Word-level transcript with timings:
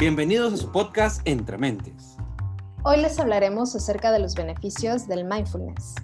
Bienvenidos 0.00 0.54
a 0.54 0.56
su 0.56 0.72
podcast 0.72 1.20
Entre 1.26 1.58
Mentes. 1.58 2.16
Hoy 2.84 3.02
les 3.02 3.20
hablaremos 3.20 3.76
acerca 3.76 4.10
de 4.10 4.18
los 4.18 4.34
beneficios 4.34 5.06
del 5.06 5.26
mindfulness. 5.26 5.94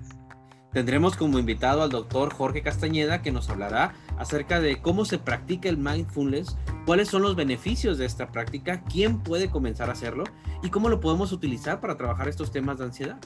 Tendremos 0.75 1.17
como 1.17 1.39
invitado 1.39 1.81
al 1.81 1.89
doctor 1.89 2.31
Jorge 2.35 2.61
Castañeda 2.61 3.23
que 3.23 3.33
nos 3.33 3.49
hablará 3.49 3.95
acerca 4.19 4.61
de 4.61 4.83
cómo 4.83 5.07
se 5.07 5.17
practica 5.17 5.71
el 5.71 5.79
mindfulness, 5.79 6.59
cuáles 6.85 7.09
son 7.09 7.23
los 7.23 7.37
beneficios 7.37 7.97
de 7.97 8.05
esta 8.05 8.31
práctica, 8.31 8.85
quién 8.85 9.21
puede 9.21 9.49
comenzar 9.49 9.89
a 9.89 9.93
hacerlo 9.93 10.25
y 10.63 10.69
cómo 10.69 10.91
lo 10.91 11.01
podemos 11.01 11.33
utilizar 11.33 11.81
para 11.81 11.97
trabajar 11.97 12.29
estos 12.29 12.51
temas 12.51 12.77
de 12.77 12.85
ansiedad. 12.85 13.17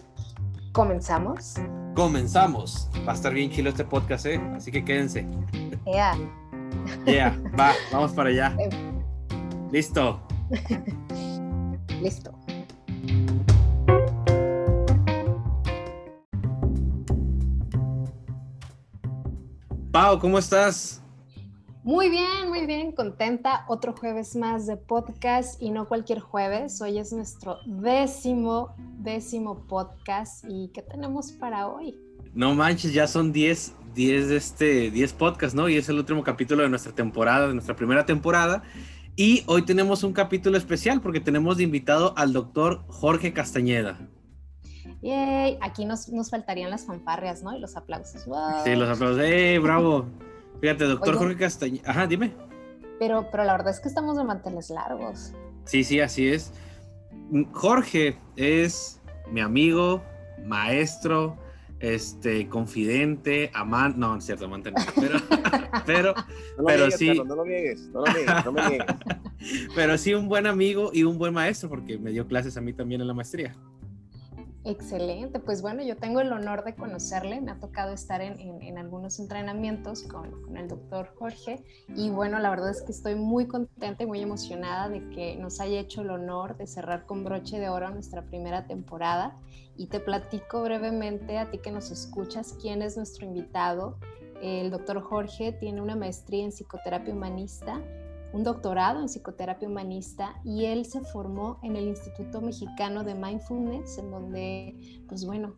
¿Comenzamos? 0.70 1.54
Comenzamos. 1.96 2.88
Va 3.04 3.10
a 3.10 3.16
estar 3.16 3.34
bien 3.34 3.50
chilo 3.50 3.70
este 3.70 3.84
podcast, 3.84 4.24
¿eh? 4.26 4.40
Así 4.54 4.70
que 4.70 4.84
quédense. 4.84 5.26
Ya. 5.84 6.16
Yeah, 7.06 7.36
va, 7.58 7.72
vamos 7.90 8.12
para 8.12 8.30
allá. 8.30 8.56
Listo. 9.72 10.29
Listo. 12.02 12.32
Pau, 19.92 20.18
¿cómo 20.18 20.38
estás? 20.38 21.02
Muy 21.82 22.10
bien, 22.10 22.48
muy 22.48 22.66
bien, 22.66 22.92
contenta. 22.92 23.64
Otro 23.68 23.94
jueves 23.94 24.36
más 24.36 24.66
de 24.66 24.76
podcast 24.76 25.60
y 25.62 25.70
no 25.70 25.88
cualquier 25.88 26.20
jueves. 26.20 26.80
Hoy 26.80 26.98
es 26.98 27.12
nuestro 27.12 27.58
décimo, 27.66 28.74
décimo 28.98 29.66
podcast. 29.66 30.44
¿Y 30.48 30.68
qué 30.68 30.82
tenemos 30.82 31.32
para 31.32 31.68
hoy? 31.68 31.96
No 32.34 32.54
manches, 32.54 32.92
ya 32.92 33.06
son 33.06 33.32
10, 33.32 33.74
10, 33.94 34.28
de 34.28 34.36
este, 34.36 34.90
10 34.90 35.12
podcasts, 35.14 35.54
¿no? 35.54 35.68
Y 35.68 35.76
es 35.76 35.88
el 35.88 35.96
último 35.96 36.22
capítulo 36.22 36.62
de 36.62 36.68
nuestra 36.68 36.92
temporada, 36.92 37.48
de 37.48 37.54
nuestra 37.54 37.74
primera 37.74 38.06
temporada. 38.06 38.62
Y 39.16 39.44
hoy 39.46 39.62
tenemos 39.62 40.02
un 40.02 40.12
capítulo 40.12 40.56
especial 40.56 41.00
porque 41.00 41.20
tenemos 41.20 41.56
de 41.56 41.64
invitado 41.64 42.14
al 42.16 42.32
doctor 42.32 42.84
Jorge 42.88 43.32
Castañeda. 43.32 43.98
Yay, 45.02 45.58
aquí 45.60 45.84
nos, 45.84 46.08
nos 46.08 46.30
faltarían 46.30 46.70
las 46.70 46.86
fanfarrias, 46.86 47.42
¿no? 47.42 47.56
Y 47.56 47.60
los 47.60 47.76
aplausos. 47.76 48.26
Wow. 48.26 48.64
Sí, 48.64 48.74
los 48.74 48.88
aplausos. 48.88 49.22
¡Eh, 49.22 49.58
bravo! 49.58 50.06
Fíjate, 50.60 50.84
doctor 50.84 51.16
Jorge 51.16 51.36
Castañeda. 51.36 51.90
Ajá, 51.90 52.06
dime. 52.06 52.34
Pero, 52.98 53.28
pero 53.30 53.44
la 53.44 53.52
verdad 53.52 53.70
es 53.70 53.80
que 53.80 53.88
estamos 53.88 54.16
de 54.16 54.24
manteles 54.24 54.70
largos. 54.70 55.32
Sí, 55.64 55.84
sí, 55.84 56.00
así 56.00 56.28
es. 56.28 56.52
Jorge 57.52 58.18
es 58.36 59.00
mi 59.30 59.40
amigo, 59.40 60.02
maestro, 60.44 61.36
este, 61.80 62.48
confidente, 62.48 63.50
amante, 63.54 63.98
no, 63.98 64.16
es 64.16 64.24
cierto, 64.24 64.44
amante 64.44 64.70
no, 64.70 64.76
pero, 64.94 65.18
pero, 65.86 66.14
no 66.58 66.64
pero 66.64 66.78
niegues, 66.78 66.96
sí, 66.96 67.06
Carlos, 67.08 67.26
no 67.26 67.36
lo 67.36 67.44
niegues, 67.44 67.88
no 67.88 68.00
lo 68.04 68.12
niegues, 68.12 68.44
no 68.44 68.52
me 68.52 68.68
niegues. 68.68 68.86
pero 69.74 69.98
sí 69.98 70.14
un 70.14 70.28
buen 70.28 70.46
amigo 70.46 70.90
y 70.92 71.04
un 71.04 71.18
buen 71.18 71.32
maestro, 71.32 71.68
porque 71.68 71.98
me 71.98 72.10
dio 72.10 72.26
clases 72.26 72.56
a 72.56 72.60
mí 72.60 72.72
también 72.72 73.00
en 73.00 73.06
la 73.06 73.14
maestría. 73.14 73.56
Excelente, 74.62 75.40
pues 75.40 75.62
bueno, 75.62 75.82
yo 75.82 75.96
tengo 75.96 76.20
el 76.20 76.30
honor 76.34 76.64
de 76.64 76.74
conocerle, 76.74 77.40
me 77.40 77.50
ha 77.50 77.58
tocado 77.58 77.94
estar 77.94 78.20
en, 78.20 78.38
en, 78.38 78.60
en 78.60 78.76
algunos 78.76 79.18
entrenamientos 79.18 80.02
con, 80.02 80.42
con, 80.42 80.58
el 80.58 80.68
doctor 80.68 81.14
Jorge. 81.18 81.64
Y 81.96 82.10
bueno, 82.10 82.38
la 82.40 82.50
verdad 82.50 82.68
es 82.68 82.82
que 82.82 82.92
estoy 82.92 83.14
muy 83.14 83.46
contenta 83.46 84.02
y 84.02 84.06
muy 84.06 84.20
emocionada 84.20 84.90
de 84.90 85.08
que 85.08 85.36
nos 85.36 85.60
haya 85.60 85.80
hecho 85.80 86.02
el 86.02 86.10
honor 86.10 86.58
de 86.58 86.66
cerrar 86.66 87.06
con 87.06 87.24
broche 87.24 87.58
de 87.58 87.70
oro 87.70 87.88
nuestra 87.88 88.26
primera 88.26 88.66
temporada. 88.66 89.34
Y 89.78 89.86
te 89.86 89.98
platico 89.98 90.62
brevemente 90.62 91.38
a 91.38 91.50
ti 91.50 91.56
que 91.56 91.70
nos 91.70 91.90
escuchas 91.90 92.54
quién 92.60 92.82
es 92.82 92.98
nuestro 92.98 93.24
invitado. 93.24 93.96
El 94.42 94.70
doctor 94.70 95.00
Jorge 95.00 95.52
tiene 95.52 95.80
una 95.80 95.96
maestría 95.96 96.44
en 96.44 96.52
psicoterapia 96.52 97.14
humanista 97.14 97.80
un 98.32 98.44
doctorado 98.44 99.00
en 99.00 99.06
psicoterapia 99.06 99.68
humanista 99.68 100.40
y 100.44 100.66
él 100.66 100.84
se 100.84 101.00
formó 101.00 101.58
en 101.62 101.76
el 101.76 101.88
Instituto 101.88 102.40
Mexicano 102.40 103.04
de 103.04 103.14
Mindfulness, 103.14 103.98
en 103.98 104.10
donde, 104.10 105.04
pues 105.08 105.24
bueno, 105.24 105.54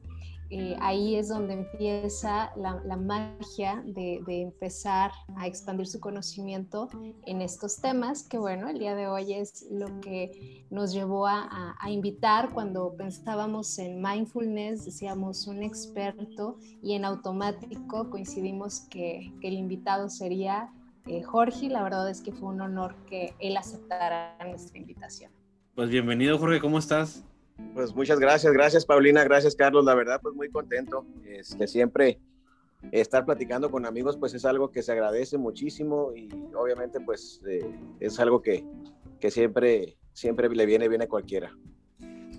eh, 0.55 0.77
ahí 0.81 1.15
es 1.15 1.29
donde 1.29 1.55
empieza 1.55 2.53
la, 2.57 2.97
magia 2.99 3.83
de, 3.87 4.23
empezar 4.27 5.11
a 5.35 5.47
expandir 5.47 5.87
su 5.87 5.99
conocimiento 5.99 6.91
en 7.25 7.41
estos 7.41 7.81
temas, 7.81 8.23
que 8.25 8.37
bueno, 8.37 8.69
el 8.69 8.79
día 8.79 8.95
de 8.95 9.07
hoy 9.07 9.33
es 9.33 9.67
lo 9.71 9.87
que 10.03 10.67
nos 10.69 10.93
llevó 10.93 11.27
a, 11.27 11.75
invitar. 11.89 12.53
Cuando 12.53 12.95
pensábamos 12.95 13.79
en 13.79 14.03
mindfulness, 14.03 14.85
decíamos 14.85 15.47
un 15.47 15.63
experto 15.63 16.59
y 16.83 16.93
en 16.93 17.07
automático 17.07 18.11
coincidimos 18.11 18.81
que 18.91 19.33
el 19.41 19.55
invitado 19.55 20.11
sería 20.11 20.71
eh, 21.07 21.23
Jorge, 21.23 21.69
la 21.69 21.83
verdad 21.83 22.09
es 22.09 22.21
que 22.21 22.33
fue 22.33 22.49
un 22.49 22.61
honor 22.61 22.95
que 23.07 23.35
él 23.39 23.57
aceptara 23.57 24.37
nuestra 24.47 24.79
invitación. 24.79 25.33
Pues 25.75 25.91
bienvenido 25.91 26.39
Jorge, 26.39 26.61
¿cómo 26.61 26.79
estás? 26.79 27.25
Pues 27.75 27.95
muchas 27.95 28.19
gracias, 28.19 28.53
gracias 28.53 28.87
Paulina, 28.87 29.25
gracias 29.25 29.55
Carlos, 29.55 29.85
la 29.85 29.95
verdad 29.95 30.21
pues 30.23 30.35
muy 30.35 30.51
contento, 30.51 31.07
es 31.25 31.55
que 31.55 31.67
siempre 31.67 32.21
estar 32.91 33.25
platicando 33.25 33.71
con 33.71 33.87
amigos 33.87 34.17
pues 34.17 34.35
es 34.35 34.45
algo 34.45 34.71
que 34.71 34.83
se 34.83 34.93
agradece 34.93 35.39
muchísimo 35.39 36.13
y 36.15 36.29
obviamente 36.55 37.01
pues 37.01 37.41
eh, 37.47 37.65
es 38.01 38.19
algo 38.19 38.43
que, 38.43 38.65
que 39.21 39.31
siempre, 39.31 39.97
siempre 40.13 40.49
le 40.49 40.67
viene 40.67 40.89
bien 40.89 41.03
a 41.03 41.07
cualquiera. 41.07 41.57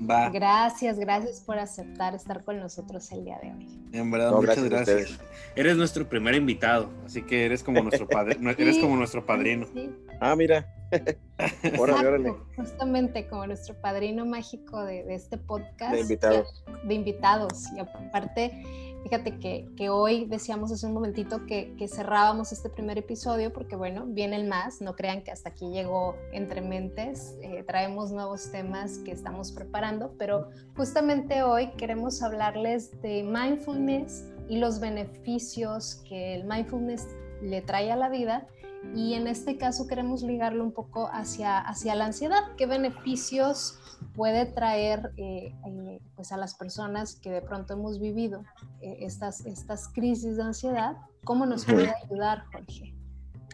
Va. 0.09 0.29
Gracias, 0.29 0.99
gracias 0.99 1.39
por 1.41 1.59
aceptar 1.59 2.15
estar 2.15 2.43
con 2.43 2.59
nosotros 2.59 3.11
el 3.11 3.25
día 3.25 3.39
de 3.41 3.51
hoy. 3.51 3.67
En 3.93 4.11
verdad, 4.11 4.31
no, 4.31 4.41
muchas 4.41 4.63
gracias. 4.63 4.97
gracias. 4.97 5.19
Eres 5.55 5.77
nuestro 5.77 6.07
primer 6.07 6.35
invitado, 6.35 6.89
así 7.05 7.21
que 7.21 7.45
eres 7.45 7.63
como 7.63 7.81
nuestro 7.81 8.07
padre, 8.07 8.35
sí, 8.39 8.61
eres 8.61 8.77
como 8.79 8.95
nuestro 8.95 9.25
padrino. 9.25 9.67
Sí. 9.73 9.89
Ah, 10.19 10.35
mira. 10.35 10.73
órale, 11.79 12.07
órale. 12.07 12.33
Justamente 12.55 13.27
como 13.27 13.47
nuestro 13.47 13.75
padrino 13.81 14.25
mágico 14.25 14.83
de, 14.83 15.03
de 15.03 15.15
este 15.15 15.37
podcast. 15.37 15.93
De 15.93 16.01
invitados. 16.01 16.63
De 16.83 16.93
invitados. 16.93 17.71
Y 17.75 17.79
aparte, 17.79 18.63
fíjate 19.03 19.39
que, 19.39 19.69
que, 19.75 19.89
hoy 19.89 20.25
decíamos 20.25 20.71
hace 20.71 20.87
un 20.87 20.93
momentito 20.93 21.45
que, 21.45 21.75
que, 21.77 21.87
cerrábamos 21.87 22.51
este 22.51 22.69
primer 22.69 22.97
episodio 22.97 23.51
porque, 23.51 23.75
bueno, 23.75 24.05
viene 24.07 24.35
el 24.37 24.47
más, 24.47 24.81
no 24.81 24.95
crean 24.95 25.23
que 25.23 25.31
hasta 25.31 25.49
aquí 25.49 25.71
llegó 25.71 26.15
Entre 26.31 26.61
Mentes, 26.61 27.37
eh, 27.41 27.63
traemos 27.67 28.11
nuevos 28.11 28.51
temas 28.51 28.99
que 28.99 29.11
estamos 29.11 29.51
preparando, 29.51 30.13
pero 30.17 30.49
justamente 30.75 31.43
hoy 31.43 31.71
queremos 31.77 32.21
hablarles 32.23 32.99
de 33.01 33.23
mindfulness 33.23 34.25
y 34.49 34.57
los 34.57 34.79
beneficios 34.79 36.01
que 36.07 36.35
el 36.35 36.45
mindfulness 36.45 37.07
le 37.41 37.61
trae 37.61 37.91
a 37.91 37.95
la 37.95 38.09
vida 38.09 38.47
y 38.95 39.13
en 39.13 39.27
este 39.27 39.57
caso 39.57 39.87
queremos 39.87 40.21
ligarlo 40.21 40.63
un 40.63 40.71
poco 40.71 41.09
hacia, 41.11 41.59
hacia 41.59 41.95
la 41.95 42.05
ansiedad. 42.05 42.41
¿Qué 42.57 42.65
beneficios 42.65 43.79
puede 44.15 44.45
traer 44.45 45.11
eh, 45.17 45.55
eh, 45.65 45.99
pues 46.15 46.31
a 46.31 46.37
las 46.37 46.55
personas 46.55 47.15
que 47.15 47.31
de 47.31 47.41
pronto 47.41 47.73
hemos 47.73 47.99
vivido 47.99 48.43
eh, 48.81 48.97
estas, 48.99 49.45
estas 49.45 49.87
crisis 49.87 50.37
de 50.37 50.43
ansiedad? 50.43 50.97
¿Cómo 51.23 51.45
nos 51.45 51.65
puede 51.65 51.93
ayudar, 52.03 52.45
Jorge? 52.51 52.93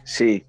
Sí, 0.04 0.44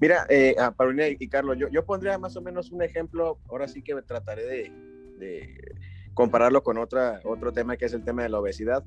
mira, 0.00 0.26
eh, 0.28 0.56
a 0.58 0.72
Paulina 0.72 1.06
y 1.06 1.28
Carlos, 1.28 1.56
yo, 1.56 1.68
yo 1.68 1.84
pondría 1.84 2.18
más 2.18 2.36
o 2.36 2.42
menos 2.42 2.72
un 2.72 2.82
ejemplo, 2.82 3.38
ahora 3.48 3.68
sí 3.68 3.80
que 3.82 3.94
trataré 4.02 4.44
de, 4.44 4.72
de 5.18 5.74
compararlo 6.14 6.62
con 6.62 6.78
otra, 6.78 7.20
otro 7.24 7.52
tema 7.52 7.76
que 7.76 7.84
es 7.84 7.92
el 7.92 8.02
tema 8.02 8.24
de 8.24 8.28
la 8.28 8.40
obesidad 8.40 8.84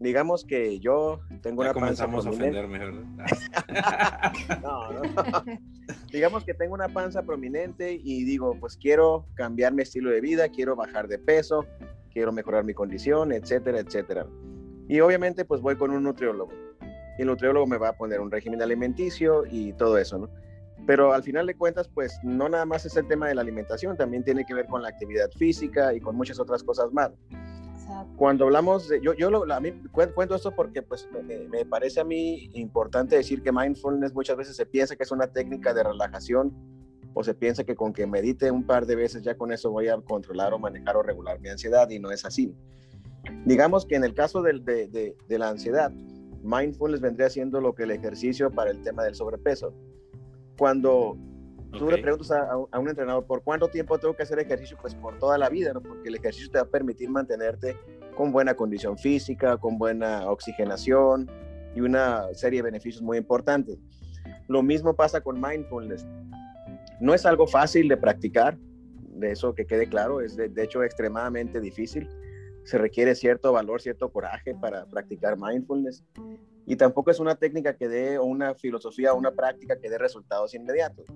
digamos 0.00 0.44
que 0.44 0.78
yo 0.78 1.20
tengo 1.42 1.64
ya 1.64 1.72
una 1.72 1.80
panza 1.80 2.06
comenzamos 2.06 2.26
a 2.26 2.30
ofenderme, 2.30 2.78
no, 4.62 4.92
no, 4.92 5.02
no. 5.02 5.44
digamos 6.12 6.44
que 6.44 6.54
tengo 6.54 6.74
una 6.74 6.88
panza 6.88 7.22
prominente 7.22 7.98
y 8.02 8.24
digo, 8.24 8.56
pues 8.60 8.76
quiero 8.76 9.26
cambiar 9.34 9.72
mi 9.72 9.82
estilo 9.82 10.10
de 10.10 10.20
vida, 10.20 10.48
quiero 10.48 10.76
bajar 10.76 11.08
de 11.08 11.18
peso, 11.18 11.66
quiero 12.12 12.32
mejorar 12.32 12.64
mi 12.64 12.74
condición, 12.74 13.32
etcétera, 13.32 13.80
etcétera. 13.80 14.26
Y 14.88 15.00
obviamente 15.00 15.44
pues 15.44 15.60
voy 15.60 15.76
con 15.76 15.90
un 15.90 16.04
nutriólogo. 16.04 16.52
Y 17.18 17.22
el 17.22 17.28
nutriólogo 17.28 17.66
me 17.66 17.78
va 17.78 17.88
a 17.88 17.92
poner 17.94 18.20
un 18.20 18.30
régimen 18.30 18.62
alimenticio 18.62 19.44
y 19.50 19.72
todo 19.72 19.98
eso, 19.98 20.18
¿no? 20.18 20.30
Pero 20.86 21.12
al 21.12 21.22
final 21.22 21.46
de 21.46 21.54
cuentas, 21.54 21.88
pues 21.88 22.18
no 22.22 22.48
nada 22.48 22.64
más 22.64 22.86
es 22.86 22.96
el 22.96 23.06
tema 23.06 23.28
de 23.28 23.34
la 23.34 23.42
alimentación, 23.42 23.96
también 23.96 24.24
tiene 24.24 24.46
que 24.46 24.54
ver 24.54 24.66
con 24.66 24.80
la 24.80 24.88
actividad 24.88 25.28
física 25.32 25.92
y 25.92 26.00
con 26.00 26.16
muchas 26.16 26.40
otras 26.40 26.62
cosas 26.62 26.90
más 26.92 27.10
cuando 28.16 28.44
hablamos 28.44 28.88
de, 28.88 29.00
yo, 29.00 29.14
yo 29.14 29.30
lo, 29.30 29.52
a 29.52 29.60
mí 29.60 29.72
cuento 29.92 30.34
esto 30.34 30.54
porque 30.54 30.82
pues 30.82 31.08
me, 31.24 31.48
me, 31.48 31.64
parece 31.64 32.00
a 32.00 32.04
mí 32.04 32.50
importante 32.54 33.16
decir 33.16 33.42
que 33.42 33.52
mindfulness 33.52 34.14
muchas 34.14 34.36
veces 34.36 34.56
se 34.56 34.66
piensa 34.66 34.96
que 34.96 35.02
es 35.02 35.10
una 35.10 35.28
técnica 35.28 35.72
de 35.72 35.82
relajación 35.82 36.52
o 37.14 37.24
se 37.24 37.34
piensa 37.34 37.64
que 37.64 37.74
con 37.74 37.92
que 37.92 38.06
medite 38.06 38.50
un 38.50 38.64
par 38.64 38.86
de 38.86 38.96
veces 38.96 39.22
ya 39.22 39.36
con 39.36 39.52
eso 39.52 39.70
voy 39.70 39.88
a 39.88 39.96
controlar 40.00 40.52
o 40.52 40.58
manejar 40.58 40.96
o 40.96 41.02
regular 41.02 41.40
mi 41.40 41.48
ansiedad 41.48 41.88
y 41.90 41.98
no 41.98 42.10
es 42.10 42.24
así. 42.24 42.54
Digamos 43.44 43.86
que 43.86 43.96
en 43.96 44.04
el 44.04 44.14
caso 44.14 44.42
de, 44.42 44.60
de, 44.60 45.16
de 45.26 45.38
la 45.38 45.48
ansiedad, 45.48 45.90
mindfulness 46.42 47.00
vendría 47.00 47.30
siendo 47.30 47.60
lo 47.60 47.74
que 47.74 47.84
el 47.84 47.90
ejercicio 47.90 48.50
para 48.50 48.70
el 48.70 48.82
tema 48.82 49.02
del 49.04 49.14
sobrepeso. 49.14 49.74
Cuando 50.56 51.16
Tú 51.72 51.84
okay. 51.84 51.96
le 51.96 52.02
preguntas 52.02 52.30
a, 52.30 52.50
a, 52.70 52.78
un 52.78 52.88
entrenador, 52.88 53.26
¿por 53.26 53.42
cuánto 53.42 53.68
tiempo 53.68 53.98
tengo 53.98 54.16
que 54.16 54.22
hacer 54.22 54.38
ejercicio? 54.38 54.78
Pues 54.80 54.94
por 54.94 55.18
toda 55.18 55.36
la 55.36 55.48
vida, 55.50 55.72
¿no? 55.72 55.82
Porque 55.82 56.08
el 56.08 56.14
ejercicio 56.14 56.50
te 56.50 56.58
va 56.58 56.64
a 56.64 56.68
permitir 56.68 57.10
mantenerte 57.10 57.76
con 58.16 58.32
buena 58.32 58.54
condición 58.54 58.96
física, 58.96 59.58
con 59.58 59.78
buena 59.78 60.30
oxigenación 60.30 61.30
y 61.74 61.80
una 61.80 62.32
serie 62.32 62.60
de 62.60 62.64
beneficios 62.64 63.02
muy 63.02 63.18
importantes. 63.18 63.78
Lo 64.48 64.62
mismo 64.62 64.94
pasa 64.94 65.20
con 65.20 65.40
mindfulness. 65.40 66.06
No 67.00 67.14
es 67.14 67.26
algo 67.26 67.46
fácil 67.46 67.86
de 67.88 67.96
practicar, 67.96 68.58
de 69.18 69.32
eso 69.32 69.54
que 69.54 69.66
quede 69.66 69.88
claro, 69.88 70.20
es 70.20 70.36
de, 70.36 70.50
hecho 70.56 70.82
extremadamente 70.82 71.60
difícil. 71.60 72.08
Se 72.64 72.78
requiere 72.78 73.14
cierto 73.14 73.52
valor, 73.52 73.80
cierto 73.80 74.10
coraje 74.10 74.54
para 74.54 74.86
practicar 74.86 75.36
mindfulness. 75.38 76.04
Y 76.66 76.76
tampoco 76.76 77.10
es 77.10 77.20
una 77.20 77.34
técnica 77.36 77.76
que 77.76 77.88
dé, 77.88 78.18
o 78.18 78.24
una 78.24 78.54
filosofía, 78.54 79.12
o 79.12 79.16
una 79.16 79.32
práctica 79.32 79.78
que 79.78 79.88
dé 79.88 79.98
resultados 79.98 80.54
inmediatos. 80.54 81.06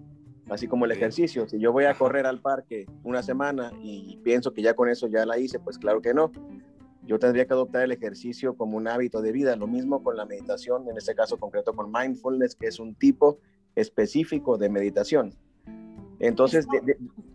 Así 0.48 0.66
como 0.68 0.84
el 0.84 0.92
ejercicio. 0.92 1.48
Si 1.48 1.58
yo 1.58 1.72
voy 1.72 1.84
a 1.84 1.94
correr 1.94 2.26
al 2.26 2.40
parque 2.40 2.86
una 3.04 3.22
semana 3.22 3.72
y 3.82 4.18
pienso 4.24 4.52
que 4.52 4.62
ya 4.62 4.74
con 4.74 4.88
eso 4.88 5.06
ya 5.06 5.24
la 5.24 5.38
hice, 5.38 5.58
pues 5.60 5.78
claro 5.78 6.02
que 6.02 6.14
no. 6.14 6.30
Yo 7.04 7.18
tendría 7.18 7.46
que 7.46 7.52
adoptar 7.52 7.82
el 7.82 7.92
ejercicio 7.92 8.56
como 8.56 8.76
un 8.76 8.86
hábito 8.86 9.22
de 9.22 9.32
vida. 9.32 9.56
Lo 9.56 9.66
mismo 9.66 10.02
con 10.02 10.16
la 10.16 10.24
meditación, 10.24 10.88
en 10.88 10.96
este 10.96 11.14
caso 11.14 11.38
concreto 11.38 11.74
con 11.74 11.90
mindfulness, 11.90 12.54
que 12.54 12.66
es 12.66 12.78
un 12.78 12.94
tipo 12.94 13.38
específico 13.74 14.58
de 14.58 14.68
meditación. 14.68 15.34
Entonces, 16.20 16.66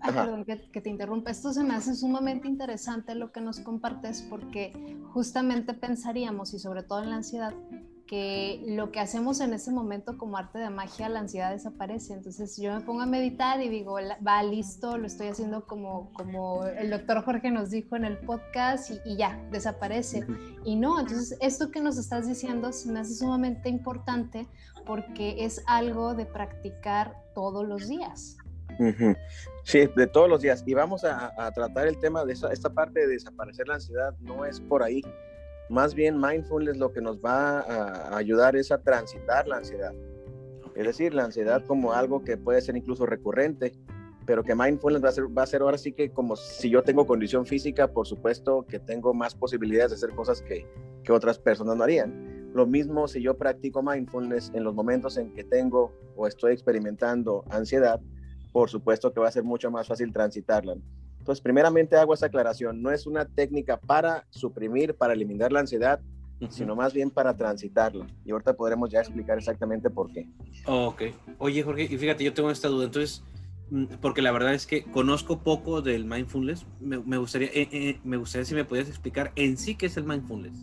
perdón 0.01 0.45
que, 0.45 0.69
que, 0.71 0.79
te 0.79 0.89
interrumpa, 0.89 1.31
esto 1.31 1.51
se 1.51 1.61
me 1.61 1.73
hace 1.73 1.93
sumamente 1.93 2.47
interesante 2.47 3.15
lo 3.15 3.33
que 3.33 3.41
nos 3.41 3.59
compartes 3.59 4.25
porque 4.29 4.71
justamente 5.11 5.73
pensaríamos, 5.73 6.53
y 6.53 6.59
sobre 6.59 6.83
todo 6.83 7.03
en 7.03 7.09
la 7.09 7.17
ansiedad, 7.17 7.53
que 8.07 8.63
lo 8.65 8.91
que 8.91 8.99
hacemos 8.99 9.41
en 9.41 9.53
ese 9.53 9.69
momento 9.69 10.17
como 10.17 10.37
arte 10.37 10.59
de 10.59 10.69
magia, 10.69 11.09
la 11.09 11.19
ansiedad 11.19 11.51
desaparece. 11.51 12.13
Entonces 12.13 12.57
yo 12.57 12.73
me 12.73 12.81
pongo 12.81 13.01
a 13.01 13.05
meditar 13.05 13.61
y 13.61 13.69
digo, 13.69 13.97
va 14.25 14.43
listo, 14.43 14.97
lo 14.97 15.05
estoy 15.05 15.27
haciendo 15.27 15.65
como, 15.65 16.11
como 16.13 16.65
el 16.65 16.89
doctor 16.89 17.23
Jorge 17.23 17.51
nos 17.51 17.69
dijo 17.69 17.95
en 17.97 18.05
el 18.05 18.17
podcast 18.17 18.91
y, 19.05 19.17
ya, 19.17 19.39
desaparece. 19.51 20.25
Y 20.63 20.77
no, 20.77 20.99
entonces 20.99 21.37
esto 21.41 21.69
que 21.69 21.81
nos 21.81 21.97
estás 21.97 22.27
diciendo 22.27 22.71
se 22.71 22.89
me 22.89 23.01
hace 23.01 23.13
sumamente 23.13 23.67
importante 23.67 24.47
porque 24.85 25.43
es 25.43 25.61
algo 25.67 26.15
de 26.15 26.25
practicar 26.25 27.13
todos 27.35 27.67
los 27.67 27.89
días. 27.89 28.37
Sí, 29.63 29.89
de 29.95 30.07
todos 30.07 30.29
los 30.29 30.41
días. 30.41 30.63
Y 30.65 30.73
vamos 30.73 31.03
a, 31.03 31.51
tratar 31.53 31.87
el 31.87 31.99
tema 31.99 32.23
de 32.23 32.33
esta 32.33 32.69
parte 32.69 33.01
de 33.01 33.07
desaparecer 33.07 33.67
la 33.67 33.75
ansiedad, 33.75 34.15
no 34.19 34.45
es 34.45 34.61
por 34.61 34.81
ahí 34.81 35.01
más 35.69 35.93
bien 35.93 36.19
mindfulness 36.19 36.77
lo 36.77 36.91
que 36.91 37.01
nos 37.01 37.19
va 37.19 37.59
a 37.59 38.17
ayudar 38.17 38.55
es 38.55 38.71
a 38.71 38.81
transitar 38.81 39.47
la 39.47 39.57
ansiedad. 39.57 39.93
Es 40.75 40.85
decir, 40.85 41.13
la 41.13 41.25
ansiedad 41.25 41.63
como 41.65 41.93
algo 41.93 42.23
que 42.23 42.37
puede 42.37 42.61
ser 42.61 42.77
incluso 42.77 43.05
recurrente, 43.05 43.73
pero 44.25 44.43
que 44.43 44.53
mindfulness 44.55 45.03
va 45.03 45.09
a 45.09 45.11
ser, 45.11 45.37
va 45.37 45.43
a 45.43 45.47
ser 45.47 45.61
ahora 45.61 45.77
sí 45.77 45.93
que 45.93 46.11
como 46.11 46.35
si 46.35 46.69
yo 46.69 46.83
tengo 46.83 47.07
condición 47.07 47.45
física, 47.45 47.87
por 47.87 48.05
supuesto 48.05 48.65
que 48.67 48.79
tengo 48.79 49.13
más 49.13 49.33
posibilidades 49.33 49.91
de 49.91 49.95
hacer 49.95 50.11
cosas 50.11 50.41
que, 50.41 50.67
que 51.03 51.11
otras 51.11 51.39
personas 51.39 51.77
no 51.77 51.83
harían. 51.83 52.51
Lo 52.53 52.65
mismo 52.65 53.07
si 53.07 53.21
yo 53.21 53.37
practico 53.37 53.81
mindfulness 53.81 54.51
en 54.53 54.63
los 54.63 54.75
momentos 54.75 55.17
en 55.17 55.33
que 55.33 55.43
tengo 55.43 55.93
o 56.15 56.27
estoy 56.27 56.53
experimentando 56.53 57.43
ansiedad, 57.49 57.99
por 58.51 58.69
supuesto 58.69 59.13
que 59.13 59.19
va 59.19 59.27
a 59.27 59.31
ser 59.31 59.43
mucho 59.43 59.71
más 59.71 59.87
fácil 59.87 60.11
transitarla. 60.11 60.75
Entonces, 61.27 61.43
primeramente 61.43 61.97
hago 61.97 62.13
esa 62.13 62.27
aclaración. 62.27 62.81
No 62.81 62.89
es 62.89 63.05
una 63.05 63.25
técnica 63.25 63.75
para 63.75 64.25
suprimir, 64.29 64.95
para 64.95 65.11
eliminar 65.11 65.51
la 65.51 65.59
ansiedad, 65.59 65.99
sino 66.47 66.73
más 66.73 66.93
bien 66.93 67.09
para 67.09 67.35
transitarla. 67.35 68.07
Y 68.23 68.31
ahorita 68.31 68.53
podremos 68.53 68.89
ya 68.89 69.01
explicar 69.01 69.37
exactamente 69.37 69.89
por 69.89 70.09
qué. 70.13 70.25
ok. 70.65 71.01
Oye, 71.37 71.63
Jorge, 71.63 71.83
y 71.83 71.97
fíjate, 71.97 72.23
yo 72.23 72.33
tengo 72.33 72.49
esta 72.49 72.69
duda. 72.69 72.85
Entonces, 72.85 73.25
mm, 73.71 73.87
porque 73.99 74.21
la 74.21 74.31
verdad 74.31 74.53
es 74.53 74.65
que 74.65 74.85
conozco 74.85 75.39
poco 75.39 75.81
del 75.81 76.05
mindfulness, 76.05 76.65
me, 76.79 77.17
gustaría, 77.17 77.49
eh, 77.49 77.67
eh, 77.73 77.99
me 78.05 78.15
gustaría 78.15 78.45
si 78.45 78.55
me 78.55 78.63
pudieras 78.63 78.89
explicar 78.89 79.33
en 79.35 79.57
sí 79.57 79.75
qué 79.75 79.87
es 79.87 79.97
el 79.97 80.05
mindfulness. 80.05 80.57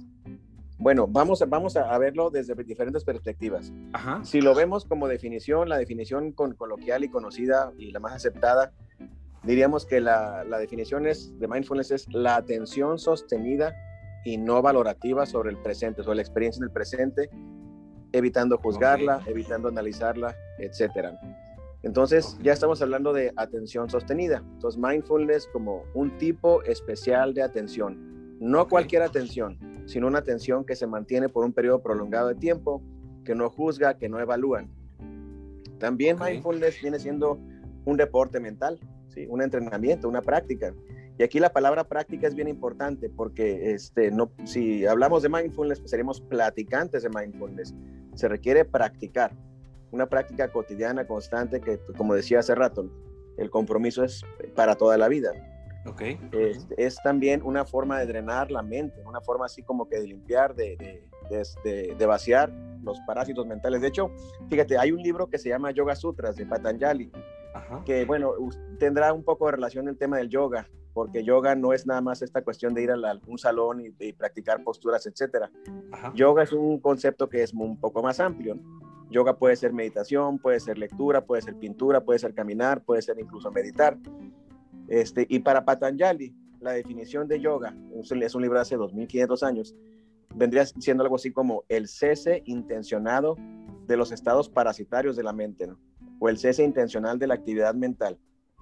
Bueno, 0.78 1.06
vamos 1.06 1.43
a, 1.43 1.44
vamos 1.44 1.76
a 1.76 1.99
verlo 1.99 2.31
desde 2.31 2.55
diferentes 2.64 3.05
perspectivas. 3.05 3.70
Ajá. 3.93 4.25
Si 4.25 4.40
lo 4.40 4.55
vemos 4.55 4.87
como 4.87 5.08
definición, 5.08 5.69
la 5.69 5.76
definición 5.76 6.32
con, 6.32 6.55
coloquial 6.55 7.05
y 7.05 7.11
conocida 7.11 7.70
y 7.76 7.90
la 7.90 8.00
más 8.00 8.14
aceptada 8.14 8.72
diríamos 9.46 9.87
que 9.87 10.00
la, 10.00 10.44
definición 10.58 11.06
es, 11.06 11.38
de 11.38 11.49
mindfulness 11.49 11.91
es 11.91 12.12
la 12.12 12.37
atención 12.37 12.99
sostenida 12.99 13.75
y 14.25 14.38
no 14.38 14.62
valorativa 14.62 15.26
sobre 15.26 15.50
el 15.50 15.58
presente, 15.58 16.02
sobre 16.02 16.17
la 16.17 16.23
experiencia 16.23 16.61
en 16.61 16.64
el 16.64 16.70
presente, 16.70 17.31
evitando 18.12 18.58
juzgarla, 18.58 19.23
evitando 19.26 19.69
analizarla, 19.69 20.35
etc. 20.58 21.14
Entonces, 21.82 22.38
ya 22.43 22.52
estamos 22.52 22.81
hablando 22.81 23.12
de 23.12 23.32
atención 23.37 23.91
sostenida. 23.91 24.43
Entonces, 24.55 24.81
mindfulness 24.81 25.47
como 25.49 25.85
un 25.94 26.17
tipo 26.17 26.62
especial 26.62 27.35
de 27.35 27.43
atención. 27.43 28.38
No 28.40 28.69
cualquier 28.69 29.02
atención, 29.02 29.58
sino 29.87 30.06
una 30.06 30.20
atención 30.20 30.64
que 30.64 30.76
se 30.76 30.87
mantiene 30.87 31.29
por 31.29 31.44
un 31.44 31.52
periodo 31.52 31.82
prolongado 31.82 32.29
de 32.29 32.37
tiempo, 32.37 32.82
que 33.25 33.35
no 33.35 33.50
juzga, 33.50 33.99
que 33.99 34.08
no 34.08 34.19
evalúa. 34.20 34.64
También 35.79 36.17
mindfulness 36.19 36.81
viene 36.81 36.99
siendo 36.99 37.38
un 37.85 37.97
deporte 37.97 38.40
mental 38.40 38.81
un 39.28 39.43
entrenamiento, 39.43 40.08
una 40.08 40.22
práctica. 40.22 40.75
Y 41.19 41.22
aquí 41.22 41.38
la 41.38 41.52
palabra 41.52 41.84
práctica 41.84 42.26
es 42.26 42.34
bien 42.34 42.49
importante 42.49 43.08
porque 43.08 43.72
este, 43.72 44.11
no, 44.11 44.31
si 44.44 44.84
hablamos 44.84 45.22
de 45.22 45.28
mindfulness, 45.28 45.81
pues 45.81 45.90
seremos 45.90 46.20
platicantes 46.20 47.05
de 47.05 47.08
mindfulness. 47.08 47.75
Se 48.14 48.28
requiere 48.28 48.64
practicar, 48.64 49.32
una 49.93 50.06
práctica 50.06 50.49
cotidiana, 50.49 51.06
constante, 51.06 51.61
que 51.61 51.78
como 51.96 52.14
decía 52.14 52.40
hace 52.40 52.55
rato, 52.55 52.90
el 53.38 53.49
compromiso 53.49 54.02
es 54.02 54.25
para 54.55 54.75
toda 54.75 54.99
la 54.99 55.08
vida. 55.08 55.32
Okay. 55.87 56.19
Es, 56.32 56.66
es, 56.78 56.96
también 57.05 57.43
una 57.43 57.64
forma 57.64 57.99
de 58.00 58.06
drenar 58.06 58.50
la 58.50 58.62
mente, 58.62 59.02
una 59.06 59.20
forma 59.20 59.44
así 59.46 59.62
como 59.62 59.87
que 59.87 60.00
de 60.00 60.06
limpiar, 60.06 60.55
de, 60.55 61.02
de, 61.31 61.94
de, 61.94 62.06
vaciar 62.06 62.50
los 62.82 62.99
parásitos 63.06 63.46
mentales. 63.46 63.82
De 63.82 63.88
hecho, 63.88 64.11
fíjate, 64.49 64.78
hay 64.78 64.93
un 64.93 65.02
libro 65.02 65.28
que 65.28 65.38
se 65.38 65.50
llama 65.50 65.72
Yoga 65.72 65.94
Sutras 65.94 66.37
de 66.37 66.46
Patanjali, 66.46 67.11
que 67.84 68.04
bueno, 68.04 68.32
tendrá 68.78 69.12
un 69.12 69.24
poco 69.24 69.46
de 69.46 69.52
relación 69.52 69.88
el 69.88 69.96
tema 69.96 70.18
del 70.18 70.28
yoga, 70.28 70.68
porque 70.92 71.24
yoga 71.24 71.54
no 71.54 71.72
es 71.72 71.86
nada 71.86 72.00
más 72.00 72.22
esta 72.22 72.42
cuestión 72.42 72.74
de 72.74 72.82
ir 72.82 72.90
a 72.90 72.96
un 73.26 73.38
salón 73.38 73.82
y, 73.98 74.12
practicar 74.12 74.62
posturas, 74.62 75.06
etcétera. 75.06 75.50
Yoga 76.14 76.44
es 76.44 76.52
un 76.52 76.78
concepto 76.78 77.28
que 77.28 77.42
es 77.42 77.52
un 77.52 77.78
poco 77.78 78.02
más 78.02 78.20
amplio. 78.20 78.58
Yoga 79.10 79.36
puede 79.36 79.56
ser 79.56 79.72
meditación, 79.72 80.38
puede 80.38 80.60
ser 80.60 80.78
lectura, 80.78 81.24
puede 81.24 81.42
ser 81.42 81.56
pintura, 81.56 82.00
puede 82.00 82.18
ser 82.18 82.34
caminar, 82.34 82.82
puede 82.82 83.02
ser 83.02 83.18
incluso 83.18 83.50
meditar. 83.50 83.98
Este, 84.88 85.26
y 85.28 85.40
para 85.40 85.64
Patanjali, 85.64 86.34
la 86.60 86.72
definición 86.72 87.28
de 87.28 87.40
yoga, 87.40 87.76
es 88.00 88.34
un 88.34 88.42
libro 88.42 88.58
de 88.58 88.62
hace 88.62 88.76
2500 88.76 89.42
años, 89.42 89.74
vendría 90.34 90.64
siendo 90.66 91.02
algo 91.02 91.16
así 91.16 91.32
como 91.32 91.64
el 91.68 91.88
cese 91.88 92.42
intencionado 92.46 93.36
de 93.86 93.96
los 93.96 94.12
estados 94.12 94.48
parasitarios 94.48 95.16
de 95.16 95.22
la 95.22 95.32
mente, 95.32 95.66
¿no? 95.66 95.78
O 96.25 96.31
el 96.31 96.38
cese 96.38 96.64
intencional 96.64 97.19
de 97.19 97.26
la 97.26 97.35
actividad 97.35 97.75
mental. 97.75 98.19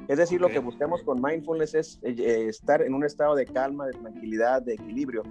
Es 0.09 0.19
decir, 0.19 0.41
lo 0.41 0.49
que 0.49 0.59
buscamos 0.59 1.05
con 1.05 1.23
mindfulness 1.23 1.75
es 1.75 2.01
eh, 2.03 2.17
eh, 2.19 2.49
estar 2.49 2.83
en 2.83 2.93
un 2.93 3.05
estado 3.05 3.37
de 3.37 3.47
calma, 3.47 3.87
de 3.87 3.93
tranquilidad, 3.93 4.63
de 4.63 4.75
equilibrio, 4.75 5.23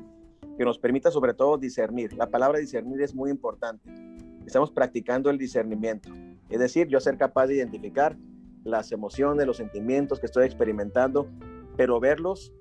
que 0.58 0.64
nos 0.64 0.80
permita 0.80 1.12
sobre 1.12 1.34
todo 1.34 1.58
discernir. 1.58 2.14
La 2.14 2.30
palabra 2.30 2.60
discernir 2.60 3.02
es 3.02 3.14
muy 3.14 3.30
importante. 3.30 3.92
Estamos 4.46 4.72
practicando 4.72 5.30
el 5.30 5.38
discernimiento. 5.38 6.10
Es 6.50 6.62
decir, 6.62 6.88
yo 6.88 7.02
ser 7.02 7.18
capaz 7.18 7.48
de 7.48 7.56
identificar 7.56 8.16
las 8.64 8.94
emociones, 8.94 9.46
los 9.46 9.58
sentimientos 9.58 10.22
que 10.22 10.28
estoy 10.28 10.46
experimentando, 10.46 11.28
pero 11.76 12.00
verlos 12.00 12.54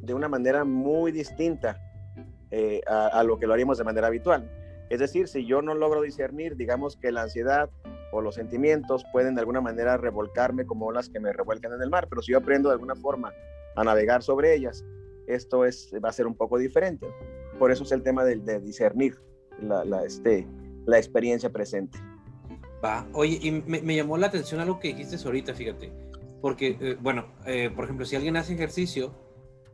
de 0.00 0.12
una 0.12 0.28
manera 0.28 0.64
muy 0.66 1.12
distinta 1.12 1.80
eh, 2.50 2.82
a, 2.86 3.06
a, 3.06 3.24
lo 3.24 3.38
que 3.38 3.46
lo 3.46 3.54
haríamos 3.54 3.78
de 3.78 3.84
manera 3.84 4.08
habitual. 4.08 4.50
Es 4.90 4.98
decir, 4.98 5.28
si 5.28 5.46
yo 5.46 5.62
no 5.62 5.74
logro 5.74 6.02
discernir, 6.02 6.56
digamos 6.56 6.98
que 6.98 7.10
la 7.10 7.22
ansiedad 7.22 7.70
o 8.14 8.20
los 8.20 8.36
sentimientos 8.36 9.04
pueden 9.12 9.34
de 9.34 9.40
alguna 9.40 9.60
manera 9.60 9.96
revolcarme 9.96 10.64
como 10.64 10.86
olas 10.86 11.08
que 11.08 11.20
me 11.20 11.32
revuelcan 11.32 11.72
en 11.72 11.82
el 11.82 11.90
mar, 11.90 12.06
pero 12.08 12.22
si 12.22 12.32
yo 12.32 12.38
aprendo 12.38 12.68
de 12.68 12.74
alguna 12.74 12.94
forma 12.94 13.32
a 13.76 13.84
navegar 13.84 14.22
sobre 14.22 14.54
ellas, 14.54 14.84
esto 15.26 15.64
es, 15.64 15.92
va 16.02 16.10
a 16.10 16.12
ser 16.12 16.26
un 16.26 16.34
poco 16.34 16.58
diferente. 16.58 17.06
Por 17.58 17.72
eso 17.72 17.82
es 17.82 17.92
el 17.92 18.02
tema 18.02 18.24
de, 18.24 18.36
de 18.36 18.60
discernir 18.60 19.20
la, 19.60 19.84
la, 19.84 20.04
este, 20.04 20.46
la 20.86 20.98
experiencia 20.98 21.50
presente. 21.50 21.98
Va, 22.84 23.08
oye, 23.12 23.38
y 23.40 23.50
me, 23.50 23.96
llamó 23.96 24.16
la 24.18 24.26
atención 24.26 24.60
algo 24.60 24.78
que 24.78 24.88
dijiste 24.88 25.16
ahorita, 25.24 25.54
fíjate, 25.54 25.92
porque, 26.40 26.76
eh, 26.80 26.96
bueno, 27.00 27.26
eh, 27.46 27.70
por 27.74 27.84
ejemplo, 27.84 28.04
si 28.04 28.16
alguien 28.16 28.36
hace 28.36 28.54
ejercicio, 28.54 29.14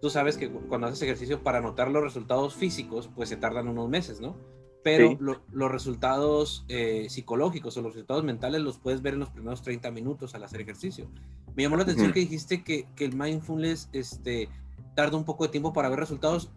tú 0.01 0.11
sabes 0.11 0.37
que 0.37 0.51
cuando 0.51 0.87
haces 0.87 1.03
ejercicio 1.03 1.43
para 1.43 1.61
notar 1.61 1.91
los 1.91 2.03
resultados 2.03 2.55
físicos, 2.55 3.11
pues 3.15 3.29
se 3.29 3.37
tardan 3.37 3.69
unos 3.69 3.89
meses, 3.89 4.21
¿no? 4.21 4.37
Pero 4.83 5.19
los 5.53 5.71
resultados 5.71 6.65
eh, 6.69 7.07
psicológicos 7.09 7.77
o 7.77 7.83
los 7.83 7.93
resultados 7.93 8.25
mentales 8.25 8.61
los 8.63 8.79
puedes 8.79 9.03
ver 9.03 9.15
en 9.15 9.21
los 9.21 9.31
primeros 9.31 9.63
30 9.63 9.91
minutos 9.91 10.35
al 10.35 10.45
hacer 10.45 10.61
ejercicio. 10.61 11.09
Me 11.55 11.63
llamó 11.63 11.77
la 11.77 11.83
atención 11.83 12.13
que 12.13 12.21
dijiste 12.21 12.63
que, 12.63 12.87
que, 12.97 13.05
el 13.05 13.15
mindfulness 13.15 13.89
este, 13.93 14.49
tarda 14.95 15.17
un 15.17 15.25
poco 15.25 15.45
de 15.45 15.51
tiempo 15.51 15.73
para 15.73 15.89
ver 15.89 15.99
resultados. 15.99 16.51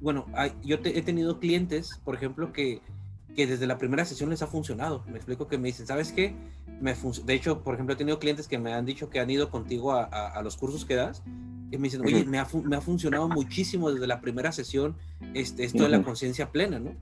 Bueno, 0.00 0.26
yo 0.62 0.76
he 0.82 1.02
tenido 1.02 1.38
clientes, 1.38 2.00
por 2.04 2.14
ejemplo, 2.14 2.52
que, 2.52 2.80
que 3.34 3.46
desde 3.46 3.66
la 3.66 3.78
primera 3.78 4.04
sesión 4.04 4.30
les 4.30 4.42
ha 4.42 4.46
funcionado. 4.46 5.04
Me 5.06 5.16
explico 5.16 5.46
que 5.46 5.58
me 5.58 5.68
dicen, 5.68 5.86
¿sabes 5.86 6.12
qué? 6.12 6.34
Me 6.80 6.94
de 6.94 7.34
hecho, 7.34 7.62
por 7.62 7.74
ejemplo, 7.74 7.94
he 7.94 7.96
tenido 7.96 8.18
clientes 8.18 8.48
que 8.48 8.58
me 8.58 8.72
han 8.72 8.84
dicho 8.84 9.10
que 9.10 9.20
han 9.20 9.30
ido 9.30 9.50
contigo 9.50 9.92
a, 9.92 10.04
a, 10.04 10.42
los 10.42 10.56
cursos 10.56 10.84
que 10.84 10.94
das 10.94 11.22
y 11.70 11.78
me 11.78 11.84
dicen, 11.84 12.02
oye, 12.02 12.24
me 12.24 12.38
ha, 12.38 12.46
me 12.64 12.76
ha, 12.76 12.80
funcionado 12.80 13.28
muchísimo 13.28 13.90
desde 13.90 14.06
la 14.06 14.20
primera 14.20 14.52
sesión 14.52 14.96
este, 15.34 15.64
esto 15.64 15.84
de 15.84 15.88
la 15.88 16.02
conciencia 16.02 16.50
plena, 16.50 16.78
¿no? 16.78 16.94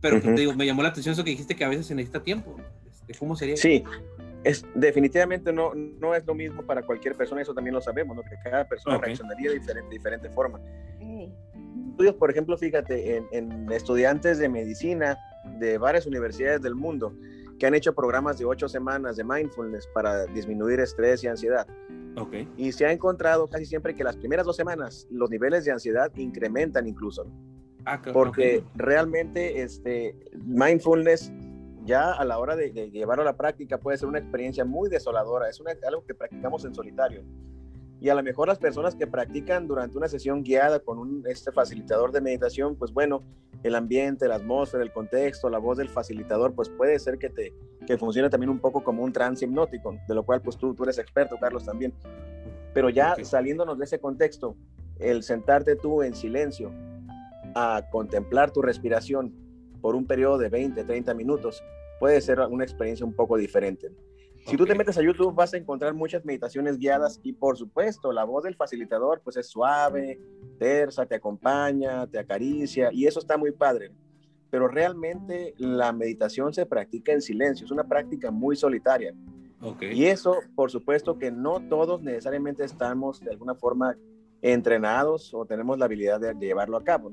Pero 0.00 0.20
te 0.20 0.32
digo, 0.32 0.54
me 0.54 0.66
llamó 0.66 0.82
la 0.82 0.90
atención 0.90 1.12
eso 1.12 1.24
que 1.24 1.30
dijiste 1.30 1.56
que 1.56 1.64
a 1.64 1.68
veces 1.68 1.86
se 1.86 1.94
necesita 1.94 2.22
tiempo. 2.22 2.56
Este, 2.90 3.14
¿Cómo 3.14 3.34
sería? 3.36 3.56
Sí, 3.56 3.84
Es, 4.44 4.64
definitivamente 4.74 5.52
no, 5.52 5.74
no 5.74 6.14
es 6.14 6.24
lo 6.24 6.34
mismo 6.34 6.62
para 6.62 6.82
cualquier 6.82 7.16
persona, 7.16 7.42
eso 7.42 7.54
también 7.54 7.74
lo 7.74 7.80
sabemos, 7.80 8.16
¿no? 8.16 8.22
que 8.22 8.36
cada 8.42 8.68
persona 8.68 8.98
reaccionaría 8.98 9.50
de 9.50 9.58
diferente, 9.58 9.90
diferente 9.90 10.30
forma. 10.30 10.60
Estudios, 11.90 12.14
por 12.14 12.30
ejemplo, 12.30 12.56
fíjate, 12.56 13.16
en, 13.16 13.26
en, 13.32 13.72
estudiantes 13.72 14.38
de 14.38 14.48
medicina 14.48 15.18
de 15.58 15.78
varias 15.78 16.06
universidades 16.06 16.62
del 16.62 16.76
mundo 16.76 17.12
que 17.58 17.66
han 17.66 17.74
hecho 17.74 17.92
programas 17.92 18.38
de 18.38 18.44
ocho 18.44 18.68
semanas 18.68 19.16
de 19.16 19.24
mindfulness 19.24 19.88
para 19.88 20.26
disminuir 20.26 20.78
estrés 20.78 21.24
y 21.24 21.26
ansiedad. 21.26 21.66
Okay. 22.16 22.48
Y 22.56 22.70
se 22.70 22.86
ha 22.86 22.92
encontrado 22.92 23.48
casi 23.48 23.66
siempre 23.66 23.94
que 23.94 24.04
las 24.04 24.16
primeras 24.16 24.46
dos 24.46 24.54
semanas 24.54 25.08
los 25.10 25.28
niveles 25.28 25.64
de 25.64 25.72
ansiedad 25.72 26.12
incrementan 26.16 26.86
incluso. 26.86 27.26
Ah, 27.90 28.02
porque 28.12 28.62
realmente 28.74 29.62
este, 29.62 30.14
mindfulness 30.44 31.32
ya 31.86 32.12
a 32.12 32.22
la 32.26 32.38
hora 32.38 32.54
de, 32.54 32.70
llevarlo 32.90 33.22
a 33.22 33.24
la 33.24 33.36
práctica 33.38 33.78
puede 33.78 33.96
ser 33.96 34.08
una 34.08 34.18
experiencia 34.18 34.66
muy 34.66 34.90
desoladora, 34.90 35.48
es 35.48 35.58
algo 35.86 36.04
que 36.04 36.14
practicamos 36.14 36.66
en 36.66 36.74
solitario. 36.74 37.24
Y 37.98 38.10
a 38.10 38.14
lo 38.14 38.22
mejor 38.22 38.46
las 38.46 38.58
personas 38.58 38.94
que 38.94 39.06
practican 39.06 39.66
durante 39.66 39.96
una 39.96 40.06
sesión 40.06 40.42
guiada 40.42 40.80
con 40.80 40.98
un 40.98 41.24
este 41.26 41.50
facilitador 41.50 42.12
de 42.12 42.20
meditación, 42.20 42.76
pues 42.76 42.92
bueno, 42.92 43.22
el 43.62 43.74
ambiente, 43.74 44.28
la 44.28 44.36
atmósfera, 44.36 44.84
el 44.84 44.92
contexto, 44.92 45.48
la 45.48 45.58
voz 45.58 45.78
del 45.78 45.88
facilitador, 45.88 46.54
pues 46.54 46.68
puede 46.68 46.98
ser 46.98 47.18
que 47.18 47.30
te 47.30 47.54
que 47.86 47.96
funcione 47.96 48.28
también 48.28 48.50
un 48.50 48.58
poco 48.58 48.84
como 48.84 49.02
un 49.02 49.14
trance 49.14 49.46
hipnótico, 49.46 49.96
de 50.06 50.14
lo 50.14 50.24
cual 50.24 50.42
pues 50.42 50.58
tú, 50.58 50.74
tú 50.74 50.82
eres 50.82 50.98
experto, 50.98 51.38
Carlos, 51.40 51.64
también. 51.64 51.94
Pero 52.74 52.90
ya 52.90 53.16
saliéndonos 53.24 53.78
de 53.78 53.86
ese 53.86 53.98
contexto, 53.98 54.54
el 54.98 55.22
sentarte 55.22 55.74
tú 55.74 56.02
en 56.02 56.14
silencio 56.14 56.70
a 57.58 57.88
contemplar 57.90 58.52
tu 58.52 58.62
respiración 58.62 59.34
por 59.80 59.96
un 59.96 60.06
periodo 60.06 60.38
de 60.38 60.48
20, 60.48 60.84
30 60.84 61.14
minutos, 61.14 61.62
puede 61.98 62.20
ser 62.20 62.38
una 62.40 62.62
experiencia 62.64 63.04
un 63.04 63.14
poco 63.14 63.36
diferente. 63.36 63.90
Si 64.46 64.56
tú 64.56 64.64
te 64.64 64.74
metes 64.74 64.96
a 64.96 65.02
YouTube 65.02 65.34
vas 65.34 65.52
a 65.52 65.56
encontrar 65.56 65.92
muchas 65.92 66.24
meditaciones 66.24 66.78
guiadas 66.78 67.20
y 67.22 67.32
por 67.32 67.58
supuesto 67.58 68.12
la 68.12 68.24
voz 68.24 68.44
del 68.44 68.54
facilitador 68.54 69.20
pues 69.22 69.36
es 69.36 69.48
suave, 69.48 70.20
tersa, 70.58 71.04
te 71.04 71.16
acompaña, 71.16 72.06
te 72.06 72.18
acaricia 72.18 72.90
y 72.92 73.06
eso 73.06 73.18
está 73.18 73.36
muy 73.36 73.50
padre. 73.50 73.90
Pero 74.50 74.68
realmente 74.68 75.54
la 75.58 75.92
meditación 75.92 76.54
se 76.54 76.64
practica 76.64 77.12
en 77.12 77.20
silencio, 77.20 77.66
es 77.66 77.72
una 77.72 77.84
práctica 77.84 78.30
muy 78.30 78.56
solitaria. 78.56 79.14
Y 79.80 80.04
eso, 80.04 80.36
por 80.54 80.70
supuesto 80.70 81.18
que 81.18 81.32
no 81.32 81.60
todos 81.68 82.00
necesariamente 82.00 82.64
estamos 82.64 83.20
de 83.20 83.32
alguna 83.32 83.56
forma 83.56 83.96
entrenados 84.40 85.34
o 85.34 85.44
tenemos 85.44 85.78
la 85.78 85.86
habilidad 85.86 86.20
de 86.20 86.32
llevarlo 86.34 86.76
a 86.76 86.84
cabo 86.84 87.12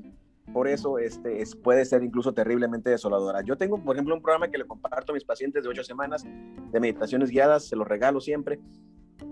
por 0.52 0.68
eso 0.68 0.98
este, 0.98 1.42
es, 1.42 1.54
puede 1.54 1.84
ser 1.84 2.02
incluso 2.02 2.32
terriblemente 2.32 2.90
desoladora. 2.90 3.42
Yo 3.42 3.56
tengo, 3.56 3.82
por 3.82 3.96
ejemplo, 3.96 4.14
un 4.14 4.22
programa 4.22 4.48
que 4.48 4.58
le 4.58 4.64
comparto 4.64 5.12
a 5.12 5.14
mis 5.14 5.24
pacientes 5.24 5.64
de 5.64 5.68
ocho 5.68 5.82
semanas 5.82 6.24
de 6.24 6.80
meditaciones 6.80 7.30
guiadas, 7.30 7.64
se 7.64 7.76
los 7.76 7.86
regalo 7.86 8.20
siempre, 8.20 8.60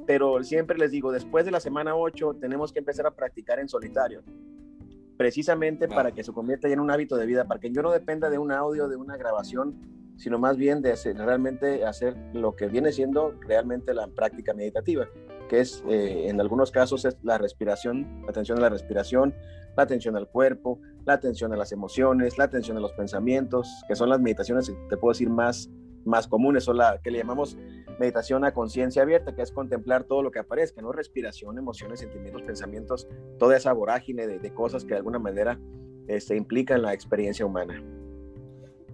pero 0.06 0.42
siempre 0.42 0.78
les 0.78 0.90
digo, 0.90 1.12
después 1.12 1.44
de 1.44 1.50
la 1.50 1.60
semana 1.60 1.94
ocho 1.94 2.34
tenemos 2.34 2.72
que 2.72 2.80
empezar 2.80 3.06
a 3.06 3.12
practicar 3.12 3.58
en 3.58 3.68
solitario, 3.68 4.22
precisamente 5.16 5.88
para 5.88 6.12
que 6.12 6.24
se 6.24 6.32
convierta 6.32 6.68
ya 6.68 6.74
en 6.74 6.80
un 6.80 6.90
hábito 6.90 7.16
de 7.16 7.26
vida, 7.26 7.46
para 7.46 7.60
que 7.60 7.70
yo 7.70 7.82
no 7.82 7.90
dependa 7.90 8.28
de 8.28 8.38
un 8.38 8.52
audio, 8.52 8.88
de 8.88 8.96
una 8.96 9.16
grabación, 9.16 9.80
sino 10.16 10.38
más 10.38 10.56
bien 10.56 10.82
de 10.82 10.94
realmente 11.14 11.84
hacer 11.84 12.16
lo 12.32 12.54
que 12.54 12.68
viene 12.68 12.92
siendo 12.92 13.34
realmente 13.40 13.94
la 13.94 14.06
práctica 14.08 14.54
meditativa, 14.54 15.08
que 15.48 15.60
es 15.60 15.82
eh, 15.88 16.28
en 16.28 16.40
algunos 16.40 16.70
casos 16.70 17.04
es 17.04 17.16
la 17.22 17.38
respiración, 17.38 18.22
la 18.22 18.30
atención 18.30 18.58
a 18.58 18.62
la 18.62 18.68
respiración, 18.68 19.34
la 19.76 19.82
atención 19.82 20.16
al 20.16 20.28
cuerpo, 20.28 20.80
la 21.04 21.14
atención 21.14 21.52
a 21.52 21.56
las 21.56 21.72
emociones, 21.72 22.38
la 22.38 22.44
atención 22.44 22.76
a 22.76 22.80
los 22.80 22.92
pensamientos, 22.92 23.68
que 23.88 23.94
son 23.94 24.08
las 24.08 24.20
meditaciones, 24.20 24.72
te 24.88 24.96
puedo 24.96 25.12
decir, 25.12 25.30
más, 25.30 25.70
más 26.04 26.26
comunes, 26.28 26.68
o 26.68 26.72
la 26.72 27.00
que 27.02 27.10
le 27.10 27.18
llamamos 27.18 27.56
meditación 27.98 28.44
a 28.44 28.52
conciencia 28.52 29.02
abierta, 29.02 29.34
que 29.34 29.42
es 29.42 29.52
contemplar 29.52 30.04
todo 30.04 30.22
lo 30.22 30.30
que 30.30 30.38
aparezca, 30.38 30.82
¿no? 30.82 30.92
Respiración, 30.92 31.58
emociones, 31.58 32.00
sentimientos, 32.00 32.42
pensamientos, 32.42 33.08
toda 33.38 33.56
esa 33.56 33.72
vorágine 33.72 34.26
de, 34.26 34.54
cosas 34.54 34.84
que 34.84 34.90
de 34.90 34.98
alguna 34.98 35.18
manera 35.18 35.58
este, 36.06 36.36
implican 36.36 36.82
la 36.82 36.92
experiencia 36.92 37.46
humana. 37.46 37.82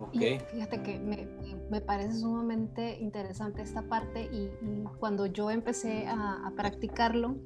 Okay. 0.00 0.40
fíjate 0.50 0.82
que 0.82 0.98
me, 0.98 1.28
me, 1.70 1.80
parece 1.82 2.20
sumamente 2.20 2.98
interesante 3.00 3.60
esta 3.60 3.82
parte 3.82 4.30
y, 4.32 4.50
cuando 4.98 5.26
yo 5.26 5.50
empecé 5.50 6.06
a, 6.06 6.46
a, 6.46 6.50
practicarlo, 6.56 7.36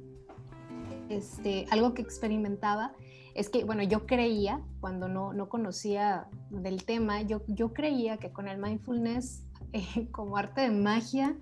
este, 1.09 1.65
algo 1.69 1.93
que 1.93 2.01
experimentaba 2.01 2.93
es 3.33 3.49
que, 3.49 3.65
bueno, 3.65 3.83
yo 3.83 4.05
creía, 4.05 4.61
cuando 4.79 5.09
no, 5.09 5.33
no 5.33 5.49
conocía 5.49 6.27
del 6.49 6.85
tema, 6.85 7.21
yo, 7.21 7.41
yo 7.47 7.73
creía 7.73 8.17
que 8.17 8.31
con 8.31 8.47
el 8.47 8.57
mindfulness, 8.57 9.43
eh, 9.73 10.07
como 10.11 10.37
arte 10.37 10.61
de 10.61 10.71
magia, 10.71 11.35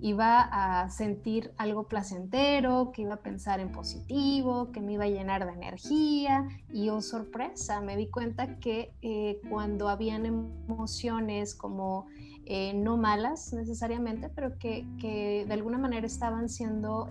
iba 0.00 0.40
a 0.40 0.90
sentir 0.90 1.52
algo 1.56 1.88
placentero, 1.88 2.92
que 2.92 3.02
iba 3.02 3.14
a 3.14 3.22
pensar 3.22 3.60
en 3.60 3.72
positivo, 3.72 4.70
que 4.72 4.80
me 4.80 4.94
iba 4.94 5.04
a 5.04 5.08
llenar 5.08 5.46
de 5.46 5.52
energía 5.52 6.46
y 6.72 6.88
oh 6.88 7.00
sorpresa, 7.00 7.80
me 7.80 7.96
di 7.96 8.08
cuenta 8.08 8.58
que 8.58 8.92
eh, 9.02 9.40
cuando 9.48 9.88
habían 9.88 10.26
emociones 10.26 11.54
como 11.54 12.06
eh, 12.44 12.72
no 12.74 12.96
malas 12.96 13.52
necesariamente, 13.52 14.28
pero 14.28 14.58
que, 14.58 14.86
que, 15.00 15.44
de 15.46 15.54
alguna 15.54 15.78
manera 15.78 16.06
estaban 16.06 16.48
siendo 16.48 17.08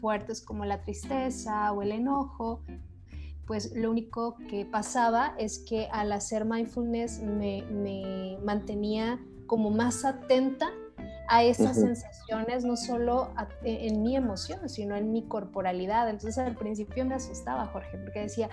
fuertes 0.00 0.40
como 0.40 0.64
la 0.64 0.82
tristeza 0.82 1.72
o 1.72 1.82
el 1.82 1.92
enojo, 1.92 2.62
pues 3.50 3.74
lo 3.74 3.90
único 3.90 4.36
que 4.48 4.64
pasaba 4.64 5.34
es 5.36 5.58
que 5.58 5.88
al 5.90 6.12
hacer 6.12 6.44
mindfulness 6.44 7.20
me, 7.20 8.38
mantenía 8.44 9.18
como 9.48 9.72
más 9.72 10.04
atenta 10.04 10.70
a 11.30 11.44
esas 11.44 11.76
sensaciones, 11.76 12.64
no 12.64 12.76
solo 12.76 13.30
e, 13.62 13.86
en 13.86 14.02
mi 14.02 14.16
emoción, 14.16 14.68
sino 14.68 14.96
en 14.96 15.12
mi 15.12 15.22
corporalidad. 15.28 16.10
Entonces 16.10 16.36
al 16.38 16.56
principio 16.56 17.04
me 17.04 17.14
asustaba, 17.14 17.66
Jorge, 17.66 17.98
porque 17.98 18.22
decía 18.22 18.50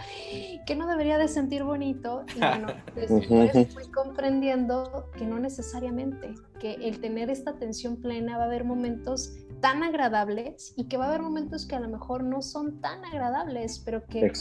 que 0.68 0.76
no 0.76 0.88
debería 0.88 1.18
de 1.18 1.28
sentir 1.28 1.64
bonito. 1.64 2.24
Y 2.36 2.40
bueno, 2.40 2.68
después 2.96 3.74
fui 3.74 3.92
comprendiendo 3.92 5.10
que 5.18 5.26
no 5.26 5.40
necesariamente, 5.40 6.36
que 6.60 6.76
el 6.76 7.02
tener 7.02 7.32
esta 7.32 7.52
atención 7.52 7.98
plena 7.98 8.38
va 8.38 8.44
a 8.44 8.46
haber 8.46 8.64
momentos 8.64 9.34
tan 9.62 9.84
agradables 9.84 10.74
y 10.76 10.86
que 10.88 10.98
va 10.98 11.06
a 11.06 11.08
haber 11.10 11.22
momentos 11.22 11.66
que 11.66 11.76
a 11.76 11.80
lo 11.80 11.90
mejor 11.90 12.24
no 12.24 12.42
son 12.42 12.80
tan 12.82 13.04
agradables, 13.06 13.80
pero 13.84 14.06
que, 14.06 14.32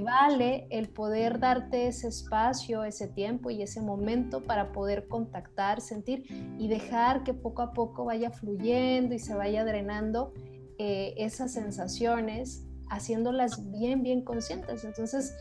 vale 0.00 0.66
el 0.70 0.88
poder 0.88 1.38
darte 1.38 1.86
ese 1.86 2.08
espacio, 2.08 2.84
ese 2.84 3.08
tiempo 3.08 3.50
y 3.50 3.62
ese 3.62 3.80
momento 3.80 4.42
para 4.42 4.72
poder 4.72 5.08
contactar, 5.08 5.80
sentir 5.80 6.24
y 6.58 6.68
dejar 6.68 7.24
que 7.24 7.34
poco 7.34 7.62
a 7.62 7.72
poco 7.72 8.04
vaya 8.04 8.30
fluyendo 8.30 9.14
y 9.14 9.18
se 9.18 9.34
vaya 9.34 9.64
drenando 9.64 10.32
eh, 10.78 11.14
esas 11.16 11.52
sensaciones, 11.52 12.64
haciéndolas 12.90 13.70
bien, 13.70 14.02
bien 14.02 14.22
conscientes. 14.22 14.84
Entonces, 14.84 15.34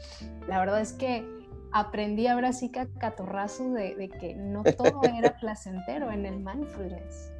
la 0.48 0.60
verdad 0.60 0.82
es 0.82 0.94
que 0.94 1.26
aprendí 1.72 2.28
ahora 2.28 2.54
sí 2.54 2.70
que 2.70 2.80
a 2.80 2.88
catorrazo 2.88 3.72
de, 3.74 3.96
de 3.96 4.10
que 4.10 4.36
no 4.36 4.64
todo 4.64 5.02
era 5.04 5.38
placentero 5.40 6.12
en 6.12 6.26
el 6.26 6.40
mindfulness. 6.40 7.32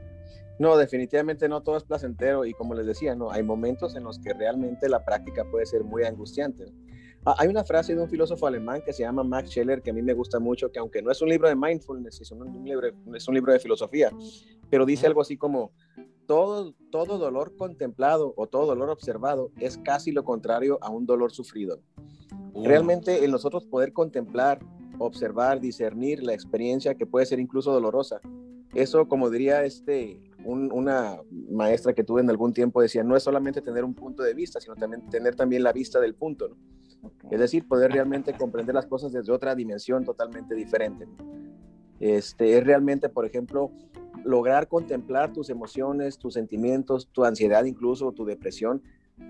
No, 0.60 0.76
definitivamente 0.76 1.48
no 1.48 1.62
todo 1.62 1.78
es 1.78 1.84
placentero 1.84 2.46
y 2.46 2.54
como 2.54 2.74
les 2.74 2.86
decía, 2.86 3.16
no, 3.16 3.32
hay 3.32 3.44
momentos 3.44 3.96
en 3.96 4.04
los 4.04 4.20
que 4.20 4.34
realmente 4.34 4.90
la 4.90 5.06
práctica 5.06 5.46
puede 5.50 5.66
ser 5.66 5.84
muy 5.84 6.04
angustiante. 6.04 6.66
Ah, 7.26 7.36
hay 7.40 7.50
una 7.50 7.64
frase 7.64 7.94
de 7.94 8.02
un 8.02 8.10
filósofo 8.10 8.48
alemán 8.48 8.82
que 8.86 8.94
se 8.94 9.04
llama 9.04 9.24
Max 9.24 9.50
Scheller 9.50 9.82
que 9.82 9.92
a 9.92 9.94
mí 9.94 10.02
me 10.02 10.14
gusta 10.14 10.40
mucho, 10.40 10.72
que 10.72 10.80
aunque 10.80 11.02
no 11.02 11.12
es 11.12 11.22
un 11.22 11.30
libro 11.30 11.48
de 11.48 11.56
mindfulness, 11.56 12.22
es 12.22 12.32
un, 12.32 12.64
libro, 12.64 12.88
es 13.14 13.28
un 13.28 13.36
libro 13.36 13.54
de 13.54 13.60
filosofía, 13.60 14.12
pero 14.70 14.86
dice 14.86 15.08
algo 15.08 15.22
así 15.22 15.38
como, 15.38 15.72
todo, 16.26 16.74
todo 16.92 17.18
dolor 17.18 17.56
contemplado 17.56 18.34
o 18.38 18.48
todo 18.48 18.66
dolor 18.66 18.90
observado 18.90 19.52
es 19.60 19.78
casi 19.78 20.12
lo 20.12 20.24
contrario 20.24 20.78
a 20.82 20.90
un 20.90 21.06
dolor 21.06 21.32
sufrido. 21.32 21.82
Uh. 22.54 22.66
Realmente 22.66 23.24
el 23.26 23.32
nosotros 23.32 23.66
poder 23.66 23.94
contemplar, 23.94 24.60
observar, 24.98 25.60
discernir 25.60 26.24
la 26.24 26.34
experiencia 26.34 26.96
que 26.96 27.06
puede 27.06 27.26
ser 27.26 27.40
incluso 27.40 27.72
dolorosa, 27.72 28.22
eso 28.74 29.08
como 29.08 29.30
diría 29.30 29.64
este 29.64 30.22
una 30.48 31.20
maestra 31.50 31.94
que 31.94 32.04
tuve 32.04 32.22
en 32.22 32.30
algún 32.30 32.54
tiempo 32.54 32.82
decía, 32.82 33.04
no 33.04 33.16
es 33.16 33.24
solamente 33.24 33.62
tener 33.62 33.84
un 33.84 33.94
punto 33.94 34.24
de 34.24 34.34
vista, 34.34 34.62
sino 34.62 34.76
también 34.76 35.10
tener 35.10 35.36
también 35.36 35.64
la 35.64 35.74
vista 35.74 36.00
del 36.00 36.16
punto, 36.16 36.56
Es 37.30 37.40
decir, 37.40 37.68
poder 37.68 37.92
realmente 37.92 38.34
comprender 38.34 38.74
las 38.74 38.86
cosas 38.86 39.12
desde 39.12 39.32
otra 39.32 39.56
dimensión 39.56 40.06
totalmente 40.06 40.56
diferente. 40.56 41.08
Este, 42.00 42.58
es 42.58 42.64
realmente, 42.64 43.10
por 43.10 43.26
ejemplo, 43.26 43.72
lograr 44.24 44.68
contemplar 44.68 45.34
tus 45.34 45.50
emociones, 45.50 46.18
tus 46.18 46.36
sentimientos, 46.36 47.10
tu 47.12 47.26
ansiedad 47.26 47.66
incluso, 47.66 48.12
tu 48.12 48.26
depresión, 48.26 48.82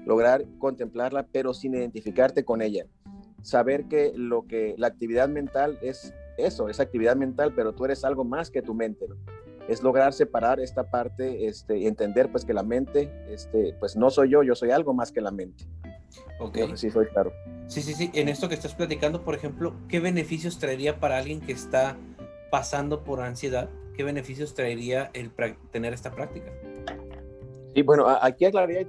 lograr 0.05 0.45
contemplarla, 0.59 1.27
pero 1.31 1.53
sin 1.53 1.73
identificarte 1.73 2.45
con 2.45 2.61
ella. 2.61 2.85
Saber 3.41 3.85
que 3.85 4.11
lo 4.15 4.45
que 4.45 4.75
la 4.77 4.87
actividad 4.87 5.29
mental 5.29 5.79
es 5.81 6.13
eso, 6.37 6.69
es 6.69 6.79
actividad 6.79 7.15
mental, 7.15 7.53
pero 7.55 7.73
tú 7.73 7.85
eres 7.85 8.03
algo 8.03 8.23
más 8.23 8.51
que 8.51 8.61
tu 8.61 8.73
mente. 8.73 9.07
¿no? 9.07 9.15
Es 9.67 9.83
lograr 9.83 10.13
separar 10.13 10.59
esta 10.59 10.89
parte 10.89 11.47
este, 11.47 11.77
y 11.77 11.87
entender 11.87 12.31
pues 12.31 12.45
que 12.45 12.53
la 12.53 12.63
mente, 12.63 13.11
este, 13.29 13.75
pues 13.79 13.95
no 13.95 14.09
soy 14.09 14.29
yo, 14.29 14.43
yo 14.43 14.55
soy 14.55 14.71
algo 14.71 14.93
más 14.93 15.11
que 15.11 15.21
la 15.21 15.31
mente. 15.31 15.65
Ok. 16.39 16.57
sí, 16.75 16.89
soy 16.89 17.07
claro. 17.07 17.33
Sí, 17.67 17.81
sí, 17.81 17.93
sí. 17.93 18.09
En 18.13 18.29
esto 18.29 18.47
que 18.47 18.55
estás 18.55 18.75
platicando, 18.75 19.23
por 19.23 19.35
ejemplo, 19.35 19.73
¿qué 19.89 19.99
beneficios 19.99 20.59
traería 20.59 20.99
para 20.99 21.17
alguien 21.17 21.41
que 21.41 21.51
está 21.51 21.97
pasando 22.49 23.03
por 23.03 23.21
ansiedad? 23.21 23.69
¿qué 23.97 24.03
beneficios 24.03 24.53
traería 24.53 25.09
el 25.13 25.31
tener 25.71 25.91
esta 25.91 26.11
práctica? 26.11 26.53
Sí, 27.73 27.81
bueno, 27.81 28.07
aquí 28.07 28.45
aclararía, 28.45 28.85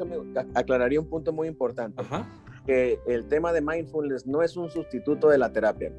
aclararía 0.55 1.01
un 1.01 1.09
punto 1.09 1.33
muy 1.33 1.49
importante. 1.49 2.03
Que 2.67 3.01
el 3.07 3.27
tema 3.27 3.53
de 3.53 3.63
mindfulness 3.63 4.27
no 4.27 4.43
es 4.43 4.57
un 4.57 4.71
sustituto 4.71 5.31
de 5.31 5.39
la 5.39 5.51
terapia. 5.51 5.91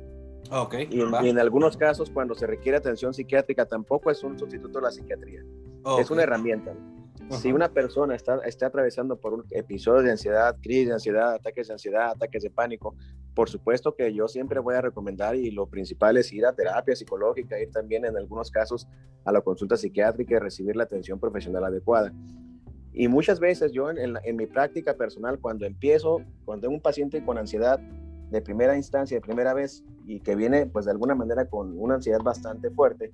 Okay, 0.52 0.88
y, 0.92 1.02
en, 1.02 1.38
algunos 1.38 1.78
casos, 1.78 2.10
cuando 2.10 2.34
se 2.34 2.48
requiere 2.48 2.78
atención 2.78 3.14
psiquiátrica, 3.14 3.66
tampoco 3.66 4.10
es 4.10 4.24
un 4.24 4.38
sustituto 4.38 4.80
de 4.80 4.84
la 4.84 4.92
psiquiatría. 4.92 5.44
Es 6.00 6.10
una 6.10 6.24
herramienta. 6.24 6.74
Si 7.30 7.52
una 7.52 7.70
persona 7.70 8.16
está, 8.16 8.40
está 8.46 8.68
atravesando 8.68 9.16
por 9.18 9.34
un 9.34 9.44
episodio 9.52 10.02
de 10.02 10.12
ansiedad, 10.12 10.56
crisis 10.62 10.88
de 10.88 10.94
ansiedad, 10.94 11.34
ataques 11.34 11.68
de 11.68 11.74
ansiedad, 11.74 12.10
ataques 12.10 12.42
de 12.42 12.50
pánico, 12.50 12.96
por 13.36 13.50
supuesto 13.50 13.94
que 13.96 14.12
yo 14.14 14.28
siempre 14.28 14.60
voy 14.60 14.76
a 14.76 14.82
recomendar 14.82 15.36
y 15.36 15.52
lo 15.52 15.68
principal 15.68 16.18
es 16.18 16.34
ir 16.34 16.46
a 16.48 16.54
terapia 16.54 16.96
psicológica, 16.96 17.60
ir 17.60 17.70
también 17.72 18.06
en 18.06 18.18
algunos 18.18 18.50
casos 18.50 18.88
a 19.26 19.32
la 19.32 19.42
consulta 19.42 19.78
psiquiátrica 19.78 20.36
y 20.36 20.40
recibir 20.40 20.76
la 20.76 20.84
atención 20.84 21.20
profesional 21.20 21.64
adecuada. 21.66 22.12
Y 22.92 23.08
muchas 23.08 23.40
veces 23.40 23.72
yo 23.72 23.92
en, 23.92 24.18
en, 24.24 24.36
mi 24.36 24.48
práctica 24.48 24.96
personal, 24.96 25.40
cuando 25.40 25.68
empiezo, 25.68 26.22
cuando 26.44 26.64
tengo 26.64 26.76
un 26.76 26.82
paciente 26.82 27.24
con 27.24 27.38
ansiedad 27.38 27.80
de 28.30 28.42
primera 28.42 28.76
instancia, 28.76 29.18
de 29.18 29.22
primera 29.22 29.54
vez, 29.54 29.84
y 30.06 30.20
que 30.20 30.36
viene 30.36 30.66
pues 30.66 30.86
de 30.86 30.92
alguna 30.92 31.16
manera 31.16 31.46
con 31.46 31.78
una 31.78 31.96
ansiedad 31.96 32.22
bastante 32.22 32.70
fuerte, 32.70 33.12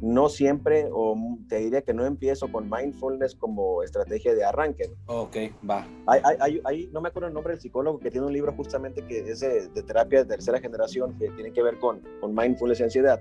no 0.00 0.28
siempre, 0.28 0.88
o 0.92 1.14
te 1.48 1.58
diría 1.58 1.82
que 1.82 1.92
no 1.92 2.06
empiezo 2.06 2.50
con 2.50 2.70
mindfulness 2.70 3.34
como 3.34 3.82
estrategia 3.82 4.34
de 4.34 4.44
arranque. 4.44 4.90
Ok, 5.06 5.36
va. 5.68 5.86
Hay, 6.06 6.60
hay, 6.64 6.88
no 6.92 7.00
me 7.00 7.08
acuerdo 7.08 7.28
el 7.28 7.34
nombre 7.34 7.52
del 7.52 7.60
psicólogo 7.60 7.98
que 7.98 8.10
tiene 8.10 8.26
un 8.26 8.32
libro 8.32 8.52
justamente 8.52 9.04
que 9.06 9.18
es 9.30 9.40
de, 9.40 9.68
terapia 9.82 10.20
de 10.20 10.24
tercera 10.24 10.58
generación 10.58 11.18
que 11.18 11.28
tiene 11.30 11.52
que 11.52 11.62
ver 11.62 11.78
con, 11.78 12.02
con 12.20 12.34
mindfulness 12.34 12.80
y 12.80 12.84
ansiedad, 12.84 13.20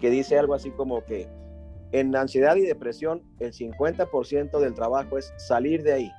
que 0.00 0.08
dice 0.08 0.38
algo 0.38 0.54
así 0.54 0.70
como 0.70 1.04
que 1.04 1.28
en 1.92 2.14
ansiedad 2.16 2.56
y 2.56 2.62
depresión 2.62 3.22
el 3.38 3.52
50% 3.52 4.60
del 4.60 4.74
trabajo 4.74 5.18
es 5.18 5.32
salir 5.36 5.82
de 5.82 5.92
ahí 5.92 6.12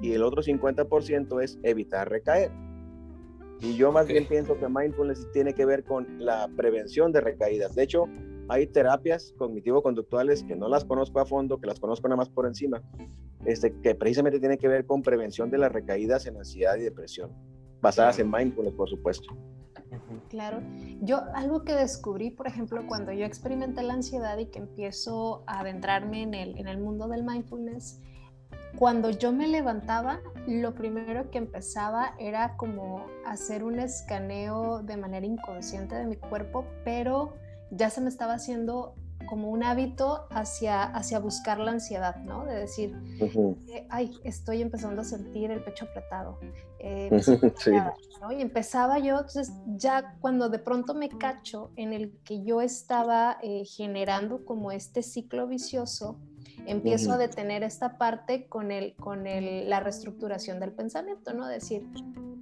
y 0.00 0.12
el 0.12 0.22
otro 0.22 0.42
50% 0.42 1.42
es 1.42 1.58
evitar 1.62 2.08
recaer. 2.08 2.50
Y 3.60 3.76
yo 3.76 3.92
más 3.92 4.06
bien 4.06 4.26
pienso 4.26 4.58
que 4.58 4.68
mindfulness 4.68 5.30
tiene 5.32 5.52
que 5.52 5.66
ver 5.66 5.84
con 5.84 6.06
la 6.18 6.48
prevención 6.56 7.12
de 7.12 7.20
recaídas. 7.20 7.74
De 7.74 7.82
hecho, 7.82 8.06
hay 8.48 8.66
terapias 8.66 9.34
cognitivo-conductuales 9.38 10.42
que 10.42 10.56
no 10.56 10.68
las 10.68 10.84
conozco 10.84 11.20
a 11.20 11.26
fondo, 11.26 11.60
que 11.60 11.66
las 11.66 11.78
conozco 11.78 12.08
nada 12.08 12.16
más 12.16 12.28
por 12.28 12.46
encima, 12.46 12.82
este, 13.44 13.72
que 13.80 13.94
precisamente 13.94 14.40
tienen 14.40 14.58
que 14.58 14.66
ver 14.66 14.86
con 14.86 15.02
prevención 15.02 15.50
de 15.50 15.58
las 15.58 15.70
recaídas 15.70 16.26
en 16.26 16.36
ansiedad 16.36 16.76
y 16.76 16.82
depresión, 16.82 17.30
basadas 17.80 18.18
en 18.18 18.30
mindfulness, 18.30 18.74
por 18.74 18.88
supuesto. 18.88 19.36
Claro, 20.28 20.62
yo 21.00 21.22
algo 21.34 21.64
que 21.64 21.74
descubrí, 21.74 22.30
por 22.30 22.46
ejemplo, 22.46 22.86
cuando 22.86 23.12
yo 23.12 23.24
experimenté 23.24 23.82
la 23.82 23.94
ansiedad 23.94 24.38
y 24.38 24.46
que 24.46 24.58
empiezo 24.58 25.42
a 25.46 25.60
adentrarme 25.60 26.22
en 26.22 26.34
el, 26.34 26.58
en 26.58 26.66
el 26.66 26.78
mundo 26.78 27.08
del 27.08 27.24
mindfulness, 27.24 28.00
cuando 28.76 29.10
yo 29.10 29.32
me 29.32 29.46
levantaba, 29.46 30.20
lo 30.46 30.74
primero 30.74 31.30
que 31.30 31.38
empezaba 31.38 32.14
era 32.18 32.56
como 32.56 33.06
hacer 33.26 33.64
un 33.64 33.78
escaneo 33.78 34.82
de 34.82 34.96
manera 34.96 35.26
inconsciente 35.26 35.94
de 35.94 36.06
mi 36.06 36.16
cuerpo, 36.16 36.64
pero 36.84 37.34
ya 37.70 37.90
se 37.90 38.00
me 38.00 38.08
estaba 38.08 38.34
haciendo 38.34 38.94
como 39.28 39.50
un 39.50 39.62
hábito 39.62 40.26
hacia, 40.30 40.82
hacia 40.82 41.18
buscar 41.18 41.58
la 41.58 41.72
ansiedad, 41.72 42.16
¿no? 42.16 42.46
De 42.46 42.54
decir, 42.54 42.96
eh, 43.20 43.86
ay, 43.90 44.18
estoy 44.24 44.62
empezando 44.62 45.02
a 45.02 45.04
sentir 45.04 45.50
el 45.50 45.62
pecho 45.62 45.84
apretado. 45.84 46.38
Eh, 46.78 47.10
¿no? 48.20 48.32
Y 48.32 48.40
empezaba 48.40 48.98
yo, 48.98 49.18
entonces 49.18 49.52
ya 49.76 50.16
cuando 50.20 50.48
de 50.48 50.58
pronto 50.58 50.94
me 50.94 51.10
cacho 51.10 51.70
en 51.76 51.92
el 51.92 52.18
que 52.24 52.42
yo 52.42 52.60
estaba 52.60 53.38
eh, 53.42 53.64
generando 53.64 54.44
como 54.44 54.72
este 54.72 55.02
ciclo 55.02 55.46
vicioso, 55.46 56.18
empiezo 56.66 57.12
a 57.12 57.18
detener 57.18 57.62
esta 57.62 57.98
parte 57.98 58.46
con, 58.48 58.70
el, 58.70 58.94
con 58.96 59.26
el, 59.26 59.68
la 59.68 59.80
reestructuración 59.80 60.60
del 60.60 60.72
pensamiento, 60.72 61.32
¿no? 61.32 61.46
Decir, 61.46 61.86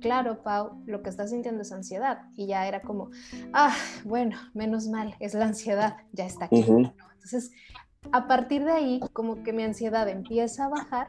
claro, 0.00 0.42
Pau, 0.42 0.82
lo 0.86 1.02
que 1.02 1.10
estás 1.10 1.30
sintiendo 1.30 1.62
es 1.62 1.72
ansiedad. 1.72 2.22
Y 2.34 2.46
ya 2.46 2.66
era 2.66 2.82
como, 2.82 3.10
ah, 3.52 3.74
bueno, 4.04 4.36
menos 4.54 4.88
mal, 4.88 5.14
es 5.20 5.34
la 5.34 5.46
ansiedad, 5.46 5.96
ya 6.12 6.26
está 6.26 6.46
aquí. 6.46 6.60
Entonces, 6.60 7.52
a 8.12 8.26
partir 8.26 8.64
de 8.64 8.72
ahí, 8.72 9.00
como 9.12 9.42
que 9.42 9.52
mi 9.52 9.62
ansiedad 9.62 10.08
empieza 10.08 10.66
a 10.66 10.68
bajar 10.68 11.08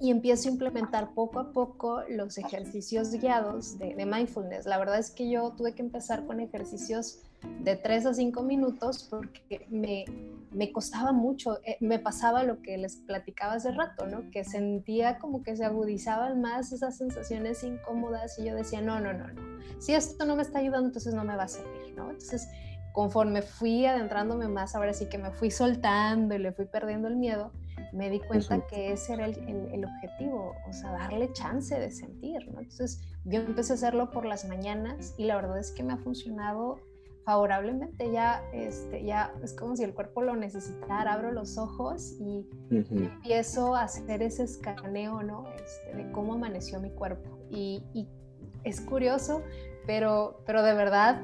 y 0.00 0.10
empiezo 0.10 0.48
a 0.48 0.52
implementar 0.52 1.14
poco 1.14 1.38
a 1.38 1.52
poco 1.52 2.02
los 2.08 2.36
ejercicios 2.36 3.12
guiados 3.12 3.78
de, 3.78 3.94
de 3.94 4.04
mindfulness. 4.04 4.66
La 4.66 4.78
verdad 4.78 4.98
es 4.98 5.10
que 5.10 5.30
yo 5.30 5.52
tuve 5.52 5.74
que 5.74 5.82
empezar 5.82 6.26
con 6.26 6.40
ejercicios 6.40 7.20
de 7.60 7.76
3 7.76 8.06
a 8.06 8.14
5 8.14 8.42
minutos 8.42 9.06
porque 9.10 9.66
me, 9.70 10.04
me 10.50 10.72
costaba 10.72 11.12
mucho, 11.12 11.58
eh, 11.64 11.76
me 11.80 11.98
pasaba 11.98 12.42
lo 12.44 12.60
que 12.62 12.76
les 12.76 12.96
platicaba 12.96 13.54
hace 13.54 13.72
rato, 13.72 14.06
¿no? 14.06 14.30
Que 14.30 14.44
sentía 14.44 15.18
como 15.18 15.42
que 15.42 15.56
se 15.56 15.64
agudizaban 15.64 16.40
más 16.40 16.72
esas 16.72 16.98
sensaciones 16.98 17.62
incómodas 17.64 18.38
y 18.38 18.44
yo 18.44 18.54
decía, 18.54 18.80
no, 18.80 19.00
no, 19.00 19.12
no, 19.12 19.28
no, 19.28 19.42
si 19.78 19.94
esto 19.94 20.24
no 20.24 20.36
me 20.36 20.42
está 20.42 20.58
ayudando, 20.58 20.88
entonces 20.88 21.14
no 21.14 21.24
me 21.24 21.36
va 21.36 21.44
a 21.44 21.48
servir, 21.48 21.94
¿no? 21.96 22.10
Entonces, 22.10 22.48
conforme 22.92 23.42
fui 23.42 23.86
adentrándome 23.86 24.48
más, 24.48 24.74
ahora 24.74 24.92
sí 24.92 25.06
que 25.06 25.18
me 25.18 25.30
fui 25.30 25.50
soltando 25.50 26.34
y 26.34 26.38
le 26.38 26.52
fui 26.52 26.66
perdiendo 26.66 27.08
el 27.08 27.16
miedo, 27.16 27.52
me 27.92 28.10
di 28.10 28.20
cuenta 28.20 28.66
que 28.66 28.92
ese 28.92 29.14
era 29.14 29.26
el, 29.26 29.36
el, 29.72 29.84
objetivo, 29.84 30.54
o 30.68 30.72
sea, 30.72 30.92
darle 30.92 31.32
chance 31.32 31.78
de 31.78 31.90
sentir, 31.90 32.46
¿no? 32.50 32.60
Entonces, 32.60 33.00
yo 33.24 33.40
empecé 33.40 33.72
a 33.72 33.74
hacerlo 33.74 34.10
por 34.10 34.26
las 34.26 34.46
mañanas 34.46 35.14
y 35.16 35.24
la 35.24 35.36
verdad 35.36 35.58
es 35.58 35.72
que 35.72 35.82
me 35.82 35.94
ha 35.94 35.98
funcionado 35.98 36.80
favorablemente 37.24 38.10
ya, 38.10 38.42
este, 38.52 39.04
ya 39.04 39.32
es 39.42 39.54
como 39.54 39.76
si 39.76 39.84
el 39.84 39.94
cuerpo 39.94 40.22
lo 40.22 40.34
necesitara, 40.34 41.12
abro 41.12 41.32
los 41.32 41.56
ojos 41.56 42.16
y 42.20 42.46
empiezo 42.70 43.74
a 43.76 43.82
hacer 43.82 44.22
ese 44.22 44.44
escaneo, 44.44 45.22
¿no? 45.22 45.46
Este, 45.54 45.96
de 45.96 46.10
cómo 46.12 46.34
amaneció 46.34 46.80
mi 46.80 46.90
cuerpo. 46.90 47.38
Y, 47.50 47.84
y, 47.94 48.08
es 48.64 48.80
curioso, 48.80 49.42
pero, 49.86 50.40
pero 50.46 50.62
de 50.62 50.74
verdad, 50.74 51.20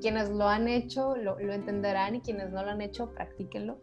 quienes 0.00 0.28
lo 0.28 0.48
han 0.48 0.66
hecho 0.66 1.16
lo, 1.16 1.38
lo, 1.38 1.52
entenderán 1.52 2.16
y 2.16 2.20
quienes 2.20 2.50
no 2.50 2.64
lo 2.64 2.70
han 2.70 2.80
hecho, 2.80 3.12
practíquenlo. 3.12 3.78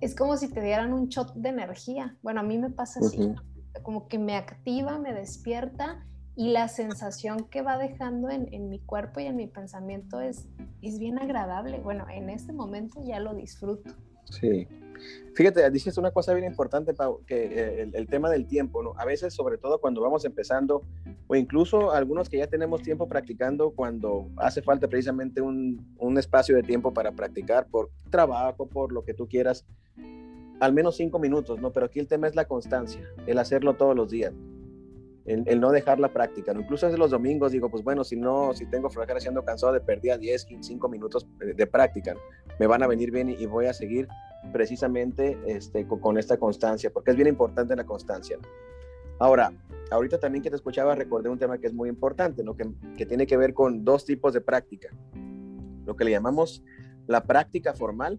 Es 0.00 0.14
como 0.14 0.36
si 0.36 0.48
te 0.48 0.60
dieran 0.60 0.92
un 0.92 1.08
shot 1.08 1.32
de 1.34 1.48
energía. 1.48 2.16
Bueno, 2.22 2.40
a 2.40 2.42
mí 2.42 2.58
me 2.58 2.70
pasa 2.70 3.00
así, 3.00 3.34
como 3.82 4.08
que 4.08 4.18
me 4.18 4.36
activa, 4.36 4.98
me 4.98 5.14
despierta 5.14 6.04
y 6.34 6.50
la 6.50 6.68
sensación 6.68 7.44
que 7.44 7.62
va 7.62 7.76
dejando 7.76 8.30
en, 8.30 8.52
en, 8.52 8.68
mi 8.68 8.78
cuerpo 8.78 9.20
y 9.20 9.24
en 9.26 9.36
mi 9.36 9.46
pensamiento 9.46 10.20
es, 10.20 10.46
es 10.80 10.98
bien 10.98 11.18
agradable. 11.18 11.78
Bueno, 11.78 12.06
en 12.10 12.30
este 12.30 12.52
momento 12.52 13.02
ya 13.04 13.20
lo 13.20 13.34
disfruto. 13.34 13.92
Sí. 14.24 14.66
Fíjate, 15.34 15.68
dices 15.70 15.98
una 15.98 16.10
cosa 16.10 16.32
bien 16.32 16.46
importante, 16.46 16.94
Pau, 16.94 17.24
que 17.26 17.44
eh, 17.44 17.82
el, 17.82 17.94
el, 17.94 18.06
tema 18.06 18.30
del 18.30 18.46
tiempo, 18.46 18.82
¿no? 18.82 18.94
A 18.96 19.04
veces, 19.04 19.34
sobre 19.34 19.58
todo 19.58 19.80
cuando 19.80 20.00
vamos 20.00 20.24
empezando, 20.24 20.82
o 21.26 21.34
incluso 21.34 21.90
algunos 21.90 22.28
que 22.28 22.38
ya 22.38 22.46
tenemos 22.46 22.82
tiempo 22.82 23.08
practicando, 23.08 23.70
cuando 23.70 24.28
hace 24.36 24.62
falta 24.62 24.88
precisamente 24.88 25.40
un, 25.40 25.94
un 25.98 26.18
espacio 26.18 26.54
de 26.54 26.62
tiempo 26.62 26.94
para 26.94 27.12
practicar 27.12 27.66
por 27.66 27.90
trabajo, 28.10 28.66
por 28.66 28.92
lo 28.92 29.04
que 29.04 29.12
tú 29.12 29.26
quieras, 29.28 29.66
al 30.60 30.72
menos 30.72 30.96
cinco 30.96 31.18
minutos, 31.18 31.60
¿no? 31.60 31.72
Pero 31.72 31.86
aquí 31.86 31.98
el 31.98 32.06
tema 32.06 32.28
es 32.28 32.36
la 32.36 32.44
constancia, 32.44 33.02
el 33.26 33.38
hacerlo 33.38 33.74
todos 33.74 33.96
los 33.96 34.10
días 34.10 34.32
el, 35.24 35.60
no 35.60 35.70
dejar 35.70 36.00
la 36.00 36.12
práctica. 36.12 36.52
¿no? 36.52 36.60
Incluso 36.60 36.88
los 36.96 37.10
domingos 37.10 37.52
digo, 37.52 37.70
pues 37.70 37.82
bueno, 37.84 38.04
si 38.04 38.16
no, 38.16 38.52
si 38.54 38.66
tengo 38.66 38.90
flojera 38.90 39.20
siendo 39.20 39.44
cansado 39.44 39.72
de 39.72 39.80
perder 39.80 40.18
10, 40.18 40.46
5 40.60 40.88
minutos 40.88 41.26
de, 41.38 41.66
práctica, 41.66 42.14
me 42.58 42.66
van 42.66 42.82
a 42.82 42.86
venir 42.86 43.10
bien 43.10 43.28
y, 43.28 43.46
voy 43.46 43.66
a 43.66 43.72
seguir 43.72 44.08
precisamente 44.52 45.38
este, 45.46 45.86
con, 45.86 46.18
esta 46.18 46.36
constancia, 46.36 46.90
porque 46.90 47.10
es 47.12 47.16
bien 47.16 47.28
importante 47.28 47.76
la 47.76 47.84
constancia. 47.84 48.38
Ahora, 49.18 49.52
ahorita 49.90 50.18
también 50.18 50.42
que 50.42 50.50
te 50.50 50.56
escuchaba 50.56 50.94
recordé 50.94 51.28
un 51.28 51.38
tema 51.38 51.58
que 51.58 51.66
es 51.66 51.72
muy 51.72 51.88
importante, 51.88 52.42
¿no? 52.42 52.56
que, 52.56 52.68
que 52.96 53.06
tiene 53.06 53.26
que 53.26 53.36
ver 53.36 53.54
con 53.54 53.84
dos 53.84 54.04
tipos 54.04 54.32
de 54.32 54.40
práctica. 54.40 54.88
Lo 55.84 55.96
que 55.96 56.04
le 56.04 56.10
llamamos 56.10 56.64
la 57.06 57.24
práctica 57.24 57.74
formal 57.74 58.18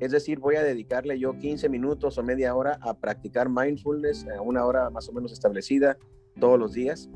es 0.00 0.12
decir, 0.12 0.38
voy 0.38 0.54
a 0.54 0.62
dedicarle 0.62 1.18
yo 1.18 1.36
15 1.36 1.68
minutos 1.68 2.18
o 2.18 2.22
media 2.22 2.54
hora 2.54 2.78
a 2.82 2.94
practicar 2.94 3.48
mindfulness, 3.48 4.26
a 4.28 4.40
una 4.40 4.64
hora 4.64 4.90
más 4.90 5.08
o 5.08 5.12
menos 5.12 5.32
establecida 5.32 5.98
todos 6.38 6.58
los 6.58 6.72
días. 6.72 7.10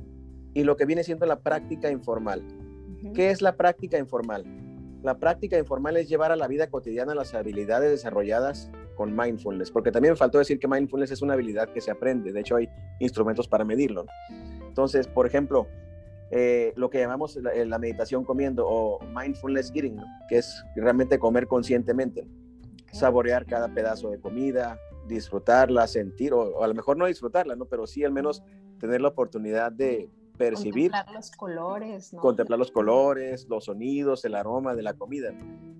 Y 0.55 0.65
lo 0.65 0.77
que 0.77 0.85
viene 0.85 1.05
siendo 1.05 1.27
la 1.27 1.41
práctica 1.41 1.91
informal. 1.91 2.43
¿Qué 3.15 3.31
es 3.31 3.43
la 3.43 3.57
práctica 3.57 3.99
informal? 3.99 4.45
La 5.03 5.19
práctica 5.19 5.59
informal 5.59 5.97
es 5.97 6.09
llevar 6.09 6.31
a 6.31 6.37
la 6.37 6.47
vida 6.47 6.69
cotidiana 6.69 7.15
las 7.15 7.35
habilidades 7.35 7.91
desarrolladas 7.91 8.71
con 8.95 9.17
mindfulness, 9.17 9.71
porque 9.71 9.91
también 9.91 10.13
me 10.13 10.17
faltó 10.17 10.39
decir 10.39 10.59
que 10.61 10.69
mindfulness 10.69 11.11
es 11.11 11.23
una 11.23 11.33
habilidad 11.33 11.71
que 11.71 11.81
se 11.81 11.91
aprende, 11.91 12.33
de 12.33 12.41
hecho 12.41 12.57
hay 12.57 12.69
instrumentos 13.01 13.49
para 13.49 13.65
medirlo. 13.65 14.07
Entonces, 14.69 15.09
por 15.09 15.27
ejemplo, 15.27 15.67
eh, 16.31 16.73
lo 16.77 16.89
que 16.89 16.99
llamamos 17.01 17.37
la, 17.37 17.79
meditación 17.79 18.25
comiendo 18.25 18.65
o 18.67 19.01
mindfulness 19.05 19.73
eating, 19.75 19.99
que 20.29 20.39
es 20.39 20.65
realmente 20.77 21.19
comer 21.19 21.49
conscientemente 21.49 22.29
saborear 22.93 23.47
cada 23.47 23.69
pedazo 23.69 24.11
de 24.11 24.21
comida, 24.21 24.79
disfrutarla, 25.09 25.87
sentir, 25.87 26.33
o, 26.33 26.63
a 26.63 26.67
lo 26.67 26.75
mejor 26.75 26.97
no 26.97 27.07
disfrutarla, 27.07 27.57
¿no? 27.57 27.65
Pero 27.65 27.87
sí 27.87 28.05
al 28.05 28.13
menos 28.13 28.43
tener 28.83 29.01
la 29.01 29.09
oportunidad 29.09 29.71
de 29.71 30.11
percibir. 30.37 30.90
Contemplar 30.90 31.14
los 31.14 31.31
colores, 31.31 32.12
¿no? 32.12 32.21
Contemplar 32.21 32.59
los 32.59 32.73
colores, 32.73 33.47
los 33.49 33.66
sonidos, 33.66 34.25
el 34.25 34.35
aroma 34.35 34.75
de 34.75 34.83
la 34.83 34.95
comida. 34.95 35.33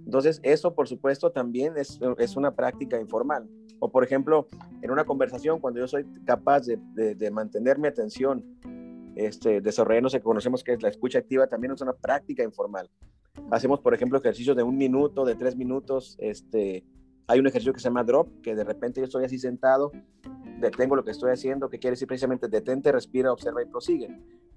Entonces, 0.05 0.39
eso, 0.45 0.73
por 0.73 0.87
supuesto, 0.87 1.33
también 1.33 1.77
es, 1.77 1.99
es 2.19 2.37
una 2.37 2.55
práctica 2.55 3.01
informal. 3.01 3.49
O, 3.81 3.91
por 3.91 4.05
ejemplo, 4.05 4.47
en 4.83 4.93
una 4.93 5.05
conversación, 5.05 5.59
cuando 5.59 5.81
yo 5.81 5.89
soy 5.89 6.05
capaz 6.25 6.61
de, 6.61 7.17
de, 7.17 7.31
mantener 7.33 7.77
mi 7.77 7.89
atención, 7.89 8.45
este, 9.17 9.61
desarrollando 9.61 10.09
que 10.09 10.21
conocemos 10.21 10.63
que 10.63 10.75
es 10.75 10.81
la 10.81 10.89
escucha 10.89 11.19
activa, 11.19 11.49
también 11.49 11.73
es 11.73 11.81
una 11.81 11.93
práctica 11.93 12.45
informal. 12.45 12.89
Hacemos, 13.51 13.81
por 13.81 13.95
ejemplo, 13.95 14.17
ejercicios 14.19 14.57
de 14.57 14.63
un 14.63 14.77
minuto, 14.77 15.25
de 15.25 15.35
tres 15.35 15.57
minutos. 15.57 16.15
Este, 16.21 16.85
hay 17.27 17.39
un 17.39 17.47
ejercicio 17.47 17.73
que 17.73 17.81
se 17.81 17.89
llama 17.89 18.05
drop, 18.05 18.29
que 18.43 18.55
de 18.55 18.65
repente 18.65 19.01
yo 19.01 19.05
estoy 19.05 19.25
así 19.25 19.39
sentado, 19.39 19.93
detengo 20.61 20.97
lo 20.97 21.05
que 21.05 21.11
estoy 21.11 21.31
haciendo, 21.31 21.69
que 21.69 21.79
quiere 21.79 21.93
decir 21.93 22.09
precisamente 22.09 22.49
detente, 22.49 22.93
respira, 22.93 23.33
observa 23.33 23.63
y 23.63 23.67
prosigue. 23.67 24.09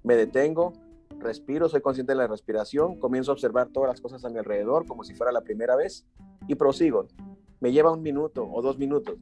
Me 0.02 0.16
detengo, 0.16 0.72
respiro, 1.18 1.68
soy 1.68 1.80
consciente 1.80 2.12
de 2.12 2.18
la 2.18 2.26
respiración, 2.26 2.98
comienzo 2.98 3.32
a 3.32 3.34
observar 3.34 3.68
todas 3.68 3.88
las 3.88 4.00
cosas 4.00 4.24
a 4.24 4.30
mi 4.30 4.38
alrededor 4.38 4.86
como 4.86 5.04
si 5.04 5.14
fuera 5.14 5.32
la 5.32 5.42
primera 5.42 5.76
vez 5.76 6.06
y 6.48 6.54
prosigo. 6.54 7.06
Me 7.60 7.72
lleva 7.72 7.92
un 7.92 8.02
minuto 8.02 8.48
o 8.48 8.62
dos 8.62 8.78
minutos 8.78 9.16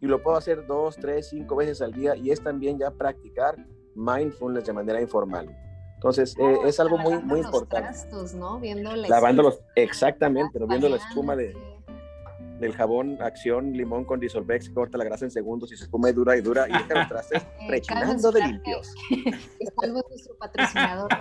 y 0.00 0.06
lo 0.06 0.22
puedo 0.22 0.36
hacer 0.36 0.66
dos, 0.66 0.96
tres, 0.96 1.28
cinco 1.28 1.56
veces 1.56 1.82
al 1.82 1.92
día 1.92 2.16
y 2.16 2.30
es 2.30 2.42
también 2.42 2.78
ya 2.78 2.90
practicar 2.90 3.56
mindfulness 3.94 4.66
de 4.66 4.72
manera 4.72 5.00
informal. 5.00 5.54
Entonces, 5.94 6.36
eh, 6.38 6.58
es 6.66 6.80
algo 6.80 6.98
muy, 6.98 7.18
muy 7.22 7.40
importante. 7.40 7.88
Trastos, 7.88 8.34
¿no? 8.34 8.60
Lavándolos, 9.08 9.60
exactamente, 9.74 10.50
pero 10.52 10.66
viendo 10.66 10.88
la 10.88 10.96
espuma 10.96 11.34
de, 11.34 11.54
del 12.64 12.74
jabón 12.74 13.18
Acción 13.20 13.72
Limón 13.74 14.06
con 14.06 14.18
Disolvex, 14.18 14.70
corta 14.70 14.96
la 14.96 15.04
grasa 15.04 15.26
en 15.26 15.30
segundos 15.30 15.70
y 15.70 15.76
se 15.76 15.84
espuma 15.84 16.08
y 16.08 16.14
dura 16.14 16.34
y 16.34 16.40
dura 16.40 16.66
y 16.66 16.72
deja 16.88 16.94
los 16.94 17.08
trastes 17.08 17.42
eh, 17.42 17.46
rechinando 17.68 18.32
de 18.32 18.40
limpios. 18.40 18.94
Salvo 19.80 20.02
nuestro 20.08 20.34
patrocinador. 20.36 21.08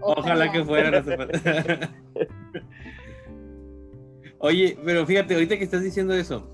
Ojalá 0.00 0.50
que 0.50 0.64
fuera 0.64 1.02
Oye, 4.38 4.78
pero 4.84 5.06
fíjate, 5.06 5.34
ahorita 5.34 5.58
que 5.58 5.64
estás 5.64 5.82
diciendo 5.82 6.14
eso, 6.14 6.50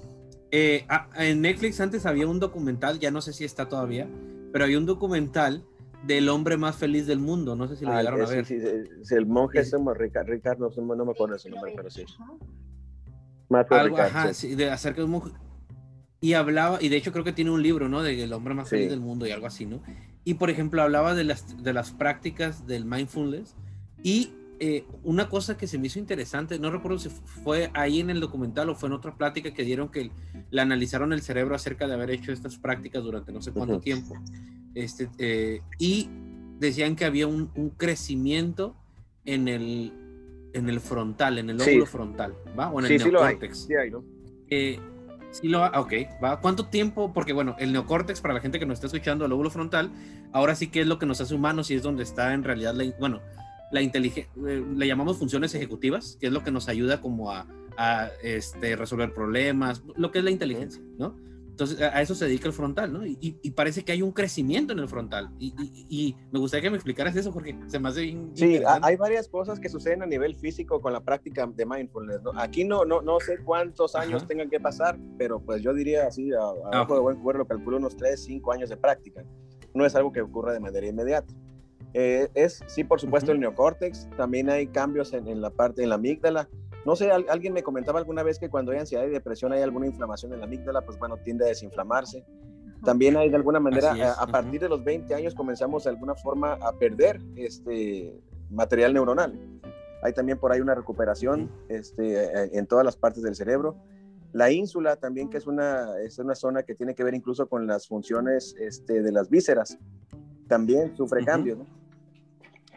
eh, 0.50 0.84
en 1.16 1.42
Netflix 1.42 1.80
antes 1.80 2.06
había 2.06 2.26
un 2.26 2.40
documental, 2.40 2.98
ya 2.98 3.10
no 3.10 3.20
sé 3.20 3.32
si 3.32 3.44
está 3.44 3.68
todavía, 3.68 4.08
pero 4.52 4.64
había 4.64 4.78
un 4.78 4.86
documental 4.86 5.64
del 6.06 6.28
hombre 6.28 6.56
más 6.56 6.76
feliz 6.76 7.06
del 7.06 7.18
mundo. 7.18 7.56
No 7.56 7.68
sé 7.68 7.76
si 7.76 7.84
lo 7.84 7.92
ah, 7.92 7.98
llegaron 7.98 8.22
a 8.22 8.26
ver. 8.26 8.44
Sí, 8.44 8.58
sí, 9.02 9.14
el 9.14 9.26
monje 9.26 9.60
es, 9.60 9.72
Ricardo, 9.96 10.70
no, 10.76 11.04
me 11.04 11.12
acuerdo 11.12 11.38
su 11.38 11.50
nombre, 11.50 11.72
pero 11.76 11.90
sí. 11.90 12.04
Algo, 13.70 13.98
ajá, 13.98 14.32
sí, 14.32 14.54
de, 14.54 14.70
acerca 14.70 14.98
de 14.98 15.04
un 15.04 15.10
monje. 15.12 15.30
Y 16.20 16.34
hablaba, 16.34 16.78
y 16.80 16.88
de 16.88 16.96
hecho 16.96 17.12
creo 17.12 17.24
que 17.24 17.32
tiene 17.32 17.50
un 17.50 17.62
libro, 17.62 17.88
¿no? 17.88 18.02
De 18.02 18.22
el 18.22 18.32
hombre 18.32 18.54
más 18.54 18.68
feliz 18.68 18.88
del 18.90 19.00
mundo 19.00 19.26
y 19.26 19.32
algo 19.32 19.46
así, 19.46 19.66
¿no? 19.66 19.82
Y 20.24 20.34
por 20.34 20.50
ejemplo, 20.50 20.80
hablaba 20.80 21.14
de 21.14 21.24
las, 21.24 21.62
de 21.62 21.72
las 21.72 21.90
prácticas 21.90 22.66
del 22.66 22.84
mindfulness 22.84 23.56
y 24.04 24.32
eh, 24.60 24.84
una 25.02 25.28
cosa 25.28 25.56
que 25.56 25.66
se 25.66 25.76
me 25.76 25.88
hizo 25.88 25.98
interesante, 25.98 26.60
no 26.60 26.70
recuerdo 26.70 26.96
si 27.00 27.08
fue 27.08 27.72
ahí 27.74 27.98
en 27.98 28.10
el 28.10 28.20
documental 28.20 28.70
o 28.70 28.76
fue 28.76 28.88
en 28.88 28.92
otra 28.92 29.16
plática 29.16 29.52
que 29.52 29.64
dieron 29.64 29.88
que 29.88 30.12
le 30.50 30.60
analizaron 30.60 31.12
el 31.12 31.22
cerebro 31.22 31.56
acerca 31.56 31.88
de 31.88 31.94
haber 31.94 32.12
hecho 32.12 32.30
estas 32.30 32.58
prácticas 32.58 33.02
durante 33.02 33.32
no 33.32 33.42
sé 33.42 33.50
cuánto 33.50 33.80
tiempo. 33.80 34.14
Este, 34.74 35.08
eh, 35.18 35.60
y 35.78 36.08
decían 36.58 36.96
que 36.96 37.04
había 37.04 37.26
un, 37.26 37.48
crecimiento 37.76 38.76
en 39.24 39.48
el, 39.48 39.92
en 40.54 40.68
el 40.68 40.80
frontal, 40.80 41.38
en 41.38 41.50
el 41.50 41.58
lóbulo 41.58 41.86
frontal, 41.86 42.34
¿va? 42.58 42.70
O 42.70 42.80
en 42.80 42.86
el 42.86 42.98
neocórtex. 42.98 43.66
Sí, 43.66 43.74
hay, 43.74 43.90
¿no? 43.90 44.04
Eh, 44.48 44.78
sí 45.30 45.48
lo 45.48 45.64
ok, 45.64 45.92
¿va? 46.22 46.40
¿Cuánto 46.40 46.66
tiempo? 46.66 47.12
Porque 47.12 47.32
bueno, 47.32 47.56
el 47.58 47.72
neocórtex, 47.72 48.20
para 48.20 48.34
la 48.34 48.40
gente 48.40 48.58
que 48.58 48.66
nos 48.66 48.74
está 48.74 48.86
escuchando, 48.86 49.24
el 49.24 49.30
lóbulo 49.30 49.50
frontal, 49.50 49.90
ahora 50.32 50.54
sí 50.54 50.68
que 50.68 50.80
es 50.80 50.86
lo 50.86 50.98
que 50.98 51.06
nos 51.06 51.20
hace 51.20 51.34
humanos 51.34 51.70
y 51.70 51.74
es 51.74 51.82
donde 51.82 52.02
está 52.02 52.32
en 52.32 52.44
realidad, 52.44 52.74
la, 52.74 52.84
bueno, 52.98 53.20
la 53.72 53.82
inteligencia, 53.82 54.30
eh, 54.46 54.64
le 54.76 54.86
llamamos 54.86 55.18
funciones 55.18 55.54
ejecutivas, 55.54 56.16
que 56.20 56.28
es 56.28 56.32
lo 56.32 56.44
que 56.44 56.50
nos 56.50 56.68
ayuda 56.68 57.00
como 57.00 57.32
a, 57.32 57.46
a 57.76 58.08
este, 58.22 58.76
resolver 58.76 59.12
problemas, 59.12 59.82
lo 59.96 60.10
que 60.10 60.18
es 60.18 60.24
la 60.24 60.30
inteligencia, 60.30 60.82
¿no? 60.98 61.16
Entonces, 61.52 61.82
a 61.82 62.00
eso 62.00 62.14
se 62.14 62.24
dedica 62.24 62.48
el 62.48 62.54
frontal, 62.54 62.90
¿no? 62.94 63.06
Y, 63.06 63.50
parece 63.50 63.84
que 63.84 63.92
hay 63.92 64.00
un 64.00 64.12
crecimiento 64.12 64.72
en 64.72 64.78
el 64.78 64.88
frontal. 64.88 65.30
Y, 65.38 66.16
me 66.32 66.38
gustaría 66.38 66.62
que 66.62 66.70
me 66.70 66.76
explicaras 66.76 67.14
eso, 67.14 67.30
porque 67.30 67.54
se 67.66 67.78
me 67.78 67.90
hace 67.90 68.00
bien. 68.00 68.30
Sí, 68.34 68.62
hay 68.64 68.96
varias 68.96 69.28
cosas 69.28 69.60
que 69.60 69.68
suceden 69.68 70.02
a 70.02 70.06
nivel 70.06 70.34
físico 70.34 70.80
con 70.80 70.94
la 70.94 71.00
práctica 71.00 71.46
de 71.46 71.66
mindfulness, 71.66 72.22
¿no? 72.22 72.32
Aquí 72.36 72.64
no, 72.64 72.86
no, 72.86 73.02
no 73.02 73.20
sé 73.20 73.36
cuántos 73.44 73.94
años 73.94 74.26
tengan 74.26 74.48
que 74.48 74.60
pasar, 74.60 74.98
pero 75.18 75.40
pues 75.40 75.60
yo 75.60 75.74
diría 75.74 76.06
así, 76.06 76.32
a, 76.32 76.40
a 76.40 76.82
ah, 76.82 76.86
de 76.88 76.98
buen 76.98 77.44
calculo 77.46 77.76
unos 77.76 77.96
3, 77.96 78.18
5 78.24 78.52
años 78.52 78.70
de 78.70 78.78
práctica. 78.78 79.22
No 79.74 79.84
es 79.84 79.94
algo 79.94 80.10
que 80.10 80.22
ocurra 80.22 80.54
de 80.54 80.60
manera 80.60 80.86
inmediata. 80.86 81.34
Eh, 81.92 82.28
es, 82.34 82.64
sí, 82.66 82.82
por 82.82 82.98
supuesto, 82.98 83.30
el 83.30 83.40
neocórtex. 83.40 84.08
También 84.16 84.48
hay 84.48 84.68
cambios 84.68 85.12
en, 85.12 85.28
en 85.28 85.42
la 85.42 85.50
parte, 85.50 85.82
en 85.82 85.90
la 85.90 85.96
amígdala 85.96 86.48
no 86.84 86.96
sé, 86.96 87.10
alguien 87.10 87.52
me 87.52 87.62
comentaba 87.62 87.98
alguna 87.98 88.22
vez 88.22 88.38
que 88.38 88.48
cuando 88.48 88.72
hay 88.72 88.78
ansiedad 88.78 89.04
y 89.04 89.10
depresión 89.10 89.52
hay 89.52 89.62
alguna 89.62 89.86
inflamación 89.86 90.32
en 90.32 90.40
la 90.40 90.46
amígdala, 90.46 90.82
pues 90.82 90.98
bueno, 90.98 91.16
tiende 91.18 91.44
a 91.44 91.48
desinflamarse. 91.48 92.24
También 92.84 93.16
hay 93.16 93.30
de 93.30 93.36
alguna 93.36 93.60
manera, 93.60 94.14
a, 94.18 94.26
partir 94.26 94.60
de 94.60 94.68
los 94.68 94.82
20 94.82 95.14
años 95.14 95.34
comenzamos 95.34 95.84
de 95.84 95.90
alguna 95.90 96.16
forma 96.16 96.54
a 96.54 96.72
perder 96.72 97.20
este 97.36 98.20
material 98.50 98.92
neuronal. 98.94 99.38
Hay 100.02 100.12
también 100.12 100.38
por 100.38 100.50
ahí 100.50 100.60
una 100.60 100.74
recuperación 100.74 101.48
este, 101.68 102.24
eh, 102.24 102.50
en 102.54 102.66
todas 102.66 102.84
las 102.84 102.96
partes 102.96 103.22
del 103.22 103.36
cerebro. 103.36 103.76
La 104.32 104.50
ínsula 104.50 104.96
también, 104.96 105.30
que 105.30 105.38
es 105.38 105.46
una, 105.46 105.96
es 106.00 106.18
una 106.18 106.34
zona 106.34 106.64
que 106.64 106.74
tiene 106.74 106.96
que 106.96 107.04
ver 107.04 107.14
incluso 107.14 107.48
con 107.48 107.68
las 107.68 107.86
funciones 107.86 108.56
este, 108.58 109.02
de 109.02 109.12
las 109.12 109.30
vísceras, 109.30 109.78
también 110.48 110.96
sufre 110.96 111.24
cambios. 111.24 111.58
¿no? 111.58 111.81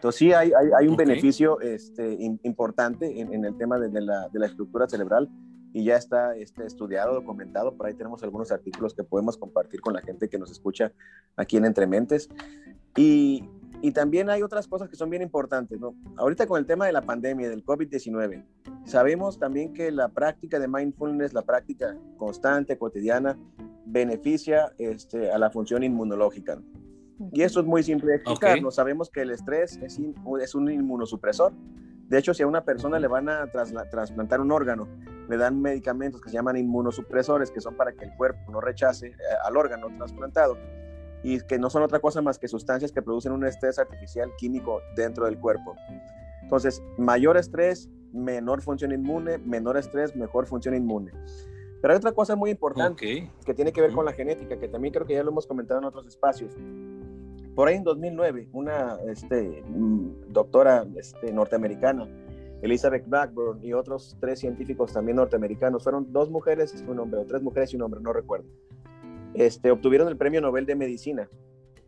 Entonces 0.06 0.20
sí 0.20 0.34
hay, 0.34 0.52
hay, 0.54 0.88
un 0.88 0.96
beneficio 0.96 1.60
este, 1.62 2.16
importante 2.44 3.20
en, 3.20 3.34
en, 3.34 3.44
el 3.44 3.58
tema 3.58 3.80
de, 3.80 3.90
la, 4.00 4.30
de, 4.30 4.38
la, 4.38 4.46
estructura 4.46 4.88
cerebral 4.88 5.28
y 5.74 5.84
ya 5.84 5.96
está 5.96 6.36
este, 6.36 6.64
estudiado, 6.64 7.16
documentado. 7.16 7.76
Por 7.76 7.88
ahí 7.88 7.96
tenemos 7.96 8.22
algunos 8.22 8.52
artículos 8.52 8.94
que 8.94 9.04
podemos 9.04 9.36
compartir 9.36 9.82
con 9.82 9.96
la 9.96 10.04
gente 10.04 10.30
que 10.30 10.38
nos 10.38 10.52
escucha 10.52 10.92
aquí 11.36 11.58
en 11.58 11.66
Entrementes. 11.66 12.30
Y, 12.96 13.50
y 13.82 13.94
también 13.94 14.30
hay 14.30 14.44
otras 14.44 14.68
cosas 14.68 14.90
que 14.90 14.96
son 14.96 15.10
bien 15.10 15.24
importantes. 15.24 15.80
¿no? 15.80 15.96
Ahorita 16.18 16.46
con 16.46 16.60
el 16.60 16.68
tema 16.68 16.86
de 16.86 16.92
la 16.92 17.02
pandemia, 17.02 17.50
del 17.50 17.66
COVID-19, 17.66 18.46
sabemos 18.86 19.40
también 19.40 19.74
que 19.74 19.90
la 19.90 20.10
práctica 20.10 20.60
de 20.60 20.68
mindfulness, 20.68 21.34
la 21.34 21.42
práctica 21.42 21.98
constante, 22.18 22.78
cotidiana, 22.78 23.40
beneficia 23.88 24.72
este, 24.78 25.32
a 25.32 25.40
la 25.40 25.50
función 25.50 25.84
inmunológica. 25.84 26.62
Y 27.32 27.42
eso 27.42 27.60
es 27.60 27.66
muy 27.66 27.84
simple 27.84 28.12
de 28.12 28.16
explicar. 28.18 28.60
Sabemos 28.72 29.10
que 29.10 29.22
el 29.22 29.32
estrés 29.32 29.78
es, 29.82 30.00
es, 30.42 30.56
un 30.56 30.72
inmunosupresor. 30.72 31.54
De 32.08 32.20
hecho, 32.20 32.34
si 32.34 32.44
a 32.44 32.48
una 32.48 32.64
persona 32.64 33.00
le 33.00 33.08
van 33.08 33.30
a 33.30 33.50
trasplantar 33.50 34.40
un 34.42 34.52
órgano, 34.52 34.88
le 35.28 35.38
dan 35.38 35.62
medicamentos 35.62 36.22
que 36.22 36.30
se 36.30 36.36
llaman 36.36 36.58
inmunosupresores, 36.58 37.52
que 37.52 37.62
son 37.62 37.76
para 37.76 37.94
que 37.94 38.06
el 38.06 38.16
cuerpo 38.16 38.52
no 38.52 38.62
rechace 38.62 39.08
eh, 39.08 39.14
al 39.44 39.58
órgano 39.58 39.88
trasplantado 39.98 40.58
y 41.24 41.40
que 41.42 41.58
no 41.58 41.72
son 41.72 41.82
otra 41.82 42.00
cosa 42.00 42.22
más 42.22 42.38
que 42.38 42.48
sustancias 42.48 42.92
que 42.92 43.02
producen 43.02 43.32
un 43.32 43.44
estrés 43.46 43.80
artificial 43.80 44.32
químico 44.38 44.82
dentro 44.96 45.26
del 45.26 45.40
cuerpo. 45.40 45.76
Entonces, 46.44 46.84
mayor 47.00 47.38
estrés, 47.38 47.90
menor 48.14 48.62
función 48.62 48.92
inmune, 48.92 49.40
menor 49.40 49.78
estrés, 49.78 50.16
mejor 50.16 50.46
función 50.46 50.76
inmune. 50.76 51.12
Pero 51.82 51.94
hay 51.94 51.98
otra 51.98 52.12
cosa 52.12 52.36
muy 52.36 52.52
importante 52.52 53.32
que 53.44 53.54
tiene 53.56 53.72
que 53.72 53.82
ver 53.82 53.92
con 53.92 54.06
la 54.06 54.14
genética, 54.14 54.60
que 54.60 54.68
también 54.68 54.94
creo 54.94 55.08
que 55.08 55.14
ya 55.16 55.24
lo 55.24 55.32
hemos 55.32 55.48
comentado 55.48 55.80
en 55.80 55.86
otros 55.86 56.06
espacios. 56.06 56.56
Por 57.56 57.70
ahí 57.70 57.76
en 57.76 57.84
2009, 57.84 58.50
una 58.52 58.98
este, 59.08 59.64
mm, 59.66 60.34
doctora 60.34 60.86
este, 60.98 61.32
norteamericana, 61.32 62.06
Elizabeth 62.62 63.08
Blackburn, 63.08 63.64
y 63.64 63.72
otros 63.72 64.18
tres 64.20 64.40
científicos 64.40 64.92
también 64.92 65.16
norteamericanos, 65.16 65.84
fueron 65.84 66.12
dos 66.12 66.30
mujeres 66.30 66.76
y 66.78 66.90
un 66.90 67.00
hombre, 67.00 67.22
o 67.22 67.26
tres 67.26 67.42
mujeres 67.42 67.72
y 67.72 67.78
un 67.78 67.84
hombre, 67.84 68.02
no 68.02 68.12
recuerdo, 68.12 68.48
este, 69.34 69.72
obtuvieron 69.72 70.10
el 70.10 70.18
Premio 70.18 70.42
Nobel 70.42 70.66
de 70.66 70.76
Medicina 70.76 71.30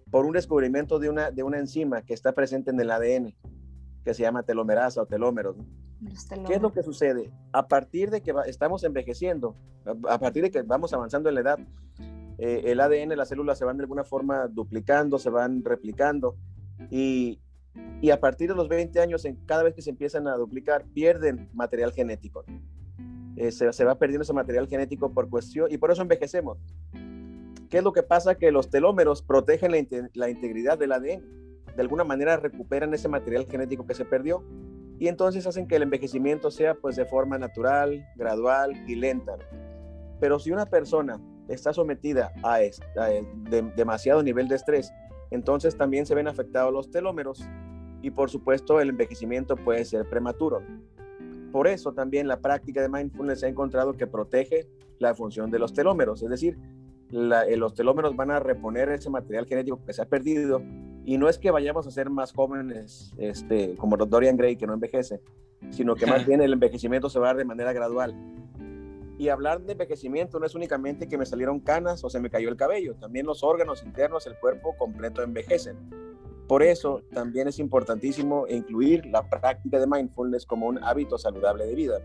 por 0.09 0.25
un 0.25 0.33
descubrimiento 0.33 0.99
de 0.99 1.09
una, 1.09 1.31
de 1.31 1.43
una 1.43 1.59
enzima 1.59 2.01
que 2.01 2.13
está 2.13 2.31
presente 2.31 2.71
en 2.71 2.79
el 2.79 2.89
ADN, 2.89 3.35
que 4.05 4.13
se 4.13 4.23
llama 4.23 4.43
telomerasa 4.43 5.01
o 5.01 5.05
telómeros. 5.05 5.57
¿Qué 6.45 6.53
es 6.53 6.61
lo 6.61 6.71
que 6.71 6.83
sucede? 6.83 7.33
A 7.51 7.67
partir 7.67 8.09
de 8.09 8.21
que 8.21 8.33
estamos 8.45 8.83
envejeciendo, 8.83 9.55
a 10.07 10.19
partir 10.19 10.43
de 10.43 10.51
que 10.51 10.61
vamos 10.61 10.93
avanzando 10.93 11.27
en 11.27 11.35
la 11.35 11.41
edad, 11.41 11.59
eh, 12.37 12.63
el 12.65 12.79
ADN, 12.79 13.15
las 13.17 13.29
células 13.29 13.57
se 13.57 13.65
van 13.65 13.77
de 13.77 13.83
alguna 13.83 14.03
forma 14.03 14.47
duplicando, 14.47 15.17
se 15.17 15.29
van 15.29 15.63
replicando 15.63 16.35
y, 16.91 17.39
y 18.01 18.11
a 18.11 18.19
partir 18.19 18.49
de 18.49 18.55
los 18.55 18.69
20 18.69 18.99
años, 18.99 19.25
en, 19.25 19.35
cada 19.45 19.63
vez 19.63 19.73
que 19.73 19.81
se 19.81 19.89
empiezan 19.89 20.27
a 20.27 20.35
duplicar, 20.35 20.85
pierden 20.93 21.49
material 21.53 21.91
genético. 21.91 22.45
Eh, 23.35 23.51
se, 23.51 23.71
se, 23.71 23.85
va 23.85 23.99
perdiendo 23.99 24.23
ese 24.23 24.33
material 24.33 24.67
genético 24.67 25.13
por 25.13 25.29
cuestión 25.29 25.71
y 25.71 25.77
por 25.77 25.91
eso 25.91 26.01
envejecemos. 26.01 26.57
¿Qué 27.69 27.79
es 27.79 27.83
lo 27.83 27.93
que 27.93 28.03
pasa? 28.03 28.35
Que 28.35 28.51
los 28.51 28.69
telómeros 28.69 29.21
protegen 29.21 29.71
la, 29.71 30.09
la 30.13 30.29
integridad 30.29 30.77
del 30.77 30.91
ADN. 30.91 31.65
De 31.75 31.81
alguna 31.81 32.03
manera 32.03 32.37
recuperan 32.37 32.93
ese 32.93 33.09
material 33.09 33.45
genético 33.45 33.85
que 33.85 33.93
se 33.93 34.05
perdió 34.05 34.43
y 34.99 35.07
entonces 35.07 35.45
hacen 35.45 35.67
que 35.67 35.75
el 35.75 35.83
envejecimiento 35.83 36.49
sea 36.49 36.73
pues 36.75 36.95
de 36.95 37.05
forma 37.05 37.37
natural, 37.37 38.07
gradual 38.15 38.71
y 38.87 38.95
lenta. 38.95 39.37
Pero 40.19 40.39
si 40.39 40.51
una 40.51 40.65
persona 40.65 41.19
está 41.47 41.73
sometida 41.73 42.31
a, 42.43 42.59
demasiado 43.75 44.23
nivel 44.23 44.47
de 44.47 44.55
estrés, 44.55 44.91
entonces 45.31 45.77
también 45.77 46.05
se 46.05 46.15
ven 46.15 46.27
afectados 46.27 46.73
los 46.73 46.89
telómeros 46.89 47.43
y 48.01 48.11
por 48.11 48.29
supuesto 48.29 48.79
el 48.79 48.89
envejecimiento 48.89 49.55
puede 49.55 49.85
ser 49.85 50.07
prematuro. 50.09 50.61
Por 51.51 51.67
eso 51.67 51.93
también 51.93 52.27
la 52.27 52.39
práctica 52.39 52.81
de 52.81 52.89
mindfulness 52.89 53.43
ha 53.43 53.47
encontrado 53.47 53.93
que 53.93 54.07
protege 54.07 54.67
la 54.99 55.15
función 55.15 55.49
de 55.49 55.59
los 55.59 55.73
telómeros, 55.73 56.21
es 56.21 56.29
decir, 56.29 56.57
eh, 57.11 57.55
los 57.55 57.73
telómeros 57.73 58.15
van 58.15 58.31
a 58.31 58.39
reponer 58.39 58.89
ese 58.89 59.09
material 59.09 59.45
genético 59.45 59.83
que 59.85 59.93
se 59.93 60.01
ha 60.01 60.05
perdido 60.05 60.61
y 61.05 61.17
no 61.17 61.29
es 61.29 61.37
que 61.37 61.51
vayamos 61.51 61.87
a 61.87 61.91
ser 61.91 62.09
más 62.09 62.33
jóvenes 62.33 63.13
este, 63.17 63.75
como 63.75 63.95
Dorian 63.95 64.35
Gray 64.35 64.57
que 64.57 64.67
no 64.67 64.73
envejece, 64.73 65.21
sino 65.69 65.95
que 65.95 66.05
más 66.05 66.25
bien 66.27 66.41
el 66.41 66.51
envejecimiento 66.51 67.09
se 67.09 67.17
va 67.19 67.27
a 67.27 67.29
dar 67.29 67.37
de 67.37 67.45
manera 67.45 67.71
gradual. 67.71 68.13
Y 69.17 69.29
hablar 69.29 69.61
de 69.61 69.71
envejecimiento 69.71 70.39
no 70.39 70.45
es 70.45 70.53
únicamente 70.53 71.07
que 71.07 71.17
me 71.17 71.25
salieron 71.25 71.59
canas 71.59 72.03
o 72.03 72.09
se 72.09 72.19
me 72.19 72.29
cayó 72.29 72.49
el 72.49 72.57
cabello, 72.57 72.95
también 72.95 73.25
los 73.25 73.43
órganos 73.43 73.83
internos, 73.83 74.27
el 74.27 74.37
cuerpo 74.37 74.75
completo 74.77 75.23
envejecen. 75.23 75.77
Por 76.47 76.63
eso 76.63 77.01
también 77.11 77.47
es 77.47 77.59
importantísimo 77.59 78.47
incluir 78.47 79.05
la 79.07 79.27
práctica 79.29 79.79
de 79.79 79.87
mindfulness 79.87 80.45
como 80.45 80.67
un 80.67 80.81
hábito 80.83 81.17
saludable 81.17 81.65
de 81.65 81.75
vida, 81.75 81.99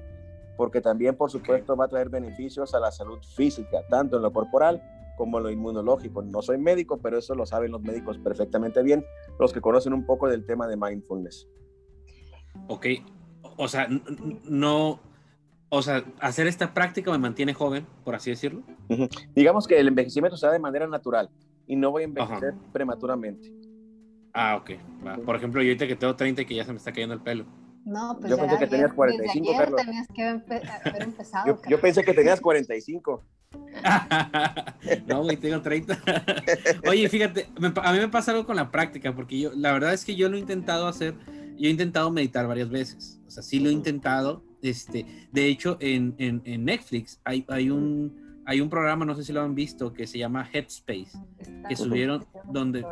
porque 0.57 0.81
también 0.81 1.17
por 1.17 1.31
supuesto 1.31 1.77
va 1.77 1.85
a 1.85 1.89
traer 1.89 2.09
beneficios 2.09 2.75
a 2.75 2.81
la 2.81 2.91
salud 2.91 3.21
física, 3.37 3.87
tanto 3.89 4.17
en 4.17 4.23
lo 4.23 4.33
corporal 4.33 4.83
como 5.17 5.39
en 5.39 5.45
lo 5.45 5.51
inmunológico. 5.51 6.23
No 6.23 6.43
soy 6.43 6.59
médico, 6.59 6.99
pero 7.01 7.19
eso 7.19 7.35
lo 7.35 7.47
saben 7.47 7.71
los 7.71 7.83
médicos 7.83 8.19
perfectamente 8.19 8.83
bien, 8.83 9.05
los 9.39 9.53
que 9.53 9.61
conocen 9.61 9.93
un 9.93 10.07
poco 10.07 10.29
del 10.29 10.45
tema 10.45 10.67
de 10.67 10.77
mindfulness. 10.77 11.49
Ok, 12.69 12.87
o 13.57 13.69
sea, 13.69 13.87
no, 14.45 15.01
o 15.75 15.81
sea, 15.81 16.05
hacer 16.21 16.47
esta 16.47 16.75
práctica 16.75 17.11
me 17.11 17.17
mantiene 17.17 17.55
joven, 17.55 17.87
por 18.05 18.15
así 18.15 18.29
decirlo. 18.29 18.63
Digamos 19.35 19.67
que 19.67 19.81
el 19.81 19.89
envejecimiento 19.89 20.37
se 20.37 20.45
da 20.45 20.53
de 20.53 20.59
manera 20.59 20.87
natural 20.87 21.31
y 21.67 21.77
no 21.77 21.91
voy 21.91 22.03
a 22.03 22.05
envejecer 22.05 22.53
prematuramente. 22.75 23.51
Ah, 24.35 24.57
ok. 24.57 24.73
Por 25.25 25.35
ejemplo, 25.35 25.63
yo 25.63 25.69
ahorita 25.69 25.87
que 25.87 25.97
tengo 25.97 26.15
30 26.15 26.43
y 26.43 26.45
que 26.45 26.55
ya 26.57 26.67
se 26.67 26.73
me 26.73 26.77
está 26.77 26.93
cayendo 26.93 27.15
el 27.15 27.23
pelo. 27.23 27.47
No, 27.87 28.19
pues 28.21 28.31
yo 28.31 28.37
pensé 28.37 28.59
que 28.59 28.67
tenías 28.67 28.93
45, 28.93 29.57
Carlos. 29.57 29.81
Tenías 29.83 30.09
que 30.15 30.23
haber 30.23 31.03
empezado, 31.03 31.47
yo, 31.47 31.59
yo, 31.67 31.81
pensé 31.81 32.05
que 32.05 32.13
tenías 32.13 32.41
45. 32.43 33.25
no, 35.07 35.23
güey, 35.23 35.39
tengo 35.39 35.63
30. 35.63 36.03
Oye, 36.87 37.09
fíjate, 37.09 37.49
a 37.83 37.93
mí 37.93 37.99
me 37.99 38.09
pasa 38.09 38.33
algo 38.33 38.45
con 38.45 38.57
la 38.57 38.71
práctica, 38.71 39.15
porque 39.15 39.41
yo, 39.41 39.53
la 39.57 39.73
verdad 39.73 39.95
es 39.95 40.05
que 40.05 40.17
yo 40.17 40.29
lo 40.29 40.37
he 40.37 40.41
intentado 40.41 40.87
hacer, 40.87 41.15
yo 41.57 41.69
he 41.69 41.71
intentado 41.71 42.11
meditar 42.11 42.47
varias 42.47 42.69
veces. 42.69 43.23
O 43.27 43.31
sea, 43.31 43.43
sí 43.43 43.59
lo 43.59 43.71
he 43.71 43.73
intentado. 43.73 44.52
Este, 44.63 45.05
de 45.33 45.49
hecho, 45.49 45.77
en, 45.81 46.15
en, 46.19 46.41
en 46.45 46.65
Netflix 46.65 47.21
hay, 47.25 47.45
hay 47.49 47.69
un 47.71 48.23
hay 48.45 48.61
un 48.61 48.69
programa, 48.69 49.05
no 49.05 49.15
sé 49.15 49.25
si 49.25 49.33
lo 49.33 49.41
han 49.41 49.55
visto, 49.55 49.93
que 49.93 50.07
se 50.07 50.19
llama 50.19 50.49
Headspace, 50.53 51.13
que 51.69 51.77
subieron 51.77 52.27
donde 52.51 52.85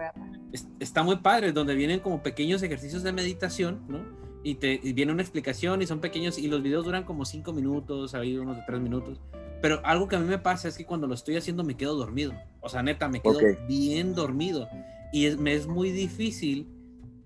está 0.78 1.02
muy 1.02 1.16
padre, 1.16 1.52
donde 1.52 1.74
vienen 1.74 2.00
como 2.00 2.22
pequeños 2.22 2.62
ejercicios 2.62 3.02
de 3.02 3.12
meditación, 3.12 3.80
¿no? 3.88 4.00
Y 4.42 4.54
te 4.54 4.78
viene 4.78 5.12
una 5.12 5.22
explicación 5.22 5.82
y 5.82 5.86
son 5.86 6.00
pequeños 6.00 6.38
y 6.38 6.48
los 6.48 6.62
videos 6.62 6.84
duran 6.84 7.04
como 7.04 7.24
cinco 7.24 7.52
minutos, 7.52 8.14
hay 8.14 8.36
unos 8.36 8.56
de 8.56 8.62
tres 8.66 8.80
minutos. 8.80 9.20
Pero 9.60 9.84
algo 9.84 10.08
que 10.08 10.16
a 10.16 10.20
mí 10.20 10.26
me 10.26 10.38
pasa 10.38 10.68
es 10.68 10.78
que 10.78 10.86
cuando 10.86 11.06
lo 11.06 11.14
estoy 11.14 11.36
haciendo 11.36 11.64
me 11.64 11.76
quedo 11.76 11.94
dormido. 11.94 12.32
O 12.60 12.68
sea, 12.68 12.82
neta, 12.82 13.08
me 13.08 13.20
quedo 13.20 13.38
bien 13.68 14.14
dormido. 14.14 14.68
Y 15.12 15.26
es, 15.26 15.36
me 15.36 15.54
es 15.54 15.66
muy 15.66 15.90
difícil 15.90 16.68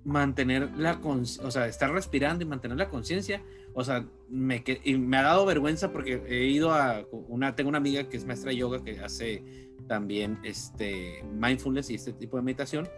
mantener 0.03 0.71
la 0.77 1.01
conciencia, 1.01 1.47
o 1.47 1.51
sea, 1.51 1.69
estar 1.69 1.93
respirando 1.93 2.43
y 2.43 2.47
mantener 2.47 2.79
la 2.79 2.89
conciencia. 2.89 3.43
O 3.75 3.83
sea, 3.83 4.07
me, 4.29 4.63
y 4.85 4.97
me 4.97 5.17
ha 5.17 5.23
dado 5.23 5.45
vergüenza 5.45 5.93
porque 5.93 6.23
he 6.29 6.47
ido 6.47 6.73
a 6.73 7.05
una, 7.29 7.57
tengo 7.57 7.69
una 7.69 7.79
amiga 7.79 8.09
que 8.09 8.17
es 8.17 8.25
maestra 8.25 8.51
de 8.51 8.57
yoga 8.57 8.83
que 8.83 9.01
hace 9.01 9.43
también 9.89 10.39
este 10.45 11.25
mindfulness 11.33 11.91
y 11.91 11.95
este 11.95 12.13
tipo 12.13 12.37
de 12.37 12.43
meditación. 12.45 12.89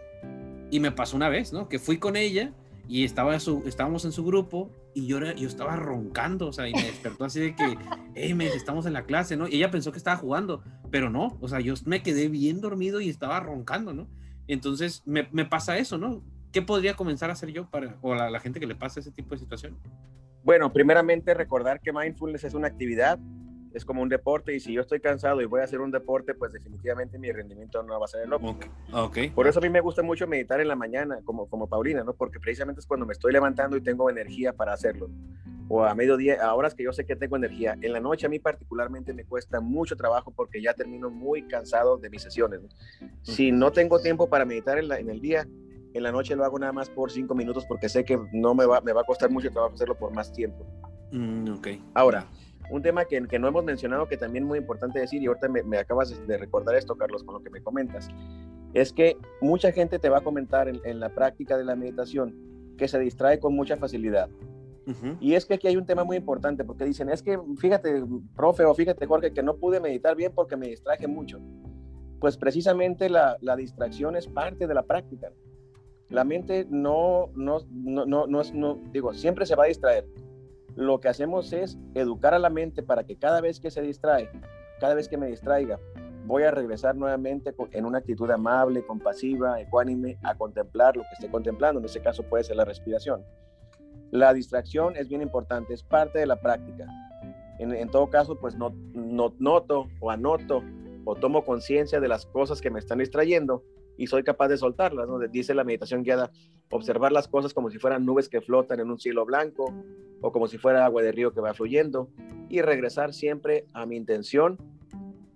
Y 0.69 0.79
me 0.79 0.91
pasó 0.91 1.15
una 1.15 1.29
vez, 1.29 1.51
¿no? 1.51 1.67
Que 1.67 1.79
fui 1.79 1.97
con 1.97 2.15
ella 2.15 2.53
y 2.87 3.03
estaba 3.03 3.39
su, 3.39 3.63
estábamos 3.65 4.05
en 4.05 4.11
su 4.11 4.23
grupo 4.23 4.71
y 4.93 5.07
yo, 5.07 5.19
yo 5.33 5.47
estaba 5.47 5.75
roncando, 5.75 6.47
o 6.47 6.53
sea, 6.53 6.67
y 6.67 6.73
me 6.73 6.83
despertó 6.83 7.25
así 7.25 7.39
de 7.39 7.55
que, 7.55 7.77
hey, 8.15 8.33
me 8.33 8.47
estamos 8.47 8.85
en 8.85 8.93
la 8.93 9.03
clase, 9.03 9.35
¿no? 9.35 9.47
Y 9.47 9.55
ella 9.55 9.71
pensó 9.71 9.91
que 9.91 9.97
estaba 9.97 10.17
jugando, 10.17 10.63
pero 10.89 11.09
no, 11.09 11.37
o 11.41 11.47
sea, 11.47 11.59
yo 11.59 11.73
me 11.85 12.01
quedé 12.01 12.29
bien 12.29 12.61
dormido 12.61 13.01
y 13.01 13.09
estaba 13.09 13.39
roncando, 13.39 13.93
¿no? 13.93 14.07
Entonces 14.47 15.03
me, 15.05 15.23
pasa 15.45 15.77
eso, 15.77 15.97
¿no? 15.97 16.23
¿qué 16.51 16.61
podría 16.61 16.95
comenzar 16.95 17.29
a 17.29 17.33
hacer 17.33 17.51
yo 17.51 17.69
para, 17.69 17.97
o 18.01 18.15
la, 18.15 18.29
la 18.29 18.39
gente 18.39 18.59
que 18.59 18.65
le 18.65 18.75
pasa 18.75 18.99
ese 18.99 19.11
tipo 19.11 19.35
de 19.35 19.39
situación? 19.39 19.77
Bueno, 20.47 20.71
primeramente 20.71 21.33
recordar 21.33 21.81
que 21.81 21.91
mindfulness 21.91 22.45
es 22.45 22.53
una 22.53 22.69
actividad, 22.69 23.19
es 23.73 23.83
como 23.83 24.01
un 24.01 24.07
deporte 24.07 24.55
y 24.55 24.61
si 24.61 24.71
yo 24.71 24.79
estoy 24.79 25.01
cansado 25.01 25.41
y 25.41 25.45
voy 25.45 25.59
a 25.59 25.65
hacer 25.65 25.81
un 25.81 25.91
deporte, 25.91 26.33
pues 26.35 26.53
definitivamente 26.53 27.19
mi 27.19 27.29
rendimiento 27.33 27.83
no 27.83 27.99
va 27.99 28.05
a 28.05 28.07
ser 28.07 28.21
el 28.21 28.31
óptimo. 28.31 28.57
Okay. 28.93 29.29
Por 29.31 29.45
eso 29.45 29.59
a 29.59 29.61
mí 29.61 29.67
me 29.67 29.81
gusta 29.81 30.03
mucho 30.03 30.25
meditar 30.25 30.61
en 30.61 30.69
la 30.69 30.77
mañana, 30.77 31.19
como, 31.25 31.49
como 31.49 31.67
Paulina, 31.67 32.05
¿no? 32.05 32.13
Porque 32.13 32.39
precisamente 32.39 32.79
es 32.79 32.87
cuando 32.87 33.05
me 33.05 33.11
estoy 33.11 33.33
levantando 33.33 33.75
y 33.75 33.81
tengo 33.81 34.09
energía 34.09 34.53
para 34.53 34.71
hacerlo. 34.71 35.09
O 35.67 35.83
a 35.83 35.93
mediodía, 35.95 36.41
a 36.41 36.55
horas 36.55 36.73
que 36.73 36.83
yo 36.83 36.93
sé 36.93 37.05
que 37.05 37.17
tengo 37.17 37.35
energía. 37.35 37.77
En 37.81 37.91
la 37.91 37.99
noche 37.99 38.25
a 38.25 38.29
mí 38.29 38.39
particularmente 38.39 39.13
me 39.13 39.25
cuesta 39.25 39.59
mucho 39.59 39.97
trabajo 39.97 40.31
porque 40.31 40.61
ya 40.61 40.73
termino 40.73 41.09
muy 41.09 41.43
cansado 41.43 41.97
de 41.97 42.09
mis 42.09 42.21
sesiones. 42.21 42.61
Si 43.21 43.51
no 43.51 43.73
tengo 43.73 43.99
tiempo 43.99 44.29
para 44.29 44.45
meditar 44.45 44.77
en, 44.77 44.87
la, 44.87 44.97
en 44.97 45.09
el 45.09 45.19
día, 45.19 45.45
en 45.97 46.03
la 46.03 46.11
noche 46.11 46.35
lo 46.35 46.45
hago 46.45 46.59
nada 46.59 46.73
más 46.73 46.89
por 46.89 47.11
cinco 47.11 47.35
minutos 47.35 47.65
porque 47.65 47.89
sé 47.89 48.05
que 48.05 48.19
no 48.31 48.53
me 48.53 48.65
va, 48.65 48.81
me 48.81 48.93
va 48.93 49.01
a 49.01 49.03
costar 49.03 49.29
mucho 49.29 49.51
trabajo 49.51 49.75
hacerlo 49.75 49.95
por 49.95 50.13
más 50.13 50.31
tiempo. 50.31 50.65
Mm, 51.11 51.49
ok. 51.57 51.67
Ahora, 51.93 52.27
un 52.69 52.81
tema 52.81 53.05
que, 53.05 53.21
que, 53.27 53.39
no 53.39 53.47
hemos 53.47 53.63
mencionado 53.63 54.07
que 54.07 54.17
también 54.17 54.43
es 54.43 54.47
muy 54.47 54.59
importante 54.59 54.99
decir, 54.99 55.21
y 55.21 55.27
ahorita 55.27 55.47
me, 55.47 55.63
me, 55.63 55.77
acabas 55.77 56.27
de 56.27 56.37
recordar 56.37 56.75
esto, 56.75 56.95
Carlos, 56.95 57.23
con 57.23 57.35
lo 57.35 57.43
que 57.43 57.49
me 57.49 57.61
comentas, 57.61 58.09
es 58.73 58.91
que 58.91 59.17
mucha 59.41 59.71
gente 59.71 59.99
te 59.99 60.09
va 60.09 60.19
a 60.19 60.21
comentar 60.21 60.67
en, 60.67 60.81
en 60.83 60.99
la 60.99 61.09
práctica 61.09 61.57
de 61.57 61.63
la 61.63 61.75
meditación 61.75 62.35
que 62.77 62.87
se 62.87 62.99
distrae 62.99 63.39
con 63.39 63.55
mucha 63.55 63.77
facilidad. 63.77 64.29
Uh 64.85 64.91
-huh. 64.91 65.17
Y 65.19 65.33
es 65.33 65.45
que 65.45 65.55
aquí 65.55 65.67
hay 65.67 65.77
un 65.77 65.85
tema 65.85 66.03
muy 66.03 66.17
importante, 66.17 66.63
porque 66.63 66.85
dicen, 66.85 67.09
es 67.09 67.21
que 67.21 67.39
fíjate, 67.57 68.03
profe, 68.35 68.63
o 68.65 68.73
fíjate, 68.73 69.05
Jorge, 69.05 69.31
que 69.31 69.43
no 69.43 69.57
pude 69.57 69.79
meditar 69.79 70.15
bien 70.15 70.31
porque 70.33 70.55
me 70.55 70.67
distraje 70.67 71.07
mucho. 71.07 71.39
Pues 72.19 72.37
precisamente 72.37 73.09
la, 73.09 73.37
la 73.41 73.55
distracción 73.55 74.15
es 74.15 74.27
parte 74.27 74.65
de 74.67 74.73
la 74.73 74.83
práctica 74.83 75.31
la 76.09 76.23
mente 76.23 76.65
no, 76.69 77.29
no, 77.35 77.59
no, 77.69 78.05
no, 78.05 78.27
no, 78.27 78.41
no, 78.53 78.79
digo, 78.91 79.13
siempre 79.13 79.45
se 79.45 79.55
va 79.55 79.65
a 79.65 79.67
distraer. 79.67 80.05
Lo 80.75 80.99
que 80.99 81.09
hacemos 81.09 81.51
es 81.53 81.77
educar 81.95 82.33
a 82.33 82.39
la 82.39 82.49
mente 82.49 82.83
para 82.83 83.03
que 83.03 83.17
cada 83.17 83.41
vez 83.41 83.59
que 83.59 83.71
se 83.71 83.81
distrae, 83.81 84.29
cada 84.79 84.93
vez 84.93 85.09
que 85.09 85.17
me 85.17 85.27
distraiga, 85.27 85.79
voy 86.25 86.43
a 86.43 86.51
regresar 86.51 86.95
nuevamente 86.95 87.53
en 87.71 87.85
una 87.85 87.97
actitud 87.97 88.29
amable, 88.29 88.85
compasiva, 88.85 89.59
ecuánime, 89.59 90.17
a 90.23 90.35
contemplar 90.35 90.95
lo 90.95 91.03
que 91.03 91.13
esté 91.13 91.29
contemplando. 91.29 91.79
En 91.79 91.85
este 91.85 92.01
caso 92.01 92.23
puede 92.23 92.43
ser 92.43 92.57
la 92.57 92.65
respiración. 92.65 93.23
La 94.11 94.33
distracción 94.33 94.95
es 94.95 95.09
bien 95.09 95.21
importante, 95.21 95.73
es 95.73 95.83
parte 95.83 96.19
de 96.19 96.27
la 96.27 96.39
práctica. 96.39 96.85
En, 97.59 97.73
en 97.73 97.89
todo 97.89 98.09
caso, 98.09 98.39
pues 98.39 98.55
no, 98.55 98.71
no, 98.93 99.33
noto 99.39 99.87
o 99.99 100.11
anoto 100.11 100.63
o 101.05 101.15
tomo 101.15 101.43
conciencia 101.43 101.99
de 101.99 102.07
las 102.07 102.25
cosas 102.25 102.61
que 102.61 102.69
me 102.69 102.79
están 102.79 102.99
distrayendo 102.99 103.63
y 103.97 104.07
soy 104.07 104.23
capaz 104.23 104.47
de 104.47 104.57
soltarlas, 104.57 105.07
¿no? 105.07 105.19
Dice 105.19 105.53
la 105.53 105.63
meditación 105.63 106.03
guiada, 106.03 106.31
observar 106.69 107.11
las 107.11 107.27
cosas 107.27 107.53
como 107.53 107.69
si 107.69 107.79
fueran 107.79 108.05
nubes 108.05 108.29
que 108.29 108.41
flotan 108.41 108.79
en 108.79 108.91
un 108.91 108.99
cielo 108.99 109.25
blanco 109.25 109.73
o 110.21 110.31
como 110.31 110.47
si 110.47 110.57
fuera 110.57 110.85
agua 110.85 111.01
de 111.01 111.11
río 111.11 111.33
que 111.33 111.41
va 111.41 111.53
fluyendo 111.53 112.09
y 112.49 112.61
regresar 112.61 113.13
siempre 113.13 113.65
a 113.73 113.85
mi 113.85 113.97
intención 113.97 114.57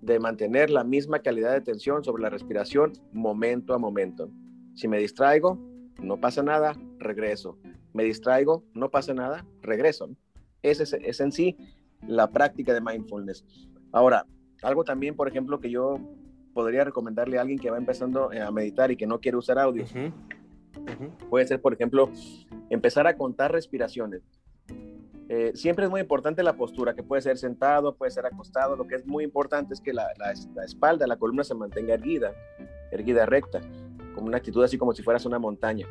de 0.02 0.20
mantener 0.20 0.70
la 0.70 0.84
misma 0.84 1.20
calidad 1.20 1.52
de 1.52 1.58
atención 1.58 2.04
sobre 2.04 2.24
la 2.24 2.30
respiración 2.30 2.94
momento 3.12 3.74
a 3.74 3.78
momento. 3.78 4.30
Si 4.74 4.88
me 4.88 4.98
distraigo, 4.98 5.60
no 6.00 6.20
pasa 6.20 6.42
nada, 6.42 6.76
regreso. 6.98 7.58
Me 7.94 8.04
distraigo, 8.04 8.64
no 8.74 8.90
pasa 8.90 9.14
nada, 9.14 9.46
regreso. 9.62 10.10
Ese 10.62 10.84
es, 10.84 10.94
es 10.94 11.20
en 11.20 11.32
sí 11.32 11.58
la 12.08 12.32
práctica 12.32 12.74
de 12.74 12.82
mindfulness. 12.82 13.46
Ahora, 13.92 14.26
algo 14.64 14.84
también, 14.84 15.16
por 15.16 15.28
ejemplo, 15.28 15.60
que 15.60 15.70
yo 15.70 16.00
podría 16.54 16.84
recomendarle 16.84 17.38
a 17.38 17.42
alguien 17.42 17.60
que 17.60 17.70
va 17.70 17.78
empezando 17.78 18.32
eh, 18.32 18.42
a 18.42 18.52
meditar 18.52 18.92
y 18.92 18.98
que 18.98 19.08
no 19.08 19.20
quiere 19.20 19.38
usar 19.38 19.60
audio? 19.60 19.84
Uh 19.84 19.88
-huh. 19.88 20.14
Uh 20.78 20.86
-huh. 20.86 21.30
Puede 21.30 21.48
ser, 21.48 21.62
por 21.62 21.74
ejemplo, 21.74 22.10
empezar 22.70 23.08
a 23.08 23.16
contar 23.16 23.52
respiraciones. 23.52 24.22
Eh, 25.30 25.52
siempre 25.56 25.86
es 25.86 25.92
muy 25.92 26.02
importante 26.02 26.44
la 26.44 26.58
postura, 26.58 26.94
que 26.94 27.04
puede 27.04 27.22
ser 27.22 27.38
sentado, 27.38 27.96
puede 27.96 28.12
ser 28.12 28.26
acostado. 28.26 28.76
Lo 28.76 28.86
que 28.86 28.96
es 28.96 29.06
muy 29.06 29.24
importante 29.24 29.74
es 29.74 29.80
que 29.80 29.94
la, 29.94 30.08
la, 30.18 30.34
la 30.54 30.66
espalda, 30.66 31.08
la 31.08 31.16
columna 31.16 31.44
se 31.44 31.56
mantenga 31.56 31.94
erguida, 31.94 32.34
erguida 32.92 33.26
recta, 33.26 33.62
como 34.14 34.28
una 34.28 34.38
actitud 34.38 34.62
así 34.64 34.78
como 34.78 34.94
si 34.94 35.04
fueras 35.04 35.26
una 35.26 35.40
montaña. 35.40 35.88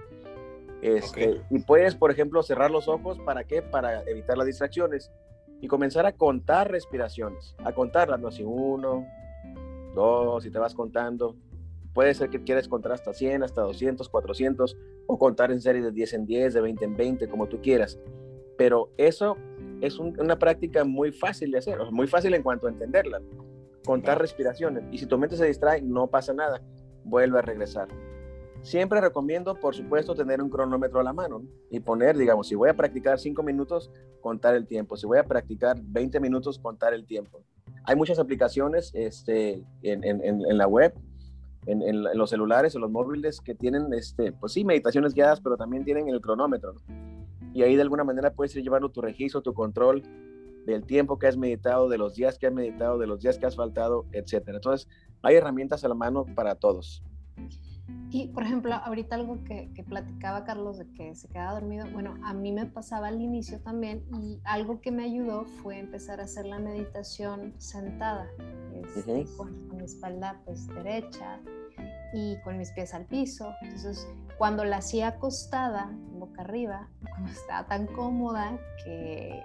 Este, 0.82 1.28
okay. 1.28 1.42
Y 1.50 1.58
puedes, 1.60 1.94
por 1.94 2.10
ejemplo, 2.10 2.42
cerrar 2.42 2.70
los 2.70 2.88
ojos, 2.88 3.18
¿para 3.20 3.44
qué? 3.44 3.62
Para 3.62 4.02
evitar 4.04 4.36
las 4.36 4.46
distracciones 4.46 5.10
y 5.60 5.68
comenzar 5.68 6.06
a 6.06 6.12
contar 6.12 6.70
respiraciones, 6.70 7.54
a 7.64 7.72
contarlas, 7.72 8.20
no 8.20 8.28
así 8.28 8.42
uno, 8.44 9.06
dos, 9.94 10.46
y 10.46 10.50
te 10.50 10.58
vas 10.58 10.74
contando. 10.74 11.36
Puede 11.92 12.14
ser 12.14 12.30
que 12.30 12.42
quieras 12.42 12.68
contar 12.68 12.92
hasta 12.92 13.12
100, 13.12 13.42
hasta 13.42 13.62
200, 13.62 14.08
400, 14.08 14.76
o 15.06 15.18
contar 15.18 15.50
en 15.50 15.60
serie 15.60 15.82
de 15.82 15.90
10 15.90 16.14
en 16.14 16.26
10, 16.26 16.54
de 16.54 16.60
20 16.60 16.84
en 16.84 16.96
20, 16.96 17.28
como 17.28 17.48
tú 17.48 17.60
quieras. 17.60 17.98
Pero 18.56 18.90
eso 18.96 19.36
es 19.80 19.98
un, 19.98 20.18
una 20.20 20.38
práctica 20.38 20.84
muy 20.84 21.12
fácil 21.12 21.50
de 21.50 21.58
hacer, 21.58 21.78
muy 21.90 22.06
fácil 22.06 22.34
en 22.34 22.42
cuanto 22.42 22.66
a 22.66 22.70
entenderla. 22.70 23.20
Contar 23.84 24.14
claro. 24.14 24.20
respiraciones. 24.20 24.84
Y 24.92 24.98
si 24.98 25.06
tu 25.06 25.18
mente 25.18 25.36
se 25.36 25.46
distrae, 25.46 25.82
no 25.82 26.06
pasa 26.06 26.32
nada. 26.32 26.62
Vuelve 27.04 27.38
a 27.38 27.42
regresar. 27.42 27.88
Siempre 28.62 29.00
recomiendo, 29.00 29.58
por 29.58 29.74
supuesto, 29.74 30.14
tener 30.14 30.42
un 30.42 30.50
cronómetro 30.50 31.00
a 31.00 31.02
la 31.02 31.14
mano 31.14 31.42
y 31.70 31.80
poner, 31.80 32.16
digamos, 32.16 32.46
si 32.46 32.54
voy 32.54 32.68
a 32.68 32.76
practicar 32.76 33.18
5 33.18 33.42
minutos, 33.42 33.90
contar 34.20 34.54
el 34.54 34.66
tiempo. 34.66 34.96
Si 34.96 35.06
voy 35.06 35.18
a 35.18 35.24
practicar 35.24 35.80
20 35.82 36.20
minutos, 36.20 36.58
contar 36.58 36.92
el 36.92 37.06
tiempo. 37.06 37.42
Hay 37.84 37.96
muchas 37.96 38.18
aplicaciones 38.18 38.90
este, 38.94 39.62
en, 39.82 40.58
la 40.58 40.66
web, 40.66 40.94
en, 41.66 42.02
los 42.02 42.30
celulares, 42.30 42.74
en 42.74 42.80
los 42.82 42.90
móviles, 42.90 43.40
que 43.40 43.54
tienen, 43.54 43.92
este, 43.94 44.32
pues 44.32 44.52
sí, 44.52 44.64
meditaciones 44.64 45.14
guiadas, 45.14 45.40
pero 45.40 45.56
también 45.56 45.84
tienen 45.84 46.08
el 46.08 46.20
cronómetro. 46.20 46.74
Y 47.52 47.62
ahí 47.62 47.74
de 47.74 47.82
alguna 47.82 48.04
manera 48.04 48.32
puedes 48.32 48.54
ir 48.56 48.62
llevando 48.62 48.90
tu 48.90 49.00
registro, 49.00 49.42
tu 49.42 49.54
control 49.54 50.02
del 50.66 50.84
tiempo 50.84 51.18
que 51.18 51.26
has 51.26 51.36
meditado, 51.36 51.88
de 51.88 51.98
los 51.98 52.14
días 52.14 52.38
que 52.38 52.46
has 52.46 52.52
meditado, 52.52 52.98
de 52.98 53.06
los 53.06 53.20
días 53.20 53.38
que 53.38 53.46
has 53.46 53.56
faltado, 53.56 54.06
etcétera. 54.12 54.58
Entonces, 54.58 54.88
hay 55.22 55.36
herramientas 55.36 55.84
a 55.84 55.88
la 55.88 55.94
mano 55.94 56.26
para 56.34 56.54
todos. 56.54 57.02
Y, 58.12 58.28
por 58.28 58.42
ejemplo, 58.42 58.74
ahorita 58.74 59.14
algo 59.14 59.44
que, 59.44 59.70
platicaba 59.88 60.44
Carlos 60.44 60.78
de 60.78 60.86
que 60.92 61.14
se 61.14 61.28
quedaba 61.28 61.52
dormido, 61.52 61.86
bueno, 61.92 62.16
a 62.24 62.34
mí 62.34 62.50
me 62.52 62.66
pasaba 62.66 63.08
al 63.08 63.20
inicio 63.20 63.60
también 63.60 64.04
y 64.20 64.40
algo 64.44 64.80
que 64.80 64.90
me 64.90 65.04
ayudó 65.04 65.44
fue 65.44 65.78
empezar 65.78 66.20
a 66.20 66.24
hacer 66.24 66.46
la 66.46 66.58
meditación 66.58 67.54
sentada, 67.58 68.28
este, 68.74 69.26
con, 69.36 69.68
con, 69.68 69.78
mi 69.78 69.84
espalda 69.84 70.40
pues 70.44 70.66
derecha 70.68 71.40
y 72.12 72.36
con 72.42 72.58
mis 72.58 72.72
pies 72.72 72.94
al 72.94 73.06
piso. 73.06 73.52
Entonces, 73.62 74.08
cuando 74.38 74.64
la 74.64 74.78
hacía 74.78 75.08
acostada, 75.08 75.90
boca 76.18 76.42
arriba, 76.42 76.88
como 77.14 77.28
estaba 77.28 77.66
tan 77.66 77.86
cómoda 77.86 78.58
que 78.84 79.42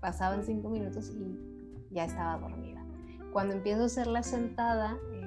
pasaban 0.00 0.44
cinco 0.44 0.68
minutos 0.68 1.10
y 1.10 1.94
ya 1.94 2.04
estaba 2.04 2.38
dormida. 2.38 2.82
Cuando 3.32 3.54
empiezo 3.54 3.82
a 3.82 3.86
hacerla 3.86 4.22
sentada, 4.22 4.96
eh, 5.12 5.17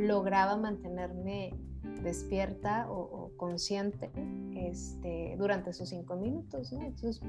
lograba 0.00 0.56
mantenerme 0.56 1.54
despierta 2.02 2.90
o, 2.90 3.30
consciente 3.36 4.10
este, 4.54 5.34
durante 5.38 5.70
esos 5.70 5.88
cinco 5.88 6.16
minutos, 6.16 6.72
Entonces 6.72 7.20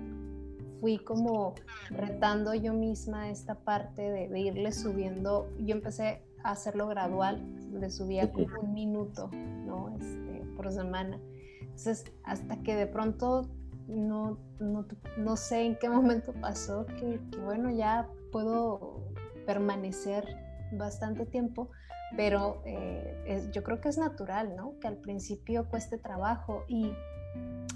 fui 0.81 0.97
como 0.97 1.53
retando 1.89 2.53
yo 2.53 2.73
misma 2.73 3.29
esta 3.29 3.55
parte 3.55 4.01
de, 4.01 4.39
irle 4.39 4.71
subiendo, 4.71 5.47
yo 5.59 5.75
empecé 5.75 6.23
a 6.43 6.51
hacerlo 6.51 6.87
gradual, 6.87 7.41
le 7.71 7.89
subía 7.89 8.31
como 8.31 8.61
un 8.61 8.73
minuto, 8.73 9.29
¿no? 9.65 9.95
Este, 9.95 10.43
por 10.57 10.71
semana. 10.71 11.19
Entonces, 11.61 12.11
hasta 12.23 12.57
que 12.57 12.75
de 12.75 12.87
pronto 12.87 13.47
no, 13.87 14.37
no, 14.59 15.37
sé 15.37 15.65
en 15.65 15.75
qué 15.75 15.89
momento 15.89 16.33
pasó, 16.33 16.85
que, 16.85 17.19
bueno, 17.43 17.69
ya 17.69 18.09
puedo 18.31 19.03
permanecer 19.45 20.37
bastante 20.73 21.25
tiempo, 21.25 21.69
pero 22.15 22.61
eh, 22.65 23.47
yo 23.51 23.63
creo 23.63 23.79
que 23.81 23.89
es 23.89 23.97
natural, 23.97 24.55
¿no? 24.55 24.77
Que 24.79 24.87
al 24.87 24.97
principio 24.97 25.67
cueste 25.69 25.97
trabajo 25.97 26.65
y 26.67 26.91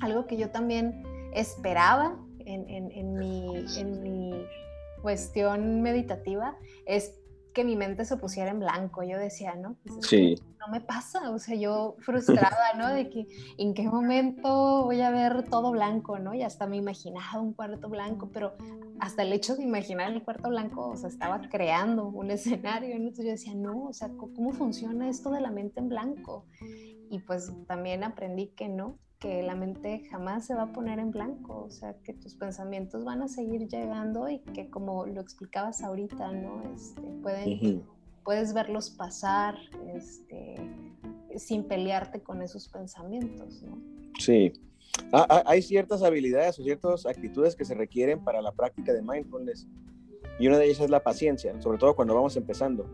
algo 0.02 0.26
que 0.28 0.38
yo 0.38 0.50
también 0.50 1.04
esperaba 1.34 2.18
en, 2.40 3.14
mi, 3.18 3.66
en 3.78 4.04
mi 4.04 4.46
cuestión 5.02 5.82
meditativa 5.82 6.58
es 6.86 7.20
que 7.56 7.64
mi 7.64 7.76
mente 7.76 8.06
se 8.06 8.18
pusiera 8.18 8.52
en 8.52 8.60
blanco. 8.60 9.02
Yo 9.02 9.18
decía, 9.18 9.56
no, 9.56 9.78
pues 9.84 10.06
sí. 10.06 10.36
no 10.60 10.68
me 10.68 10.82
pasa. 10.82 11.32
O 11.32 11.40
sea, 11.40 11.56
yo 11.56 11.96
frustrada, 12.00 12.74
¿no? 12.78 12.90
De 12.90 13.10
que 13.10 13.26
en 13.58 13.74
qué 13.74 13.84
momento 13.84 14.84
voy 14.84 15.02
a 15.02 15.10
ver 15.10 15.50
todo 15.50 15.72
blanco, 15.72 16.20
¿no? 16.20 16.36
Y 16.36 16.44
hasta 16.44 16.68
me 16.68 16.76
imaginaba 16.76 17.40
un 17.42 17.54
cuarto 17.54 17.90
blanco, 17.90 18.30
pero 18.32 18.54
hasta 19.00 19.24
el 19.24 19.34
hecho 19.34 19.56
de 19.56 19.64
imaginar 19.64 20.12
el 20.12 20.22
cuarto 20.22 20.50
blanco, 20.50 20.90
o 20.90 20.98
sea, 20.98 21.10
estaba 21.10 21.42
creando 21.50 22.06
un 22.10 22.30
escenario. 22.30 22.94
Entonces 22.96 23.26
yo 23.26 23.32
decía, 23.32 23.56
no, 23.56 23.86
o 23.86 23.94
sea, 23.94 24.10
¿cómo 24.10 24.52
funciona 24.52 25.10
esto 25.10 25.32
de 25.32 25.42
la 25.42 25.50
mente 25.50 25.80
en 25.80 25.90
blanco? 25.90 26.46
Y 27.10 27.20
pues 27.20 27.52
también 27.68 28.04
aprendí 28.04 28.48
que 28.48 28.68
no, 28.68 29.00
que 29.20 29.44
la 29.44 29.56
mente 29.56 30.04
jamás 30.10 30.46
se 30.46 30.56
va 30.56 30.64
a 30.64 30.74
poner 30.74 31.00
en 31.00 31.12
blanco, 31.12 31.64
o 31.64 31.70
sea, 31.70 31.96
que 32.04 32.14
tus 32.14 32.36
pensamientos 32.36 33.04
van 33.04 33.22
a 33.22 33.28
seguir 33.28 33.68
llegando 33.68 34.30
y 34.30 34.40
que 34.40 34.70
como 34.70 35.06
lo 35.06 35.22
explicabas 35.22 35.82
ahorita, 35.82 36.32
¿no? 36.32 36.62
Este, 36.74 37.02
pueden, 37.22 37.84
Puedes 38.24 38.56
verlos 38.56 38.90
pasar 38.90 39.56
este, 39.94 40.56
sin 41.38 41.64
pelearte 41.64 42.24
con 42.24 42.42
esos 42.42 42.68
pensamientos, 42.68 43.62
¿no? 43.62 43.78
Sí. 44.18 44.52
Ah, 45.12 45.28
ah, 45.30 45.44
hay 45.46 45.62
ciertas 45.62 46.02
habilidades 46.02 46.58
o 46.58 46.64
ciertas 46.64 47.06
actitudes 47.06 47.56
que 47.56 47.66
se 47.66 47.76
requieren 47.76 48.24
para 48.24 48.42
la 48.42 48.52
práctica 48.52 48.94
de 48.94 49.04
mindfulness 49.04 49.68
y 50.40 50.48
una 50.48 50.58
de 50.58 50.66
ellas 50.66 50.82
es 50.82 50.90
la 50.90 51.04
paciencia, 51.04 51.60
sobre 51.62 51.78
todo 51.78 51.96
cuando 51.96 52.16
vamos 52.16 52.36
empezando. 52.36 52.86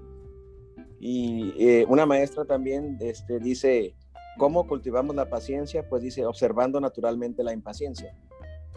Y 1.00 1.54
eh, 1.58 1.86
una 1.88 2.06
maestra 2.06 2.46
también 2.46 2.98
este, 3.02 3.40
dice, 3.40 3.96
¿Cómo 4.38 4.68
cultivamos 4.68 5.16
la 5.16 5.30
paciencia? 5.30 5.88
Pues 5.88 6.02
dice, 6.02 6.26
observando 6.26 6.80
naturalmente 6.80 7.44
la 7.44 7.54
impaciencia. 7.54 8.16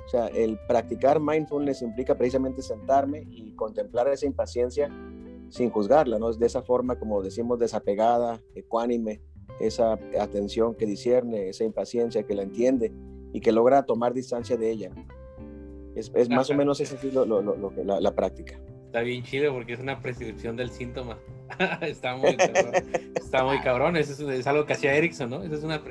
O 0.05 0.09
sea, 0.09 0.27
el 0.29 0.59
practicar 0.67 1.21
mindfulness 1.21 1.83
implica 1.83 2.17
precisamente 2.17 2.61
sentarme 2.61 3.25
y 3.31 3.53
contemplar 3.55 4.09
esa 4.09 4.27
impaciencia 4.27 4.91
sin 5.49 5.71
juzgarla, 5.71 6.19
¿no? 6.19 6.29
Es 6.31 6.39
de 6.39 6.47
esa 6.47 6.63
forma, 6.63 6.99
como 6.99 7.23
decimos, 7.23 7.59
desapegada, 7.59 8.43
ecuánime, 8.55 9.23
esa 9.61 9.99
atención 10.21 10.75
que 10.75 10.85
discierne, 10.85 11.49
esa 11.49 11.65
impaciencia 11.65 12.25
que 12.25 12.35
la 12.35 12.43
entiende 12.43 12.93
y 13.33 13.41
que 13.41 13.53
logra 13.53 13.85
tomar 13.85 14.13
distancia 14.13 14.57
de 14.57 14.71
ella. 14.71 14.91
Es, 15.95 16.11
es 16.15 16.29
más 16.29 16.51
o 16.51 16.55
menos 16.55 16.81
ese 16.81 16.97
es 16.97 17.15
lo, 17.15 17.25
lo, 17.25 17.41
lo, 17.41 17.73
la, 17.85 18.01
la 18.01 18.15
práctica. 18.15 18.61
Está 18.95 19.03
bien 19.03 19.25
chido 19.25 19.53
porque 19.53 19.73
es 19.73 19.81
una 19.81 19.99
prescripción 19.99 20.55
del 20.55 20.71
síntoma. 20.71 21.19
está 21.81 22.15
muy 22.15 22.37
cabrón. 22.37 22.75
Está 23.17 23.45
muy 23.45 23.59
cabrón. 23.59 23.97
Eso 23.97 24.31
es, 24.31 24.47
algo 24.47 24.67
que 24.67 24.75
hacía 24.75 24.95
Erickson, 24.95 25.31
¿no? 25.31 25.43
Eso 25.43 25.57
es 25.57 25.65
una. 25.65 25.83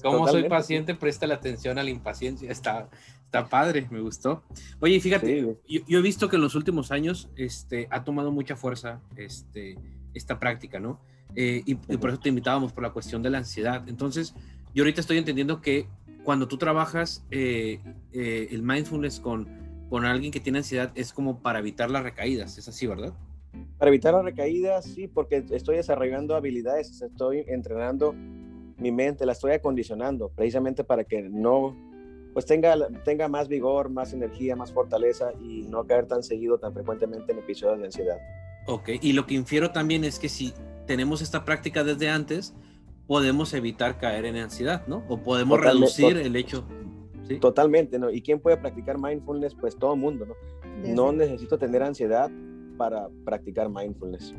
Como 0.00 0.28
soy 0.28 0.48
paciente, 0.48 0.94
presta 0.94 1.26
la 1.26 1.34
atención 1.34 1.80
a 1.80 1.82
la 1.82 1.90
impaciencia. 1.90 2.48
Está, 2.48 2.88
está 3.24 3.48
padre, 3.48 3.88
me 3.90 4.00
gustó. 4.00 4.44
Oye, 4.78 5.00
fíjate, 5.00 5.56
yo, 5.66 5.98
he 5.98 6.00
visto 6.00 6.28
que 6.28 6.36
en 6.36 6.42
los 6.42 6.54
últimos 6.54 6.92
años 6.92 7.28
este, 7.34 7.88
ha 7.90 8.04
tomado 8.04 8.30
mucha 8.30 8.54
fuerza 8.54 9.00
este, 9.16 9.76
esta 10.14 10.38
práctica, 10.38 10.78
¿no? 10.78 11.00
Eh, 11.34 11.64
y, 11.66 11.74
por 11.74 12.10
eso 12.10 12.20
te 12.20 12.28
invitábamos 12.28 12.72
por 12.72 12.84
la 12.84 12.90
cuestión 12.90 13.20
de 13.20 13.30
la 13.30 13.38
ansiedad. 13.38 13.82
Entonces, 13.88 14.36
yo 14.72 14.84
ahorita 14.84 15.00
estoy 15.00 15.18
entendiendo 15.18 15.60
que 15.60 15.88
cuando 16.22 16.46
tú 16.46 16.56
trabajas 16.56 17.24
eh, 17.32 17.80
eh, 18.12 18.46
el 18.52 18.62
mindfulness 18.62 19.18
con, 19.18 19.67
con 19.88 20.04
alguien 20.04 20.32
que 20.32 20.40
tiene 20.40 20.58
ansiedad 20.58 20.92
es 20.94 21.12
como 21.12 21.40
para 21.40 21.58
evitar 21.58 21.90
las 21.90 22.02
recaídas, 22.02 22.58
es 22.58 22.68
así, 22.68 22.86
¿verdad? 22.86 23.14
Para 23.78 23.88
evitar 23.88 24.14
las 24.14 24.24
recaídas, 24.24 24.84
sí, 24.84 25.08
porque 25.08 25.44
estoy 25.50 25.76
desarrollando 25.76 26.36
habilidades, 26.36 27.00
estoy 27.00 27.44
entrenando 27.46 28.14
mi 28.76 28.92
mente, 28.92 29.26
la 29.26 29.32
estoy 29.32 29.52
acondicionando 29.52 30.28
precisamente 30.30 30.84
para 30.84 31.04
que 31.04 31.22
no, 31.22 31.76
pues 32.32 32.46
tenga, 32.46 32.76
tenga 33.04 33.28
más 33.28 33.48
vigor, 33.48 33.90
más 33.90 34.12
energía, 34.12 34.54
más 34.54 34.72
fortaleza 34.72 35.32
y 35.42 35.62
no 35.62 35.86
caer 35.86 36.06
tan 36.06 36.22
seguido, 36.22 36.58
tan 36.58 36.72
frecuentemente 36.72 37.32
en 37.32 37.38
episodios 37.38 37.78
de 37.78 37.86
ansiedad. 37.86 38.18
Ok, 38.66 38.90
y 39.00 39.12
lo 39.12 39.26
que 39.26 39.34
infiero 39.34 39.70
también 39.72 40.04
es 40.04 40.18
que 40.18 40.28
si 40.28 40.52
tenemos 40.86 41.22
esta 41.22 41.44
práctica 41.44 41.84
desde 41.84 42.10
antes, 42.10 42.54
podemos 43.06 43.54
evitar 43.54 43.98
caer 43.98 44.26
en 44.26 44.36
ansiedad, 44.36 44.86
¿no? 44.86 45.02
O 45.08 45.22
podemos 45.22 45.58
reducir 45.58 46.18
el 46.18 46.36
hecho. 46.36 46.66
Totalmente, 47.36 47.98
¿no? 47.98 48.10
¿Y 48.10 48.22
quién 48.22 48.40
puede 48.40 48.56
practicar 48.56 48.98
mindfulness? 48.98 49.54
Pues 49.54 49.76
todo 49.76 49.94
el 49.94 50.00
mundo, 50.00 50.26
¿no? 50.26 50.34
No 50.94 51.12
necesito 51.12 51.58
tener 51.58 51.82
ansiedad 51.82 52.30
para 52.76 53.08
practicar 53.24 53.68
mindfulness. 53.68 54.34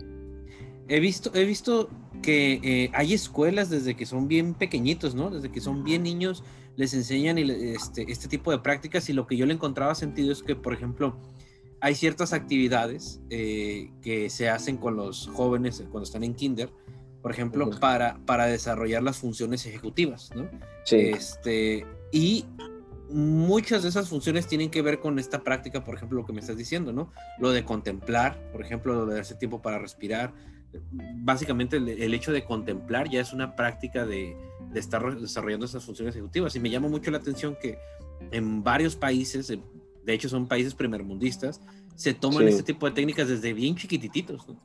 He 0.87 0.99
visto, 0.99 1.31
he 1.35 1.45
visto 1.45 1.89
que 2.23 2.59
eh, 2.63 2.91
hay 2.93 3.13
escuelas 3.13 3.69
desde 3.69 3.95
que 3.95 4.05
son 4.05 4.27
bien 4.27 4.55
pequeñitos, 4.55 5.13
¿no? 5.13 5.29
Desde 5.29 5.51
que 5.51 5.61
son 5.61 5.83
bien 5.83 6.03
niños, 6.03 6.43
les 6.75 6.93
enseñan 6.93 7.37
este, 7.37 8.11
este 8.11 8.27
tipo 8.27 8.51
de 8.51 8.59
prácticas 8.59 9.09
y 9.09 9.13
lo 9.13 9.27
que 9.27 9.37
yo 9.37 9.45
le 9.45 9.53
encontraba 9.53 9.93
sentido 9.93 10.31
es 10.31 10.41
que, 10.41 10.55
por 10.55 10.73
ejemplo, 10.73 11.15
hay 11.81 11.95
ciertas 11.95 12.33
actividades 12.33 13.21
eh, 13.29 13.91
que 14.01 14.29
se 14.29 14.49
hacen 14.49 14.77
con 14.77 14.95
los 14.95 15.27
jóvenes 15.27 15.83
cuando 15.91 16.03
están 16.03 16.23
en 16.23 16.33
kinder, 16.33 16.69
por 17.21 17.31
ejemplo, 17.31 17.69
para, 17.79 18.17
para 18.25 18.47
desarrollar 18.47 19.03
las 19.03 19.17
funciones 19.17 19.65
ejecutivas, 19.65 20.31
¿no? 20.35 20.49
Sí. 20.85 20.97
Este, 20.97 21.85
y 22.11 22.45
muchas 23.09 23.83
de 23.83 23.89
esas 23.89 24.09
funciones 24.09 24.47
tienen 24.47 24.69
que 24.69 24.81
ver 24.81 24.99
con 24.99 25.19
esta 25.19 25.43
práctica, 25.43 25.83
por 25.83 25.95
ejemplo, 25.95 26.19
lo 26.19 26.25
que 26.25 26.33
me 26.33 26.39
estás 26.39 26.57
diciendo, 26.57 26.93
¿no? 26.93 27.11
Lo 27.39 27.51
de 27.51 27.63
contemplar, 27.63 28.51
por 28.51 28.61
ejemplo, 28.61 28.93
lo 28.93 29.05
de 29.05 29.15
darse 29.15 29.35
tiempo 29.35 29.61
para 29.61 29.79
respirar. 29.79 30.33
Básicamente 30.91 31.77
el, 31.77 32.13
hecho 32.13 32.31
de 32.31 32.45
contemplar 32.45 33.09
ya 33.09 33.21
es 33.21 33.33
una 33.33 33.55
práctica 33.55 34.05
de, 34.05 34.37
estar 34.75 35.19
desarrollando 35.19 35.65
esas 35.65 35.83
funciones 35.83 36.15
ejecutivas. 36.15 36.55
Y 36.55 36.59
me 36.59 36.69
llama 36.69 36.87
mucho 36.87 37.09
la 37.09 37.17
atención 37.17 37.57
que 37.59 37.79
en 38.31 38.63
varios 38.63 38.95
países, 38.95 39.47
de 39.47 40.13
hecho 40.13 40.29
son 40.29 40.47
países 40.47 40.75
primermundistas, 40.75 41.61
se 41.95 42.13
toman 42.13 42.47
este 42.47 42.63
tipo 42.63 42.85
de 42.85 42.93
técnicas 42.93 43.27
desde 43.27 43.53
bien 43.53 43.75
chiquititos. 43.75 44.47
¿no? 44.47 44.59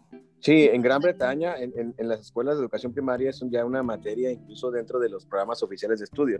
Sí, 0.44 0.68
en 0.70 0.82
Gran 0.82 1.00
Bretaña, 1.00 1.54
en, 1.58 1.94
las 1.96 2.20
escuelas 2.20 2.56
de 2.56 2.60
educación 2.60 2.92
primaria 2.92 3.30
es 3.30 3.42
ya 3.48 3.64
una 3.64 3.82
materia 3.82 4.30
incluso 4.30 4.70
dentro 4.70 4.98
de 4.98 5.08
los 5.08 5.24
programas 5.24 5.62
oficiales 5.62 6.00
de 6.00 6.04
estudio. 6.04 6.38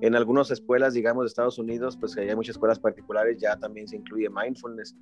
En 0.00 0.16
algunas 0.16 0.50
escuelas, 0.50 0.94
digamos, 0.94 1.22
de 1.22 1.28
Estados 1.28 1.56
Unidos, 1.56 1.96
pues 1.96 2.16
hay 2.16 2.34
muchas 2.34 2.56
escuelas 2.56 2.80
particulares, 2.80 3.38
ya 3.38 3.56
también 3.56 3.86
se 3.86 3.94
incluye 3.94 4.28
mindfulness. 4.28 4.96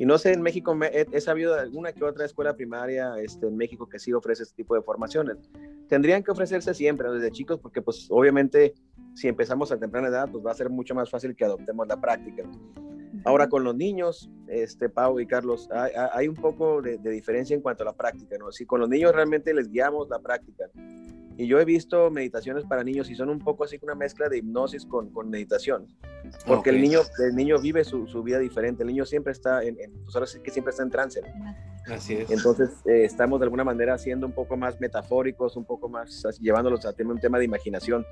Y 0.00 0.04
no 0.04 0.18
sé, 0.18 0.32
en 0.32 0.42
México 0.42 0.76
he, 0.82 1.20
sabido 1.20 1.54
de 1.54 1.60
alguna 1.60 1.92
que 1.92 2.02
otra 2.02 2.24
escuela 2.24 2.56
primaria 2.56 3.20
este, 3.20 3.46
en 3.46 3.56
México 3.56 3.88
que 3.88 4.00
sí 4.00 4.12
ofrece 4.12 4.42
este 4.42 4.56
tipo 4.56 4.74
de 4.74 4.82
formaciones. 4.82 5.36
Tendrían 5.88 6.24
que 6.24 6.32
ofrecerse 6.32 6.74
siempre 6.74 7.08
desde 7.12 7.30
chicos 7.30 7.60
porque 7.60 7.82
pues 7.82 8.08
obviamente 8.10 8.74
si 9.14 9.28
empezamos 9.28 9.70
a 9.70 9.78
temprana 9.78 10.08
edad, 10.08 10.28
pues 10.28 10.44
va 10.44 10.50
a 10.50 10.54
ser 10.54 10.70
mucho 10.70 10.92
más 10.96 11.08
fácil 11.08 11.36
que 11.36 11.44
adoptemos 11.44 11.86
la 11.86 12.00
práctica. 12.00 12.42
Ahora 13.24 13.48
con 13.48 13.64
los 13.64 13.74
niños, 13.74 14.30
este, 14.48 14.88
Pau 14.88 15.18
y 15.20 15.26
Carlos, 15.26 15.68
hay, 16.12 16.28
un 16.28 16.34
poco 16.34 16.82
de, 16.82 16.98
diferencia 16.98 17.54
en 17.54 17.60
cuanto 17.60 17.82
a 17.82 17.86
la 17.86 17.92
práctica, 17.92 18.36
¿no? 18.38 18.52
Si 18.52 18.66
con 18.66 18.80
los 18.80 18.88
niños 18.88 19.14
realmente 19.14 19.52
les 19.54 19.70
guiamos 19.70 20.08
la 20.08 20.18
práctica. 20.18 20.64
Y 21.38 21.46
yo 21.46 21.60
he 21.60 21.66
visto 21.66 22.10
meditaciones 22.10 22.64
para 22.64 22.82
niños 22.82 23.10
y 23.10 23.14
son 23.14 23.28
un 23.28 23.40
poco 23.40 23.64
así 23.64 23.78
una 23.82 23.94
mezcla 23.94 24.28
de 24.28 24.38
hipnosis 24.38 24.86
con, 24.86 25.10
con 25.10 25.28
meditación. 25.28 25.86
Porque 26.46 26.70
el, 26.70 26.80
niño, 26.80 27.00
el 27.18 27.36
niño 27.36 27.58
vive 27.58 27.84
su, 27.84 28.06
su, 28.06 28.22
vida 28.22 28.38
diferente. 28.38 28.82
El 28.82 28.88
niño 28.88 29.04
siempre 29.04 29.32
está 29.32 29.62
en, 29.62 29.78
en 29.78 29.92
pues 30.02 30.14
ahora 30.14 30.26
sí 30.26 30.40
que 30.40 30.50
siempre 30.50 30.70
está 30.70 30.82
en 30.82 30.90
trance. 30.90 31.20
Así 31.86 32.14
es. 32.14 32.30
Entonces 32.30 32.70
eh, 32.86 33.04
estamos 33.04 33.38
de 33.38 33.44
alguna 33.44 33.64
manera 33.64 33.98
siendo 33.98 34.26
un 34.26 34.32
poco 34.32 34.56
más 34.56 34.80
metafóricos, 34.80 35.56
un 35.56 35.66
poco 35.66 35.88
más 35.88 36.26
llevándolos 36.40 36.86
a 36.86 36.94
un 36.98 37.20
tema 37.20 37.38
de 37.38 37.44
imaginación 37.44 38.04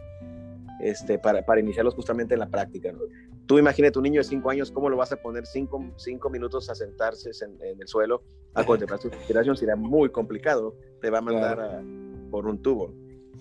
este, 0.81 1.19
para, 1.19 1.45
para 1.45 1.61
iniciarlos 1.61 1.95
justamente 1.95 2.35
en 2.35 2.41
la 2.41 2.49
práctica. 2.49 2.93
¿no? 2.93 3.01
Tú 3.47 3.59
imagínate 3.59 3.93
tu 3.93 4.03
niño 4.03 4.21
de 4.21 4.25
5 4.25 4.51
años, 4.51 4.71
¿cómo 4.71 4.89
lo 4.89 4.97
vas 4.97 5.13
a 5.13 5.17
poner 5.17 5.47
5 5.47 5.95
cinco, 5.97 6.31
minutos 6.31 6.71
a 6.71 6.75
sentarse 6.75 7.31
en, 7.45 7.81
el 7.81 7.89
suelo 7.89 8.23
a 8.55 8.65
contemplar 8.65 9.01
su 9.01 9.11
respiración? 9.11 9.57
Sería 9.57 9.77
muy 9.77 10.11
complicado, 10.11 10.77
te 11.01 11.11
va 11.11 11.19
a 11.19 11.23
mandar 11.23 11.83
por 12.31 12.47
un 12.47 12.63
tubo. 12.63 12.93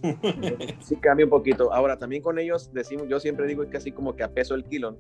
sí 0.82 0.98
cambia 0.98 1.26
un 1.26 1.30
poquito. 1.30 1.74
Ahora, 1.74 1.98
también 1.98 2.22
con 2.22 2.38
ellos 2.38 2.70
decimos, 2.74 3.08
yo 3.08 3.20
siempre 3.20 3.48
digo 3.48 3.70
que 3.70 3.78
así 3.78 3.92
como 3.92 4.16
que 4.16 4.24
a 4.24 4.34
peso 4.34 4.56
el 4.56 4.66
kilo. 4.66 4.98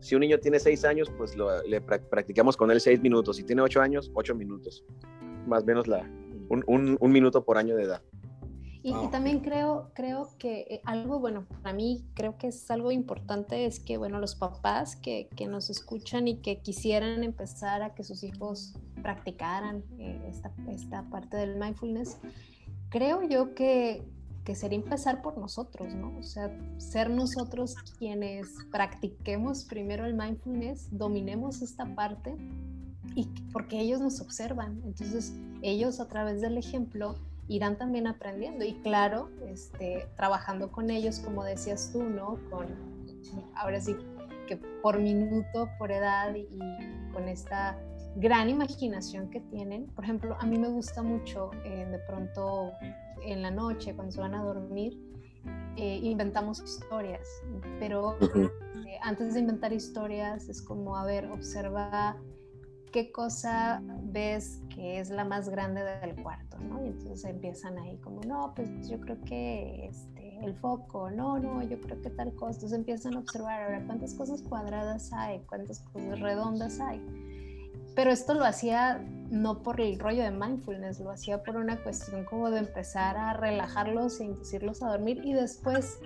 Si 0.00 0.14
un 0.14 0.22
niño 0.22 0.38
tiene 0.38 0.58
6 0.58 0.84
años, 0.86 1.12
pues 1.16 1.36
lo, 1.36 1.62
le 1.62 1.80
practicamos 1.80 2.56
con 2.56 2.70
él 2.70 2.80
6 2.80 3.00
minutos. 3.02 3.36
Si 3.36 3.44
tiene 3.44 3.62
8 3.62 3.80
años, 3.80 4.10
8 4.14 4.34
minutos. 4.34 4.84
Más 5.46 5.62
o 5.62 5.66
menos 5.66 5.86
la, 5.86 6.00
un, 6.48 6.64
un, 6.66 6.96
un 6.98 7.12
minuto 7.12 7.44
por 7.44 7.58
año 7.58 7.76
de 7.76 7.84
edad. 7.84 8.02
Y, 8.82 8.92
también 9.08 9.40
creo, 9.40 9.90
creo 9.94 10.30
que 10.38 10.60
eh, 10.70 10.80
algo, 10.84 11.20
bueno, 11.20 11.46
para 11.62 11.74
mí 11.74 12.06
creo 12.14 12.38
que 12.38 12.48
es 12.48 12.70
algo 12.70 12.90
importante 12.90 13.66
es 13.66 13.78
que, 13.78 13.98
bueno, 13.98 14.18
los 14.18 14.34
papás 14.34 14.96
que, 14.96 15.28
que 15.36 15.46
nos 15.46 15.68
escuchan 15.68 16.28
y 16.28 16.36
que 16.36 16.60
quisieran 16.60 17.22
empezar 17.22 17.82
a 17.82 17.94
que 17.94 18.04
sus 18.04 18.22
hijos 18.22 18.74
practicaran 19.02 19.84
eh, 19.98 20.22
esta, 20.28 20.50
esta, 20.68 21.02
parte 21.10 21.36
del 21.36 21.56
mindfulness, 21.56 22.18
creo 22.88 23.22
yo 23.22 23.54
que, 23.54 24.02
que 24.44 24.54
sería 24.54 24.78
empezar 24.78 25.20
por 25.20 25.36
nosotros, 25.36 25.94
¿no? 25.94 26.16
O 26.18 26.22
sea, 26.22 26.50
ser 26.78 27.10
nosotros 27.10 27.74
quienes 27.98 28.48
practiquemos 28.70 29.64
primero 29.64 30.06
el 30.06 30.14
mindfulness, 30.14 30.88
dominemos 30.90 31.60
esta 31.60 31.84
parte 31.94 32.34
y 33.14 33.26
porque 33.52 33.78
ellos 33.78 34.00
nos 34.00 34.20
observan. 34.22 34.80
Entonces, 34.84 35.34
ellos 35.60 36.00
a 36.00 36.08
través 36.08 36.40
del 36.40 36.56
ejemplo 36.56 37.16
irán 37.50 37.76
también 37.76 38.06
aprendiendo 38.06 38.64
y 38.64 38.74
claro, 38.74 39.28
este, 39.48 40.06
trabajando 40.16 40.70
con 40.70 40.88
ellos, 40.88 41.18
como 41.18 41.42
decías 41.42 41.90
tú, 41.92 42.04
¿no? 42.04 42.38
Con, 42.48 42.68
ahora 43.56 43.80
sí, 43.80 43.96
que 44.46 44.56
por 44.56 45.00
minuto, 45.00 45.68
por 45.76 45.90
edad 45.90 46.32
y, 46.34 46.46
con 47.12 47.28
esta 47.28 47.76
gran 48.14 48.48
imaginación 48.48 49.30
que 49.30 49.40
tienen. 49.40 49.86
Por 49.88 50.04
ejemplo, 50.04 50.36
a 50.38 50.46
mí 50.46 50.58
me 50.58 50.68
gusta 50.68 51.02
mucho 51.02 51.50
eh, 51.64 51.86
de 51.90 51.98
pronto 51.98 52.70
en 53.24 53.42
la 53.42 53.50
noche, 53.50 53.94
cuando 53.94 54.12
se 54.12 54.20
van 54.20 54.34
a 54.34 54.44
dormir, 54.44 54.96
eh, 55.76 56.00
inventamos 56.02 56.62
historias, 56.62 57.26
pero 57.80 58.16
eh, 58.86 58.98
antes 59.02 59.34
de 59.34 59.40
inventar 59.40 59.72
historias 59.72 60.48
es 60.48 60.62
como, 60.62 60.96
a 60.96 61.04
ver, 61.04 61.26
observa 61.32 62.16
qué 62.92 63.10
cosa 63.10 63.82
ves 64.04 64.60
que 64.80 64.98
es 64.98 65.10
la 65.10 65.24
más 65.24 65.50
grande 65.50 65.82
del 65.84 66.22
cuarto, 66.22 66.56
¿no? 66.58 66.82
Y 66.82 66.88
entonces 66.88 67.22
empiezan 67.26 67.76
ahí 67.76 67.98
como, 67.98 68.22
no, 68.22 68.54
pues 68.56 68.88
yo 68.88 68.98
creo 68.98 69.20
que 69.26 69.84
este, 69.84 70.38
el 70.42 70.54
foco, 70.54 71.10
no, 71.10 71.38
no, 71.38 71.62
yo 71.62 71.78
creo 71.82 72.00
que 72.00 72.08
tal 72.08 72.34
cosa. 72.34 72.54
Entonces 72.54 72.78
empiezan 72.78 73.14
a 73.14 73.18
observar, 73.18 73.62
ahora, 73.62 73.84
cuántas 73.84 74.14
cosas 74.14 74.40
cuadradas 74.40 75.12
hay, 75.12 75.40
cuántas 75.40 75.80
cosas 75.80 76.18
redondas 76.20 76.80
hay. 76.80 76.98
Pero 77.94 78.10
esto 78.10 78.32
lo 78.32 78.46
hacía 78.46 79.04
no 79.30 79.62
por 79.62 79.82
el 79.82 79.98
rollo 79.98 80.22
de 80.22 80.30
mindfulness, 80.30 80.98
lo 81.00 81.10
hacía 81.10 81.42
por 81.42 81.56
una 81.56 81.82
cuestión 81.82 82.24
como 82.24 82.50
de 82.50 82.60
empezar 82.60 83.18
a 83.18 83.34
relajarlos 83.34 84.18
e 84.20 84.24
inducirlos 84.24 84.82
a 84.82 84.88
dormir 84.88 85.20
y 85.22 85.34
después 85.34 85.98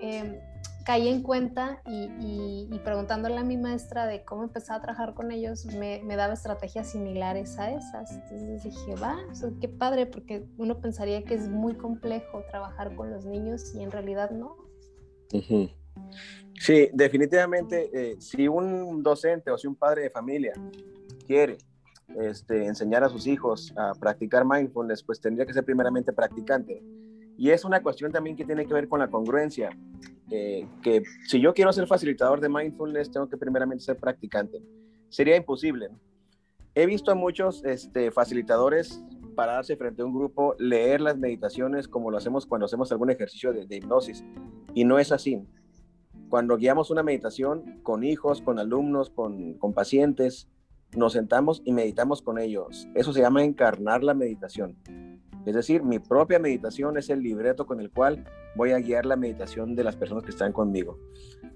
eh, 0.00 0.40
caí 0.84 1.08
en 1.08 1.22
cuenta 1.22 1.82
y, 1.86 2.68
preguntándole 2.84 3.36
a 3.36 3.44
mi 3.44 3.56
maestra 3.56 4.06
de 4.06 4.24
cómo 4.24 4.44
empezar 4.44 4.78
a 4.78 4.82
trabajar 4.82 5.14
con 5.14 5.30
ellos, 5.30 5.66
me, 5.66 6.02
daba 6.16 6.34
estrategias 6.34 6.90
similares 6.90 7.58
a 7.58 7.70
esas. 7.70 8.12
Entonces 8.12 8.64
dije, 8.64 8.94
va, 8.96 9.16
qué 9.60 9.68
padre, 9.68 10.06
porque 10.06 10.44
uno 10.56 10.80
pensaría 10.80 11.22
que 11.22 11.34
es 11.34 11.48
muy 11.48 11.74
complejo 11.74 12.42
trabajar 12.50 12.94
con 12.96 13.10
los 13.10 13.24
niños 13.24 13.74
y 13.74 13.82
en 13.82 13.90
realidad 13.90 14.30
no. 14.30 14.56
Sí, 16.58 16.90
definitivamente, 16.92 17.90
eh, 17.92 18.20
si 18.20 18.48
un 18.48 19.02
docente 19.02 19.50
o 19.50 19.58
si 19.58 19.66
un 19.66 19.76
padre 19.76 20.02
de 20.02 20.10
familia 20.10 20.52
quiere 21.26 21.58
este, 22.18 22.66
enseñar 22.66 23.04
a 23.04 23.08
sus 23.08 23.26
hijos 23.26 23.72
a 23.76 23.92
practicar 23.94 24.44
mindfulness, 24.44 25.02
pues 25.02 25.20
tendría 25.20 25.46
que 25.46 25.52
ser 25.52 25.64
primeramente 25.64 26.12
practicante. 26.12 26.82
Y 27.40 27.52
es 27.52 27.64
una 27.64 27.82
cuestión 27.82 28.12
también 28.12 28.36
que 28.36 28.44
tiene 28.44 28.66
que 28.66 28.74
ver 28.74 28.86
con 28.86 29.00
la 29.00 29.08
congruencia. 29.08 29.70
Eh, 30.30 30.68
que 30.82 31.02
si 31.26 31.40
yo 31.40 31.54
quiero 31.54 31.72
ser 31.72 31.86
facilitador 31.86 32.38
de 32.38 32.50
mindfulness, 32.50 33.10
tengo 33.10 33.30
que 33.30 33.38
primeramente 33.38 33.82
ser 33.82 33.96
practicante. 33.96 34.62
Sería 35.08 35.36
imposible. 35.36 35.88
He 36.74 36.84
visto 36.84 37.10
a 37.10 37.14
muchos 37.14 37.64
este, 37.64 38.10
facilitadores 38.10 39.02
pararse 39.34 39.74
frente 39.78 40.02
a 40.02 40.04
un 40.04 40.12
grupo, 40.12 40.54
leer 40.58 41.00
las 41.00 41.16
meditaciones 41.16 41.88
como 41.88 42.10
lo 42.10 42.18
hacemos 42.18 42.44
cuando 42.44 42.66
hacemos 42.66 42.92
algún 42.92 43.08
ejercicio 43.08 43.54
de, 43.54 43.74
hipnosis. 43.74 44.22
Y 44.74 44.84
no 44.84 44.98
es 44.98 45.10
así. 45.10 45.42
Cuando 46.28 46.58
guiamos 46.58 46.90
una 46.90 47.02
meditación 47.02 47.80
con 47.82 48.04
hijos, 48.04 48.42
con 48.42 48.58
alumnos, 48.58 49.08
con 49.08 49.72
pacientes, 49.74 50.46
nos 50.94 51.14
sentamos 51.14 51.62
y 51.64 51.72
meditamos 51.72 52.20
con 52.20 52.38
ellos. 52.38 52.86
Eso 52.94 53.14
se 53.14 53.22
llama 53.22 53.42
encarnar 53.44 54.04
la 54.04 54.12
meditación. 54.12 54.76
Es 55.46 55.54
decir, 55.54 55.82
mi 55.82 55.98
propia 55.98 56.38
meditación 56.38 56.98
es 56.98 57.08
el 57.08 57.22
libreto 57.22 57.66
con 57.66 57.80
el 57.80 57.90
cual 57.90 58.24
voy 58.54 58.72
a 58.72 58.78
guiar 58.78 59.06
la 59.06 59.16
meditación 59.16 59.74
de 59.74 59.84
las 59.84 59.96
personas 59.96 60.24
que 60.24 60.30
están 60.30 60.52
conmigo. 60.52 60.98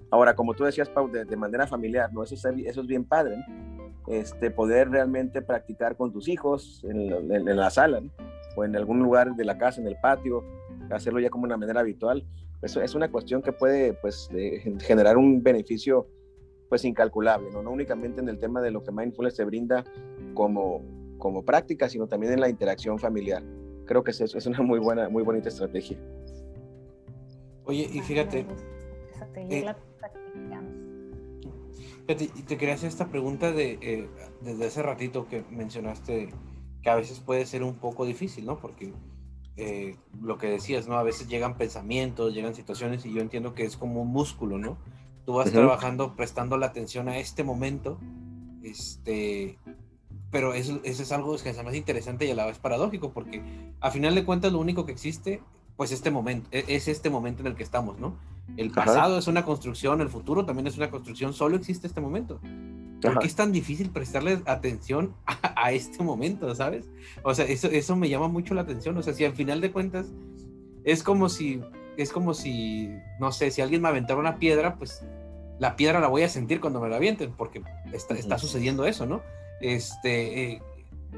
Ahora, 0.09 0.35
como 0.35 0.53
tú 0.53 0.63
decías, 0.63 0.89
Pau, 0.89 1.09
de, 1.09 1.35
manera 1.35 1.67
familiar, 1.67 2.11
¿no? 2.11 2.23
Eso 2.23 2.35
es, 2.35 2.45
eso 2.45 2.81
es 2.81 2.87
bien 2.87 3.05
padre, 3.05 3.35
este, 4.07 4.49
poder 4.49 4.89
realmente 4.89 5.41
practicar 5.41 5.97
con 5.97 6.11
tus 6.11 6.27
hijos 6.27 6.83
en, 6.89 7.55
la 7.55 7.69
sala, 7.69 8.01
o 8.55 8.63
en 8.63 8.75
algún 8.75 8.99
lugar 8.99 9.35
de 9.35 9.45
la 9.45 9.57
casa, 9.57 9.81
en 9.81 9.87
el 9.87 9.97
patio, 10.01 10.43
hacerlo 10.89 11.19
ya 11.19 11.29
como 11.29 11.43
una 11.43 11.57
manera 11.57 11.81
habitual. 11.81 12.25
Eso 12.61 12.81
es 12.81 12.95
una 12.95 13.11
cuestión 13.11 13.41
que 13.41 13.51
puede, 13.51 13.93
pues, 13.93 14.29
generar 14.79 15.17
un 15.17 15.43
beneficio, 15.43 16.07
pues, 16.69 16.85
incalculable, 16.85 17.51
¿no? 17.51 17.61
No 17.61 17.71
únicamente 17.71 18.21
en 18.21 18.29
el 18.29 18.39
tema 18.39 18.61
de 18.61 18.71
lo 18.71 18.83
que 18.83 18.91
Mindfulness 18.91 19.35
te 19.35 19.45
brinda 19.45 19.83
como, 20.33 20.81
como 21.19 21.43
práctica, 21.43 21.87
sino 21.87 22.07
también 22.07 22.33
en 22.33 22.39
la 22.39 22.49
interacción 22.49 22.97
familiar 22.97 23.43
creo 23.85 24.03
que 24.03 24.11
es, 24.11 24.21
es 24.21 24.45
una 24.45 24.61
muy 24.61 24.79
buena, 24.79 25.09
muy 25.09 25.23
bonita 25.23 25.49
estrategia. 25.49 25.97
Oye, 27.65 27.89
y 27.91 28.01
fíjate. 28.01 28.45
Eh, 29.37 29.65
fíjate, 32.07 32.23
y 32.35 32.41
te 32.43 32.57
quería 32.57 32.75
hacer 32.75 32.89
esta 32.89 33.07
pregunta 33.07 33.51
de 33.51 33.79
eh, 33.81 34.09
desde 34.41 34.65
hace 34.65 34.83
ratito 34.83 35.27
que 35.27 35.43
mencionaste 35.49 36.29
que 36.81 36.89
a 36.89 36.95
veces 36.95 37.19
puede 37.19 37.45
ser 37.45 37.63
un 37.63 37.75
poco 37.75 38.05
difícil, 38.05 38.45
¿no? 38.45 38.59
Porque 38.59 38.93
eh, 39.57 39.95
lo 40.21 40.37
que 40.37 40.47
decías, 40.47 40.87
¿no? 40.87 40.97
A 40.97 41.03
veces 41.03 41.27
llegan 41.27 41.57
pensamientos, 41.57 42.33
llegan 42.33 42.53
situaciones 42.53 43.05
y 43.05 43.13
yo 43.13 43.21
entiendo 43.21 43.53
que 43.53 43.63
es 43.63 43.77
como 43.77 44.01
un 44.01 44.09
músculo, 44.09 44.57
¿no? 44.57 44.77
Tú 45.25 45.33
vas 45.33 45.51
trabajando, 45.51 46.15
prestando 46.15 46.57
la 46.57 46.67
atención 46.67 47.09
a 47.09 47.17
este 47.17 47.43
momento, 47.43 47.97
este, 48.61 49.57
pero 50.35 50.53
eso, 50.53 50.81
eso 50.83 51.01
es 51.01 51.13
algo 51.13 51.37
que 51.37 51.49
es 51.49 51.63
más 51.63 51.75
interesante 51.75 52.25
y 52.25 52.31
a 52.31 52.35
la 52.35 52.45
vez 52.45 52.59
paradójico, 52.59 53.13
porque 53.13 53.41
a 53.79 53.89
final 53.89 54.15
de 54.15 54.25
cuentas 54.25 54.51
lo 54.51 54.59
único 54.59 54.85
que 54.85 54.91
existe, 54.91 55.41
pues 55.77 55.93
este 55.93 56.11
momento, 56.11 56.49
e, 56.51 56.65
es 56.67 56.89
este 56.89 57.09
momento 57.09 57.39
en 57.39 57.47
el 57.47 57.55
que 57.55 57.63
estamos, 57.63 58.01
¿no? 58.01 58.17
El 58.57 58.69
pasado 58.71 59.17
es 59.17 59.27
una 59.27 59.45
construcción, 59.45 60.01
el 60.01 60.09
futuro 60.09 60.45
también 60.45 60.67
es 60.67 60.75
una 60.75 60.91
construcción, 60.91 61.31
solo 61.31 61.55
existe 61.55 61.87
este 61.87 62.01
momento. 62.01 62.41
¿Por 63.01 63.19
qué 63.19 63.27
es 63.27 63.35
tan 63.35 63.53
difícil 63.53 63.91
prestarle 63.91 64.41
atención 64.45 65.15
a, 65.25 65.71
este 65.71 66.03
momento, 66.03 66.53
sabes? 66.53 66.89
O 67.23 67.33
sea, 67.33 67.45
eso, 67.45 67.69
eso 67.69 67.95
me 67.95 68.09
llama 68.09 68.27
mucho 68.27 68.53
la 68.55 68.63
atención. 68.63 68.97
O 68.97 69.03
sea, 69.03 69.13
si 69.13 69.23
al 69.23 69.35
final 69.35 69.61
de 69.61 69.71
cuentas 69.71 70.11
es 70.83 71.01
como 71.01 71.29
si, 71.29 71.61
es 71.95 72.11
como 72.11 72.33
si, 72.33 72.89
no 73.21 73.31
sé, 73.31 73.51
si 73.51 73.61
alguien 73.61 73.81
me 73.81 73.87
aventara 73.87 74.19
una 74.19 74.37
piedra, 74.37 74.75
pues 74.75 75.01
la 75.59 75.77
piedra 75.77 76.01
la 76.01 76.09
voy 76.09 76.23
a 76.23 76.29
sentir 76.29 76.59
cuando 76.59 76.81
me 76.81 76.89
la 76.89 76.97
avienten, 76.97 77.31
porque 77.31 77.61
está, 77.93 78.15
está 78.15 78.37
sucediendo 78.37 78.85
eso, 78.85 79.05
¿no? 79.05 79.21
Este, 79.61 80.43
eh, 80.43 80.61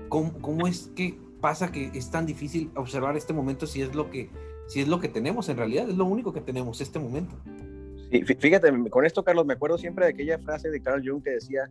¿cómo, 0.09 0.67
es 0.67 0.91
que 0.95 1.17
pasa 1.41 1.71
que 1.71 1.91
es 1.93 2.09
tan 2.11 2.25
difícil 2.25 2.71
observar 2.75 3.15
este 3.17 3.33
momento 3.33 3.67
si 3.67 3.81
es 3.81 3.95
lo 3.95 4.09
que, 4.09 4.29
si 4.67 4.81
es 4.81 4.87
lo 4.87 4.99
que 4.99 5.07
tenemos 5.07 5.49
en 5.49 5.57
realidad, 5.57 5.89
es 5.89 5.95
lo 5.95 6.05
único 6.05 6.33
que 6.33 6.41
tenemos 6.41 6.81
este 6.81 6.99
momento. 6.99 7.35
Sí, 8.11 8.23
fíjate, 8.23 8.71
con 8.89 9.05
esto, 9.05 9.23
Carlos, 9.23 9.45
me 9.45 9.53
acuerdo 9.53 9.77
siempre 9.77 10.05
de 10.05 10.11
aquella 10.11 10.39
frase 10.39 10.69
de 10.69 10.81
Carl 10.81 11.07
Jung 11.07 11.21
que 11.21 11.31
decía, 11.31 11.69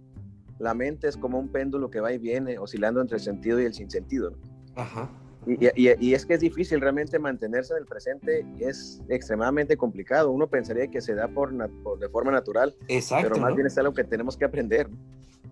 la 0.59 0.75
mente 0.75 1.09
es 1.09 1.17
como 1.17 1.39
un 1.39 1.49
péndulo 1.49 1.91
que 1.91 2.01
va 2.01 2.13
y 2.13 2.19
viene, 2.19 2.59
oscilando 2.59 3.01
entre 3.01 3.17
el 3.17 3.23
sentido 3.23 3.61
y 3.61 3.65
el 3.65 3.75
sinsentido. 3.75 4.35
Ajá. 4.75 5.11
Y, 5.47 5.69
y, 5.81 6.15
es 6.15 6.27
que 6.27 6.35
es 6.35 6.41
difícil 6.41 6.81
realmente 6.81 7.21
mantenerse 7.21 7.73
en 7.73 7.79
el 7.79 7.87
presente, 7.87 8.45
es 8.59 9.01
extremadamente 9.09 9.77
complicado. 9.77 10.33
Uno 10.33 10.49
pensaría 10.49 10.89
que 10.89 11.01
se 11.01 11.15
da 11.15 11.29
por, 11.29 11.55
por 11.85 12.01
de 12.01 12.09
forma 12.09 12.33
natural, 12.33 12.75
Exacto, 12.89 13.29
pero 13.29 13.41
más 13.41 13.55
bien 13.55 13.69
es 13.69 13.79
algo 13.79 13.95
que 13.95 14.03
tenemos 14.03 14.37
que 14.37 14.45
aprender. 14.45 14.89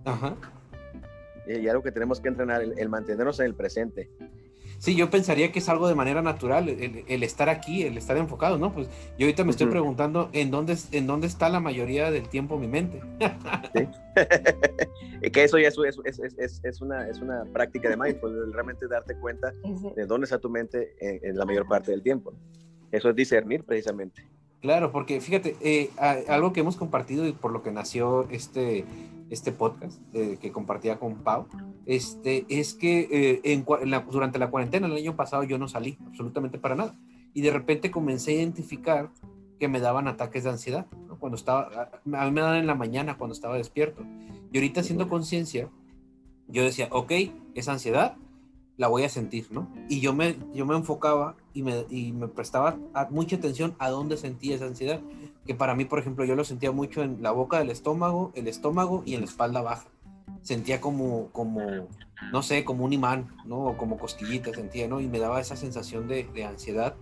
Ajá. 0.05 0.37
Y, 1.47 1.68
algo 1.68 1.82
que 1.82 1.92
tenemos 1.92 2.20
que 2.20 2.28
entrenar, 2.28 2.62
el 2.62 2.88
mantenernos 2.88 3.40
en 3.40 3.47
el 3.47 3.55
presente. 3.55 4.11
Sí, 4.78 4.95
yo 4.97 5.11
pensaría 5.11 5.51
que 5.53 5.61
es 5.61 5.68
algo 5.68 5.88
de 5.88 5.95
manera 5.95 6.20
natural, 6.20 6.68
el, 6.68 7.22
estar 7.22 7.49
aquí, 7.49 7.84
el 7.84 7.97
estar 7.97 8.16
enfocado, 8.16 8.59
¿no? 8.59 8.72
Pues 8.72 8.88
yo 9.18 9.24
ahorita 9.26 9.45
me 9.45 9.51
estoy 9.51 9.66
preguntando 9.68 10.28
en 10.32 10.51
dónde, 10.51 10.76
en 10.92 11.07
dónde 11.07 11.26
está 11.26 11.49
la 11.49 11.61
mayoría 11.61 12.11
del 12.11 12.28
tiempo 12.28 12.59
mi 12.59 12.68
mente. 12.68 13.01
Sí. 13.74 13.88
que 15.32 15.45
eso 15.45 15.59
ya 15.59 15.68
es, 15.68 15.78
es, 16.05 16.61
es, 16.62 16.80
una, 16.80 17.09
es 17.09 17.18
una 17.20 17.45
práctica 17.53 17.88
de 17.88 17.97
mindfulness, 17.97 18.53
realmente 18.53 18.86
darte 18.86 19.16
cuenta 19.16 19.55
de 19.97 20.07
dónde 20.07 20.24
está 20.24 20.38
tu 20.38 20.51
mente 20.51 20.95
en, 21.01 21.36
la 21.36 21.45
mayor 21.45 21.66
parte 21.66 21.90
del 21.90 22.03
tiempo. 22.03 22.34
Eso 22.92 23.09
es 23.09 23.16
discernir 23.16 23.64
precisamente. 23.64 24.22
Claro, 24.61 24.92
porque 24.92 25.20
fíjate, 25.20 25.57
eh, 25.61 25.90
algo 26.28 26.53
que 26.53 26.61
hemos 26.61 26.76
compartido 26.76 27.26
y 27.26 27.32
por 27.32 27.53
lo 27.53 27.62
que 27.62 27.70
nació 27.70 28.28
este, 28.30 28.84
este 29.31 29.53
podcast 29.53 30.01
eh, 30.14 30.39
que 30.41 30.53
compartía 30.53 30.99
con 30.99 31.16
Pau, 31.22 31.47
este, 31.87 32.47
es 32.49 32.75
que 32.75 33.41
eh, 33.43 33.64
durante 34.11 34.39
la 34.39 34.51
cuarentena 34.51 34.87
el 34.87 34.95
año 34.95 35.16
pasado 35.16 35.45
yo 35.45 35.59
no 35.59 35.68
salí 35.68 35.99
absolutamente 36.07 36.59
para 36.59 36.75
nada. 36.75 36.99
Y 37.33 37.41
de 37.41 37.51
repente 37.51 37.91
comencé 37.91 38.33
a 38.33 38.35
identificar 38.35 39.11
que 39.59 39.68
me 39.68 39.81
daban 39.81 40.09
ataques 40.09 40.45
de 40.45 40.51
ansiedad, 40.51 40.87
cuando 41.18 41.37
estaba, 41.37 41.91
a 41.95 42.25
mí 42.25 42.31
me 42.31 42.41
daban 42.41 42.59
en 42.59 42.66
la 42.66 42.75
mañana 42.75 43.16
cuando 43.16 43.35
estaba 43.35 43.57
despierto. 43.57 44.05
Y 44.53 44.59
ahorita 44.59 44.81
haciendo 44.81 45.09
conciencia, 45.09 45.70
yo 46.49 46.62
decía, 46.62 46.89
ok, 46.91 47.12
esa 47.55 47.72
ansiedad 47.72 48.16
la 48.77 48.89
voy 48.89 49.05
a 49.05 49.09
sentir, 49.09 49.47
¿no? 49.51 49.72
Y 49.89 50.01
yo 50.01 50.12
me, 50.12 50.37
yo 50.53 50.66
me 50.66 50.75
enfocaba 50.75 51.37
y 51.53 51.62
me, 51.62 51.87
y 51.89 52.12
me 52.12 52.29
prestaba 52.29 52.77
mucha 53.11 53.37
atención 53.37 53.75
a 53.79 53.89
dónde 53.91 54.16
sentía 54.16 54.57
esa 54.57 54.66
ansiedad 54.66 55.01
que 55.47 55.55
para 55.55 55.74
mí, 55.74 55.84
por 55.84 55.99
ejemplo, 55.99 56.24
yo 56.24 56.34
lo 56.34 56.45
sentía 56.45 56.72
mucho 56.72 57.03
en 57.03 57.22
la 57.22 57.30
boca 57.30 57.59
del 57.59 57.70
estómago, 57.70 58.32
el 58.34 58.49
estómago 58.49 59.03
y 59.05 59.14
en 59.14 59.20
la 59.20 59.26
espalda 59.26 59.62
baja. 59.62 59.88
Sentía 60.42 60.80
como, 60.80 61.30
como 61.32 61.88
no 62.32 62.42
sé, 62.42 62.64
como 62.64 62.84
un 62.84 62.92
imán, 62.92 63.36
¿no? 63.45 63.64
O 63.64 63.76
como 63.76 63.99
cosquillita 63.99 64.53
sentía, 64.53 64.88
¿no? 64.88 65.01
Y 65.01 65.09
me 65.09 65.18
daba 65.18 65.40
esa 65.40 65.57
sensación 65.57 66.09
de, 66.09 66.24
de 66.24 66.45
ansiedad. 66.45 66.95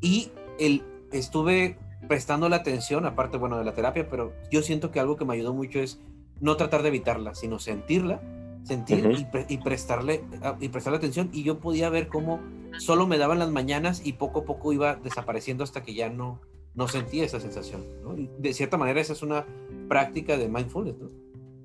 Y 0.00 0.30
el, 0.58 0.82
estuve 1.12 1.78
prestando 2.08 2.48
la 2.48 2.56
atención, 2.56 3.04
aparte, 3.06 3.36
bueno, 3.36 3.58
de 3.58 3.64
la 3.64 3.74
terapia, 3.74 4.08
pero 4.08 4.32
yo 4.50 4.62
siento 4.62 4.90
que 4.90 5.00
algo 5.00 5.16
que 5.16 5.24
me 5.24 5.34
ayudó 5.34 5.52
mucho 5.52 5.80
es 5.80 6.00
no 6.40 6.56
tratar 6.56 6.82
de 6.82 6.88
evitarla, 6.88 7.34
sino 7.34 7.58
sentirla, 7.58 8.20
sentir 8.62 9.10
y, 9.10 9.54
y, 9.54 9.58
prestarle, 9.58 10.24
y 10.60 10.68
prestarle 10.68 10.98
atención. 10.98 11.30
Y 11.32 11.42
yo 11.42 11.58
podía 11.58 11.90
ver 11.90 12.08
cómo 12.08 12.40
solo 12.78 13.06
me 13.06 13.18
daban 13.18 13.38
las 13.38 13.50
mañanas 13.50 14.06
y 14.06 14.14
poco 14.14 14.40
a 14.40 14.44
poco 14.44 14.72
iba 14.72 14.96
desapareciendo 14.96 15.64
hasta 15.64 15.82
que 15.82 15.94
ya 15.94 16.08
no, 16.08 16.40
no 16.78 16.86
sentía 16.86 17.24
esa 17.24 17.40
sensación. 17.40 17.84
¿no? 18.02 18.14
de 18.16 18.52
cierta 18.52 18.76
manera 18.76 19.00
esa 19.00 19.12
es 19.12 19.22
una 19.22 19.44
práctica 19.88 20.36
de 20.36 20.48
mindfulness. 20.48 20.96
¿no? 20.96 21.08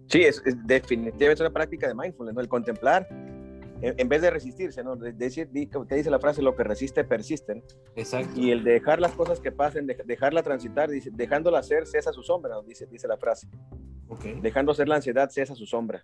Sí, 0.07 0.23
es, 0.23 0.41
definitivamente 0.65 1.43
una 1.43 1.53
práctica 1.53 1.87
de 1.87 1.93
mindfulness, 1.93 2.33
¿no? 2.33 2.41
el 2.41 2.47
contemplar 2.49 3.07
en, 3.81 4.07
vez 4.07 4.21
de 4.21 4.29
resistirse, 4.31 4.81
¿no? 4.81 4.95
De, 4.95 5.11
decir, 5.11 5.49
te 5.51 5.95
dice 5.95 6.09
la 6.09 6.17
frase, 6.17 6.41
lo 6.41 6.55
que 6.55 6.63
resiste 6.63 7.03
persiste. 7.03 7.63
Exacto. 7.97 8.39
Y 8.39 8.51
el 8.51 8.63
dejar 8.63 9.01
las 9.01 9.11
cosas 9.11 9.41
que 9.41 9.51
pasen, 9.51 9.85
dejarla 10.05 10.41
transitar, 10.41 10.89
dice, 10.89 11.09
dejándola 11.11 11.61
ser, 11.63 11.85
cesa 11.85 12.13
su 12.13 12.23
sombra, 12.23 12.55
dice, 12.65 12.85
dice 12.85 13.09
la 13.09 13.17
frase. 13.17 13.49
Okay. 14.07 14.39
Dejando 14.39 14.73
ser 14.73 14.87
la 14.87 14.95
ansiedad, 14.95 15.29
cesa 15.29 15.53
su 15.53 15.65
sombra. 15.65 16.01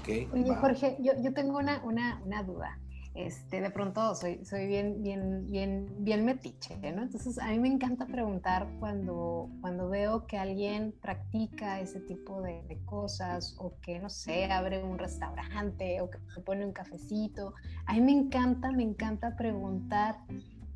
Okay. 0.00 0.28
Oye, 0.32 0.56
Jorge, 0.56 0.96
yo, 0.98 1.12
yo 1.22 1.32
tengo 1.32 1.58
una, 1.58 1.80
una, 1.84 2.20
una 2.24 2.42
duda. 2.42 2.80
Este, 3.18 3.60
de 3.60 3.70
pronto 3.70 4.14
soy, 4.14 4.44
soy 4.44 4.68
bien, 4.68 5.02
bien, 5.02 5.44
bien, 5.50 5.92
bien 5.98 6.24
metiche, 6.24 6.76
¿no? 6.92 7.02
Entonces 7.02 7.36
a 7.40 7.48
mí 7.48 7.58
me 7.58 7.66
encanta 7.66 8.06
preguntar 8.06 8.68
cuando, 8.78 9.50
cuando 9.60 9.88
veo 9.88 10.24
que 10.28 10.38
alguien 10.38 10.94
practica 11.02 11.80
ese 11.80 11.98
tipo 11.98 12.40
de, 12.42 12.62
cosas 12.84 13.56
o 13.58 13.74
que, 13.80 13.98
no 13.98 14.08
sé, 14.08 14.44
abre 14.44 14.84
un 14.84 14.98
restaurante 14.98 16.00
o 16.00 16.08
que 16.08 16.18
se 16.32 16.40
pone 16.42 16.64
un 16.64 16.72
cafecito. 16.72 17.54
A 17.86 17.94
mí 17.94 18.02
me 18.02 18.12
encanta, 18.12 18.70
me 18.70 18.84
encanta 18.84 19.34
preguntar 19.36 20.18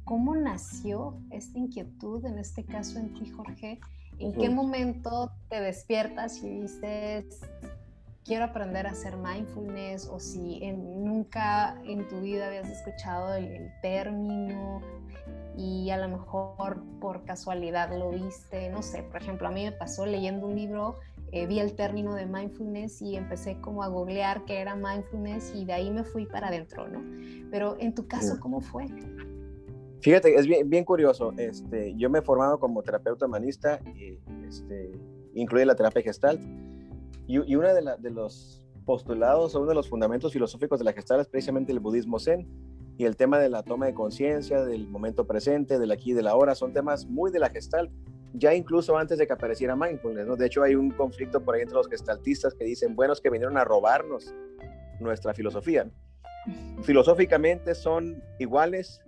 cómo 0.03 0.34
nació 0.34 1.20
esta 1.30 1.61
inquietud, 1.61 2.26
en 2.26 2.40
este 2.40 2.64
caso 2.64 2.99
en 2.99 3.14
ti, 3.14 3.30
Jorge. 3.30 3.78
¿En 4.18 4.32
qué 4.32 4.51
momento 4.51 5.30
te 5.49 5.61
despiertas 5.61 6.43
y 6.43 6.49
dices, 6.62 7.40
quiero 8.25 8.45
aprender 8.45 8.87
a 8.87 8.91
hacer 8.91 9.16
mindfulness 9.16 10.09
o 10.09 10.20
si 10.20 10.61
nunca 10.73 11.81
en 11.85 12.07
tu 12.09 12.20
vida 12.20 12.47
habías 12.47 12.68
escuchado 12.70 13.35
el, 13.35 13.70
término 13.83 14.81
y 15.57 15.91
a 15.91 15.99
lo 15.99 16.09
mejor 16.09 16.83
por 17.01 17.25
casualidad 17.25 17.97
lo 17.97 18.11
viste, 18.11 18.70
no 18.70 18.83
sé, 18.83 19.03
por 19.03 19.20
ejemplo, 19.20 19.49
a 19.49 19.51
mí 19.51 19.64
me 19.64 19.73
pasó 19.73 20.07
leyendo 20.07 20.47
un 20.47 20.55
libro, 20.55 20.99
eh, 21.33 21.47
vi 21.47 21.61
el 21.61 21.75
término 21.75 22.14
de 22.14 22.27
mindfulness 22.27 23.03
y 23.03 23.16
empecé 23.16 23.61
como 23.61 23.83
a 23.83 23.89
googlear 23.89 24.45
qué 24.45 24.61
era 24.61 24.77
mindfulness 24.77 25.53
y 25.55 25.64
de 25.64 25.73
ahí 25.73 25.91
me 25.91 26.05
fui 26.05 26.27
para 26.27 26.49
adentro, 26.49 26.89
¿no? 26.89 27.03
Pero 27.51 27.77
en 27.81 27.95
tu 27.95 28.07
caso, 28.07 28.39
¿cómo 28.41 28.61
fue? 28.61 28.87
Fíjate, 30.01 30.35
es 30.35 30.47
bien, 30.47 30.68
bien 30.68 30.85
curioso. 30.85 31.33
Este, 31.37 31.95
yo 31.97 32.09
me 32.09 32.20
he 32.20 32.23
formado 32.23 32.59
como 32.59 32.83
terapeuta 32.83 33.27
humanista 33.27 33.79
y 33.95 34.18
este, 34.47 34.91
incluye 35.35 35.66
la 35.66 35.75
terapia 35.75 36.03
gestalt 36.03 36.41
y, 37.33 37.57
uno 37.57 37.72
de, 37.72 37.83
de, 37.99 38.11
los 38.11 38.62
postulados 38.85 39.55
o 39.55 39.61
uno 39.61 39.68
de 39.70 39.74
los 39.74 39.89
fundamentos 39.89 40.33
filosóficos 40.33 40.78
de 40.78 40.85
la 40.85 40.93
Gestalt 40.93 41.22
es 41.22 41.28
precisamente 41.28 41.72
el 41.72 41.80
budismo 41.80 42.18
zen. 42.18 42.47
Y 42.99 43.07
el 43.07 43.16
tema 43.16 43.39
de 43.39 43.49
la 43.49 43.62
toma 43.62 43.87
de 43.87 43.95
conciencia, 43.95 44.64
del 44.64 44.87
momento 44.87 45.26
presente, 45.26 45.78
del 45.78 45.91
aquí 45.91 46.11
y 46.11 46.14
del 46.14 46.26
ahora, 46.26 46.55
son 46.55 46.74
temas 46.74 47.07
muy 47.07 47.30
de 47.30 47.39
la 47.39 47.49
Gestalt, 47.49 47.91
ya 48.35 48.55
incluso 48.55 48.99
antes 48.99 49.18
de 49.18 49.26
que 49.26 49.33
apareciera 49.33 49.74
mindfulness. 49.74 50.26
¿no? 50.26 50.37
De 50.37 50.47
hecho, 50.47 50.62
hay 50.62 50.74
un 50.74 50.91
conflicto 50.91 51.43
por 51.43 51.55
ahí 51.55 51.62
entre 51.62 51.76
los 51.76 51.89
gestaltistas 51.89 52.55
que 52.55 52.64
dicen, 52.64 52.95
buenos 52.95 53.20
que 53.20 53.30
vinieron 53.30 53.57
a 53.57 53.64
robarnos 53.64 54.35
nuestra 55.01 55.33
filosofía. 55.33 55.91
Filosóficamente 56.83 57.74
son 57.74 58.22
iguales, 58.39 59.01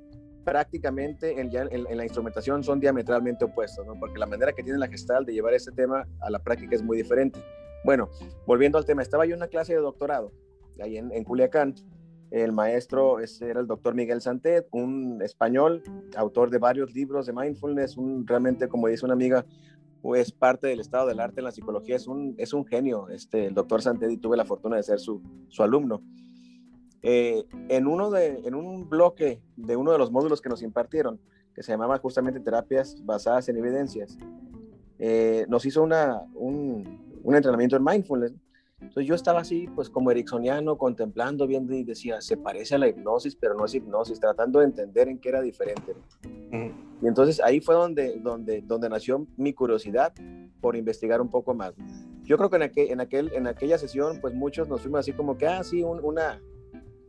prácticamente 0.44 1.40
en, 1.40 1.50
en, 1.54 1.96
la 1.96 2.04
instrumentación 2.04 2.62
son 2.62 2.80
diametralmente 2.80 3.44
opuestos, 3.44 3.86
¿no? 3.86 3.98
porque 3.98 4.18
la 4.18 4.26
manera 4.26 4.52
que 4.52 4.62
tiene 4.62 4.78
la 4.78 4.88
Gestalt 4.88 5.26
de 5.26 5.34
llevar 5.34 5.54
este 5.54 5.72
tema 5.72 6.06
a 6.20 6.30
la 6.30 6.38
práctica 6.38 6.74
es 6.74 6.82
muy 6.82 6.96
diferente. 6.96 7.40
Bueno, 7.84 8.08
volviendo 8.46 8.78
al 8.78 8.86
tema, 8.86 9.02
estaba 9.02 9.26
yo 9.26 9.34
en 9.34 9.40
una 9.40 9.48
clase 9.48 9.74
de 9.74 9.80
doctorado, 9.80 10.32
ahí 10.80 10.96
en, 10.96 11.24
Culiacán. 11.24 11.74
El 12.30 12.52
maestro 12.52 13.18
era 13.20 13.60
el 13.60 13.66
doctor 13.66 13.94
Miguel 13.94 14.22
Santet, 14.22 14.66
un 14.72 15.20
español, 15.22 15.82
autor 16.16 16.48
de 16.50 16.58
varios 16.58 16.94
libros 16.94 17.26
de 17.26 17.34
mindfulness, 17.34 17.98
un, 17.98 18.26
realmente, 18.26 18.68
como 18.68 18.88
dice 18.88 19.04
una 19.04 19.12
amiga, 19.12 19.44
es 20.16 20.32
parte 20.32 20.66
del 20.66 20.80
estado 20.80 21.08
del 21.08 21.20
arte 21.20 21.40
en 21.40 21.44
la 21.44 21.52
psicología, 21.52 21.96
es 21.96 22.06
un, 22.06 22.34
es 22.38 22.54
un 22.54 22.64
genio, 22.64 23.08
este, 23.10 23.46
el 23.46 23.54
doctor 23.54 23.82
Santet, 23.82 24.10
y 24.10 24.16
tuve 24.16 24.38
la 24.38 24.46
fortuna 24.46 24.76
de 24.76 24.82
ser 24.82 24.98
su, 24.98 25.22
su 25.48 25.62
alumno. 25.62 26.02
Eh, 27.02 27.44
en, 27.68 27.86
uno 27.86 28.10
de, 28.10 28.40
en 28.46 28.54
un 28.54 28.88
bloque 28.88 29.42
de 29.56 29.76
uno 29.76 29.92
de 29.92 29.98
los 29.98 30.10
módulos 30.10 30.40
que 30.40 30.48
nos 30.48 30.62
impartieron, 30.62 31.20
que 31.54 31.62
se 31.62 31.72
llamaba 31.72 31.98
justamente 31.98 32.40
terapias 32.40 33.04
basadas 33.04 33.46
en 33.50 33.58
evidencias, 33.58 34.16
eh, 34.98 35.44
nos 35.48 35.66
hizo 35.66 35.82
una, 35.82 36.22
un, 36.34 37.03
un 37.24 37.34
entrenamiento 37.34 37.76
en 37.76 37.84
mindfulness. 37.84 38.34
Entonces 38.80 39.06
yo 39.06 39.14
estaba 39.14 39.40
así, 39.40 39.66
pues 39.74 39.88
como 39.88 40.10
ericksoniano, 40.10 40.76
contemplando, 40.76 41.46
viendo 41.46 41.74
y 41.74 41.84
decía, 41.84 42.20
se 42.20 42.36
parece 42.36 42.74
a 42.74 42.78
la 42.78 42.88
hipnosis, 42.88 43.34
pero 43.34 43.54
no 43.54 43.64
es 43.64 43.74
hipnosis, 43.74 44.20
tratando 44.20 44.58
de 44.58 44.66
entender 44.66 45.08
en 45.08 45.18
qué 45.18 45.30
era 45.30 45.40
diferente. 45.40 45.94
Y 47.00 47.06
entonces 47.06 47.40
ahí 47.42 47.60
fue 47.60 47.74
donde, 47.74 48.20
donde, 48.20 48.62
donde 48.62 48.88
nació 48.88 49.26
mi 49.36 49.54
curiosidad 49.54 50.12
por 50.60 50.76
investigar 50.76 51.20
un 51.20 51.30
poco 51.30 51.54
más. 51.54 51.74
Yo 52.24 52.36
creo 52.36 52.50
que 52.50 52.56
en, 52.56 52.62
aquel, 52.62 52.90
en, 52.90 53.00
aquel, 53.00 53.32
en 53.34 53.46
aquella 53.46 53.78
sesión, 53.78 54.20
pues 54.20 54.34
muchos 54.34 54.68
nos 54.68 54.82
fuimos 54.82 55.00
así 55.00 55.12
como 55.12 55.38
que, 55.38 55.46
ah, 55.46 55.64
sí, 55.64 55.82
una, 55.82 56.40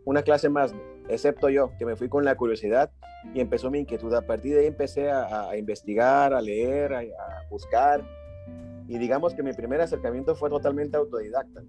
una 0.05 0.21
clase 0.23 0.49
más, 0.49 0.73
excepto 1.09 1.49
yo, 1.49 1.71
que 1.77 1.85
me 1.85 1.95
fui 1.95 2.07
con 2.09 2.23
la 2.23 2.35
curiosidad 2.35 2.91
y 3.33 3.41
empezó 3.41 3.69
mi 3.69 3.79
inquietud. 3.79 4.13
A 4.13 4.21
partir 4.21 4.53
de 4.53 4.61
ahí 4.61 4.67
empecé 4.67 5.09
a, 5.11 5.49
a 5.49 5.57
investigar, 5.57 6.33
a 6.33 6.41
leer, 6.41 6.93
a, 6.93 6.99
a 6.99 7.49
buscar 7.49 8.05
y 8.87 8.97
digamos 8.97 9.33
que 9.33 9.43
mi 9.43 9.53
primer 9.53 9.81
acercamiento 9.81 10.35
fue 10.35 10.49
totalmente 10.49 10.97
autodidacta. 10.97 11.63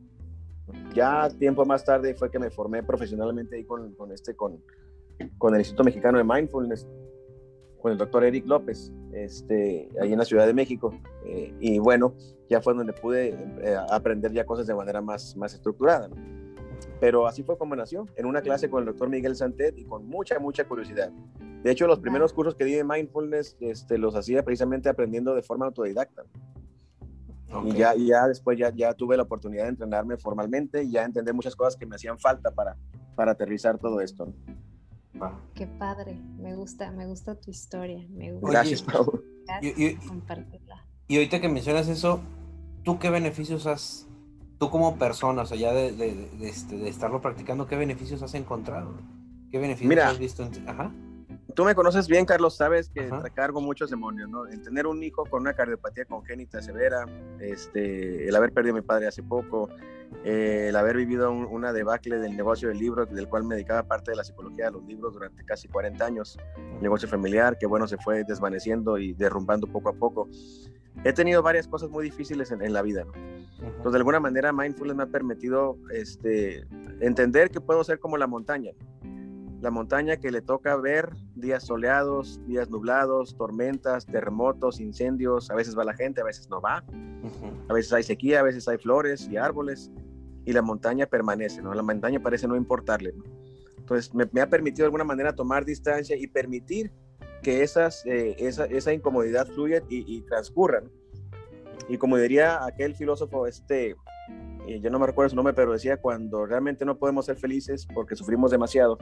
Ya 0.94 1.28
tiempo 1.30 1.64
más 1.64 1.84
tarde 1.84 2.14
fue 2.14 2.30
que 2.30 2.38
me 2.38 2.50
formé 2.50 2.82
profesionalmente 2.82 3.56
ahí 3.56 3.64
con, 3.64 3.94
con 3.94 4.12
este, 4.12 4.34
con, 4.34 4.62
con, 5.38 5.54
el 5.54 5.60
Instituto 5.60 5.84
Mexicano 5.84 6.18
de 6.18 6.24
Mindfulness, 6.24 6.86
con 7.80 7.92
el 7.92 7.98
doctor 7.98 8.24
Eric 8.24 8.46
López, 8.46 8.92
este, 9.12 9.88
ahí 10.00 10.12
en 10.12 10.18
la 10.18 10.24
Ciudad 10.24 10.46
de 10.46 10.54
México. 10.54 10.92
Eh, 11.24 11.54
y 11.60 11.78
bueno, 11.78 12.14
ya 12.48 12.60
fue 12.60 12.74
donde 12.74 12.92
pude 12.92 13.28
eh, 13.28 13.76
aprender 13.90 14.32
ya 14.32 14.44
cosas 14.44 14.66
de 14.66 14.74
manera 14.74 15.00
más, 15.00 15.36
más 15.36 15.54
estructurada. 15.54 16.10
Pero 17.00 17.26
así 17.26 17.42
fue 17.42 17.56
como 17.56 17.76
nació, 17.76 18.06
en 18.16 18.26
una 18.26 18.42
clase 18.42 18.68
con 18.68 18.80
el 18.80 18.86
doctor 18.86 19.08
Miguel 19.08 19.36
Santet 19.36 19.78
y 19.78 19.84
con 19.84 20.06
mucha, 20.06 20.38
mucha 20.38 20.66
curiosidad. 20.66 21.10
De 21.62 21.70
hecho, 21.70 21.86
los 21.86 22.00
primeros 22.00 22.32
cursos 22.32 22.54
que 22.54 22.64
di 22.64 22.74
de 22.74 22.84
mindfulness 22.84 23.56
este, 23.60 23.98
los 23.98 24.14
hacía 24.14 24.44
precisamente 24.44 24.88
aprendiendo 24.88 25.34
de 25.34 25.42
forma 25.42 25.66
autodidacta. 25.66 26.24
Y 27.64 27.72
ya, 27.72 27.94
ya 27.94 28.26
después 28.26 28.58
ya, 28.58 28.72
ya 28.74 28.92
tuve 28.94 29.16
la 29.16 29.22
oportunidad 29.22 29.64
de 29.64 29.70
entrenarme 29.70 30.16
formalmente 30.16 30.82
y 30.82 30.90
ya 30.90 31.04
entender 31.04 31.32
muchas 31.32 31.54
cosas 31.54 31.76
que 31.76 31.86
me 31.86 31.96
hacían 31.96 32.18
falta 32.18 32.50
para, 32.50 32.76
para 33.14 33.32
aterrizar 33.32 33.78
todo 33.78 34.00
esto. 34.00 34.32
Qué 35.54 35.66
padre, 35.66 36.20
me 36.38 36.54
gusta, 36.54 36.90
me 36.90 37.06
gusta 37.06 37.34
tu 37.36 37.50
historia. 37.50 38.04
Me 38.10 38.32
gusta. 38.32 38.50
Gracias, 38.50 38.82
Pau. 38.82 39.22
Gracias 39.46 39.78
y, 39.78 39.94
por 39.94 40.08
compartirla. 40.08 40.84
Y 41.08 41.16
ahorita 41.16 41.40
que 41.40 41.48
mencionas 41.48 41.88
eso, 41.88 42.20
¿tú 42.82 42.98
qué 42.98 43.10
beneficios 43.10 43.66
has, 43.66 44.06
tú 44.58 44.68
como 44.68 44.98
persona, 44.98 45.42
o 45.42 45.46
sea, 45.46 45.56
ya 45.56 45.72
de, 45.72 45.92
de, 45.92 46.28
de, 46.38 46.48
este, 46.48 46.76
de 46.76 46.88
estarlo 46.88 47.22
practicando, 47.22 47.66
qué 47.66 47.76
beneficios 47.76 48.22
has 48.22 48.34
encontrado? 48.34 48.94
¿Qué 49.50 49.58
beneficios 49.58 50.04
has 50.04 50.18
visto? 50.18 50.42
En 50.42 50.68
Ajá 50.68 50.92
tú 51.54 51.64
me 51.64 51.74
conoces 51.74 52.08
bien, 52.08 52.24
Carlos, 52.24 52.56
sabes 52.56 52.88
que 52.88 53.08
cargo 53.34 53.60
muchos 53.60 53.90
demonios, 53.90 54.28
¿no? 54.28 54.46
El 54.46 54.62
tener 54.62 54.86
un 54.86 55.02
hijo 55.02 55.24
con 55.26 55.42
una 55.42 55.54
cardiopatía 55.54 56.04
congénita 56.04 56.60
severa, 56.60 57.06
este, 57.40 58.28
el 58.28 58.34
haber 58.36 58.52
perdido 58.52 58.74
a 58.74 58.80
mi 58.80 58.86
padre 58.86 59.06
hace 59.06 59.22
poco, 59.22 59.68
eh, 60.24 60.66
el 60.68 60.76
haber 60.76 60.96
vivido 60.96 61.30
una 61.30 61.72
debacle 61.72 62.18
del 62.18 62.36
negocio 62.36 62.68
del 62.68 62.78
libro, 62.78 63.06
del 63.06 63.28
cual 63.28 63.44
me 63.44 63.54
dedicaba 63.54 63.84
parte 63.84 64.10
de 64.10 64.16
la 64.16 64.24
psicología 64.24 64.66
de 64.66 64.72
los 64.72 64.84
libros 64.84 65.14
durante 65.14 65.44
casi 65.44 65.68
40 65.68 66.04
años, 66.04 66.38
negocio 66.80 67.08
familiar 67.08 67.58
que, 67.58 67.66
bueno, 67.66 67.86
se 67.86 67.96
fue 67.96 68.24
desvaneciendo 68.24 68.98
y 68.98 69.12
derrumbando 69.12 69.66
poco 69.66 69.90
a 69.90 69.92
poco. 69.92 70.28
He 71.04 71.12
tenido 71.12 71.42
varias 71.42 71.68
cosas 71.68 71.90
muy 71.90 72.04
difíciles 72.04 72.50
en, 72.50 72.72
la 72.72 72.82
vida, 72.82 73.04
¿no? 73.04 73.12
Entonces, 73.58 73.92
de 73.92 73.98
alguna 73.98 74.18
manera, 74.18 74.52
Mindfulness 74.52 74.96
me 74.96 75.02
ha 75.02 75.06
permitido 75.06 75.76
este, 75.92 76.66
entender 77.00 77.50
que 77.50 77.60
puedo 77.60 77.84
ser 77.84 77.98
como 77.98 78.16
la 78.16 78.26
montaña 78.26 78.72
la 79.66 79.72
montaña 79.72 80.16
que 80.18 80.30
le 80.30 80.42
toca 80.42 80.76
ver 80.76 81.10
días 81.34 81.64
soleados, 81.64 82.40
días 82.46 82.70
nublados, 82.70 83.36
tormentas, 83.36 84.06
terremotos, 84.06 84.78
incendios, 84.78 85.50
a 85.50 85.56
veces 85.56 85.76
va 85.76 85.82
la 85.82 85.92
gente, 85.92 86.20
a 86.20 86.24
veces 86.24 86.48
no 86.48 86.60
va, 86.60 86.84
a 87.68 87.72
veces 87.72 87.92
hay 87.92 88.04
sequía, 88.04 88.38
a 88.38 88.42
veces 88.44 88.68
hay 88.68 88.78
flores 88.78 89.26
y 89.28 89.36
árboles, 89.36 89.90
y 90.44 90.52
la 90.52 90.62
montaña 90.62 91.06
permanece, 91.06 91.62
¿no? 91.62 91.74
La 91.74 91.82
montaña 91.82 92.22
parece 92.22 92.46
no 92.46 92.54
importarle, 92.54 93.12
Entonces 93.76 94.14
me, 94.14 94.40
ha 94.40 94.48
permitido 94.48 94.84
de 94.84 94.86
alguna 94.86 95.02
manera 95.02 95.34
tomar 95.34 95.64
distancia 95.64 96.16
y 96.16 96.28
permitir 96.28 96.92
que 97.42 97.64
esas, 97.64 98.06
eh, 98.06 98.36
esa, 98.38 98.92
incomodidad 98.92 99.48
fluya 99.48 99.82
y, 99.88 100.16
y 100.16 100.20
transcurra, 100.20 100.84
Y 101.88 101.98
como 101.98 102.18
diría 102.18 102.64
aquel 102.64 102.94
filósofo, 102.94 103.48
este, 103.48 103.96
eh, 104.68 104.78
yo 104.80 104.90
no 104.90 105.00
me 105.00 105.06
recuerdo 105.06 105.30
su 105.30 105.36
nombre, 105.36 105.54
pero 105.54 105.72
decía, 105.72 105.96
cuando 105.96 106.46
realmente 106.46 106.84
no 106.84 106.98
podemos 106.98 107.26
ser 107.26 107.36
felices 107.36 107.84
porque 107.92 108.14
sufrimos 108.14 108.52
demasiado, 108.52 108.98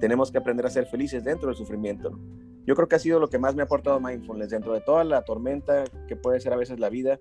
tenemos 0.00 0.30
que 0.30 0.38
aprender 0.38 0.66
a 0.66 0.70
ser 0.70 0.86
felices 0.86 1.24
dentro 1.24 1.48
del 1.48 1.56
sufrimiento. 1.56 2.18
Yo 2.66 2.74
creo 2.74 2.88
que 2.88 2.96
ha 2.96 2.98
sido 2.98 3.20
lo 3.20 3.28
que 3.28 3.38
más 3.38 3.54
me 3.54 3.62
ha 3.62 3.66
aportado 3.66 4.00
mindfulness. 4.00 4.50
Dentro 4.50 4.72
de 4.72 4.80
toda 4.80 5.04
la 5.04 5.22
tormenta 5.22 5.84
que 6.08 6.16
puede 6.16 6.40
ser 6.40 6.52
a 6.52 6.56
veces 6.56 6.80
la 6.80 6.88
vida, 6.88 7.20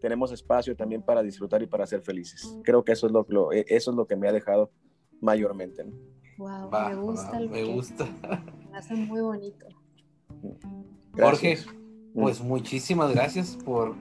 tenemos 0.00 0.32
espacio 0.32 0.76
también 0.76 1.02
para 1.02 1.22
disfrutar 1.22 1.62
y 1.62 1.66
para 1.66 1.86
ser 1.86 2.02
felices. 2.02 2.56
Creo 2.64 2.84
que 2.84 2.92
eso 2.92 3.06
es 3.06 3.12
lo, 3.12 3.26
lo 3.28 3.52
e, 3.52 3.64
eso 3.68 3.90
es 3.90 3.96
lo 3.96 4.06
que 4.06 4.16
me 4.16 4.28
ha 4.28 4.32
dejado 4.32 4.70
mayormente. 5.20 5.84
Wow, 6.38 6.70
me 6.70 6.94
gusta. 6.94 7.40
me 7.40 7.64
gusta. 7.64 8.06
Me 8.70 8.76
hace 8.76 8.94
muy 8.94 9.20
bonito. 9.20 9.66
Jorge, 11.18 11.58
pues 12.14 12.40
muchísimas 12.40 13.12
gracias 13.12 13.56
por 13.64 13.96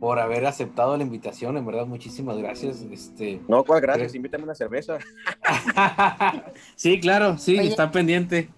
por 0.00 0.18
haber 0.18 0.46
aceptado 0.46 0.96
la 0.96 1.02
invitación, 1.02 1.58
en 1.58 1.66
verdad, 1.66 1.86
muchísimas 1.86 2.38
gracias. 2.38 2.80
Este, 2.90 3.38
no, 3.46 3.62
cuál 3.64 3.82
gracias, 3.82 4.14
invítame 4.14 4.44
una 4.44 4.54
cerveza. 4.54 4.98
sí, 6.74 6.98
claro, 6.98 7.36
sí, 7.36 7.58
está 7.58 7.90
pendiente. 7.90 8.48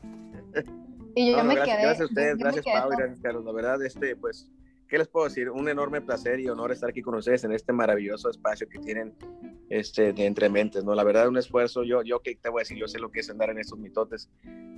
Y 1.17 1.33
yo 1.33 1.43
me 1.43 1.57
gracias, 1.57 1.77
quedé. 1.77 1.83
Gracias 1.83 2.01
a 2.01 2.05
ustedes, 2.05 2.39
gracias 2.39 2.65
Pau, 2.65 2.91
gracias 2.91 3.19
Carlos. 3.21 3.45
La 3.45 3.53
verdad, 3.53 3.85
este, 3.85 4.15
pues, 4.15 4.49
¿qué 4.89 4.99
les 4.99 5.09
puedo 5.09 5.27
decir? 5.27 5.51
Un 5.51 5.69
enorme 5.69 6.01
placer 6.01 6.39
y 6.39 6.49
honor 6.49 6.71
estar 6.71 6.91
aquí 6.91 7.03
con 7.03 7.17
ustedes 7.17 7.43
en 7.43 7.53
este 7.53 7.73
maravilloso 7.73 8.31
espacio 8.31 8.69
que 8.69 8.79
tienen 8.79 9.13
este, 9.69 10.13
de 10.13 10.27
entre 10.27 10.49
mentes, 10.49 10.85
¿no? 10.85 10.95
La 10.95 11.03
verdad, 11.03 11.27
un 11.27 11.39
esfuerzo, 11.39 11.83
yo, 11.83 12.03
yo 12.03 12.21
que 12.21 12.37
te 12.37 12.51
voy 12.51 12.61
a 12.61 12.63
decir, 12.63 12.79
yo 12.79 12.87
sé 12.87 13.01
lo 13.01 13.11
que 13.11 13.19
es 13.19 13.29
andar 13.29 13.51
en 13.51 13.59
estos 13.59 13.81
mitotes 13.81 14.31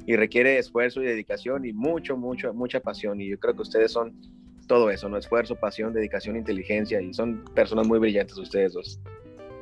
y 0.07 0.17
requiere 0.17 0.57
esfuerzo 0.59 1.03
y 1.03 1.07
dedicación 1.07 1.67
y 1.67 1.75
mucho, 1.75 2.17
mucho, 2.17 2.55
mucha 2.55 2.81
pasión 2.81 3.21
y 3.21 3.29
yo 3.29 3.39
creo 3.39 3.55
que 3.55 3.63
ustedes 3.63 3.93
son 3.93 4.19
todo 4.67 4.91
eso, 4.91 5.09
¿no? 5.09 5.17
Esfuerzo, 5.17 5.57
pasión, 5.57 5.93
dedicación, 5.93 6.37
inteligencia 6.37 7.01
y 7.01 7.13
son 7.13 7.45
personas 7.55 7.87
muy 7.87 7.99
brillantes 7.99 8.37
ustedes 8.37 8.73
dos. 8.73 9.01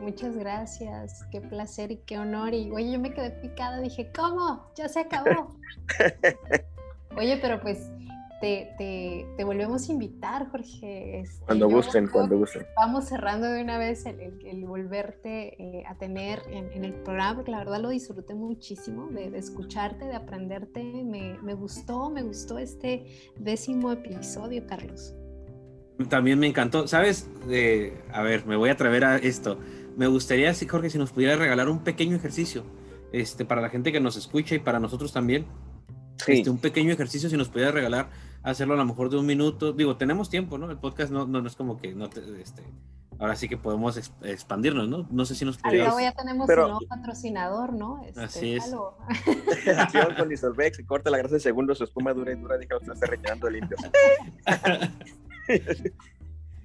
Muchas 0.00 0.36
gracias, 0.36 1.24
qué 1.30 1.40
placer 1.40 1.92
y 1.92 1.96
qué 1.98 2.18
honor. 2.18 2.54
Y 2.54 2.70
oye, 2.72 2.92
yo 2.92 2.98
me 2.98 3.14
quedé 3.14 3.30
picada, 3.30 3.80
dije, 3.80 4.10
¿cómo? 4.14 4.68
Ya 4.74 4.88
se 4.88 5.00
acabó. 5.00 5.54
oye, 7.16 7.38
pero 7.40 7.60
pues 7.60 7.90
te, 8.42 9.44
volvemos 9.44 9.88
a 9.88 9.92
invitar, 9.92 10.50
Jorge. 10.50 11.20
Este, 11.20 11.44
cuando 11.44 11.68
gusten, 11.68 12.08
cuando 12.08 12.38
gusten. 12.38 12.66
Vamos 12.76 13.04
cerrando 13.04 13.46
de 13.46 13.62
una 13.62 13.78
vez 13.78 14.04
el, 14.04 14.64
volverte 14.64 15.62
eh, 15.62 15.84
a 15.86 15.94
tener 15.96 16.42
en, 16.50 16.84
el 16.84 16.92
programa, 16.92 17.36
porque 17.36 17.52
la 17.52 17.58
verdad 17.58 17.80
lo 17.80 17.90
disfruté 17.90 18.34
muchísimo 18.34 19.08
de, 19.08 19.36
escucharte, 19.38 20.04
de 20.04 20.14
aprenderte. 20.14 20.82
Me, 20.82 21.54
gustó, 21.54 22.10
me 22.10 22.22
gustó 22.22 22.58
este 22.58 23.06
décimo 23.36 23.92
episodio, 23.92 24.66
Carlos. 24.66 25.14
También 26.08 26.38
me 26.38 26.48
encantó. 26.48 26.88
¿Sabes? 26.88 27.28
a 28.12 28.22
ver, 28.22 28.44
me 28.46 28.56
voy 28.56 28.70
a 28.70 28.72
atrever 28.72 29.04
a 29.04 29.16
esto. 29.18 29.58
Me 29.96 30.08
gustaría, 30.08 30.52
Jorge, 30.68 30.90
si 30.90 30.98
nos 30.98 31.12
pudiera 31.12 31.36
regalar 31.36 31.68
un 31.68 31.84
pequeño 31.84 32.16
ejercicio 32.16 32.64
este, 33.12 33.44
para 33.44 33.60
la 33.60 33.68
gente 33.68 33.92
que 33.92 34.00
nos 34.00 34.16
escucha 34.16 34.56
y 34.56 34.58
para 34.58 34.80
nosotros 34.80 35.12
también. 35.12 35.46
Este, 36.26 36.50
un 36.50 36.58
pequeño 36.58 36.92
ejercicio, 36.92 37.28
si 37.28 37.36
nos 37.36 37.48
pudiera 37.48 37.72
regalar 37.72 38.08
hacerlo 38.42 38.74
a 38.74 38.76
lo 38.76 38.84
mejor 38.84 39.10
de 39.10 39.18
un 39.18 39.26
minuto. 39.26 39.72
Digo, 39.72 39.96
tenemos 39.96 40.30
tiempo, 40.30 40.58
¿no? 40.58 40.70
El 40.70 40.78
podcast 40.78 41.12
no, 41.12 41.26
no, 41.26 41.46
es 41.46 41.56
como 41.56 41.78
que 41.78 41.94
no 41.94 42.06
este, 42.06 42.62
ahora 43.18 43.36
sí 43.36 43.48
que 43.48 43.56
podemos 43.56 43.96
expandirnos, 44.22 44.88
¿no? 44.88 45.06
No 45.10 45.24
sé 45.24 45.34
si 45.34 45.44
nos 45.44 45.58
podrías... 45.58 45.94
ya 46.00 46.12
tenemos 46.12 46.48
un 46.48 46.54
nuevo 46.56 46.80
patrocinador, 46.88 47.72
¿no? 47.72 48.02
Este, 48.04 48.20
así 48.20 48.54
es. 48.54 48.74
Acción 49.78 50.14
con 50.18 50.32
Isolvex, 50.32 50.76
se 50.76 50.84
corta 50.84 51.10
la 51.10 51.18
grasa 51.18 51.34
de 51.34 51.40
segundo, 51.40 51.74
su 51.74 51.84
espuma 51.84 52.12
dura 52.12 52.32
y 52.32 52.36
dura, 52.36 52.58
deja 52.58 52.76
usted 52.76 52.92
estar 52.92 53.10
rellenando 53.10 53.48
limpio. 53.48 53.76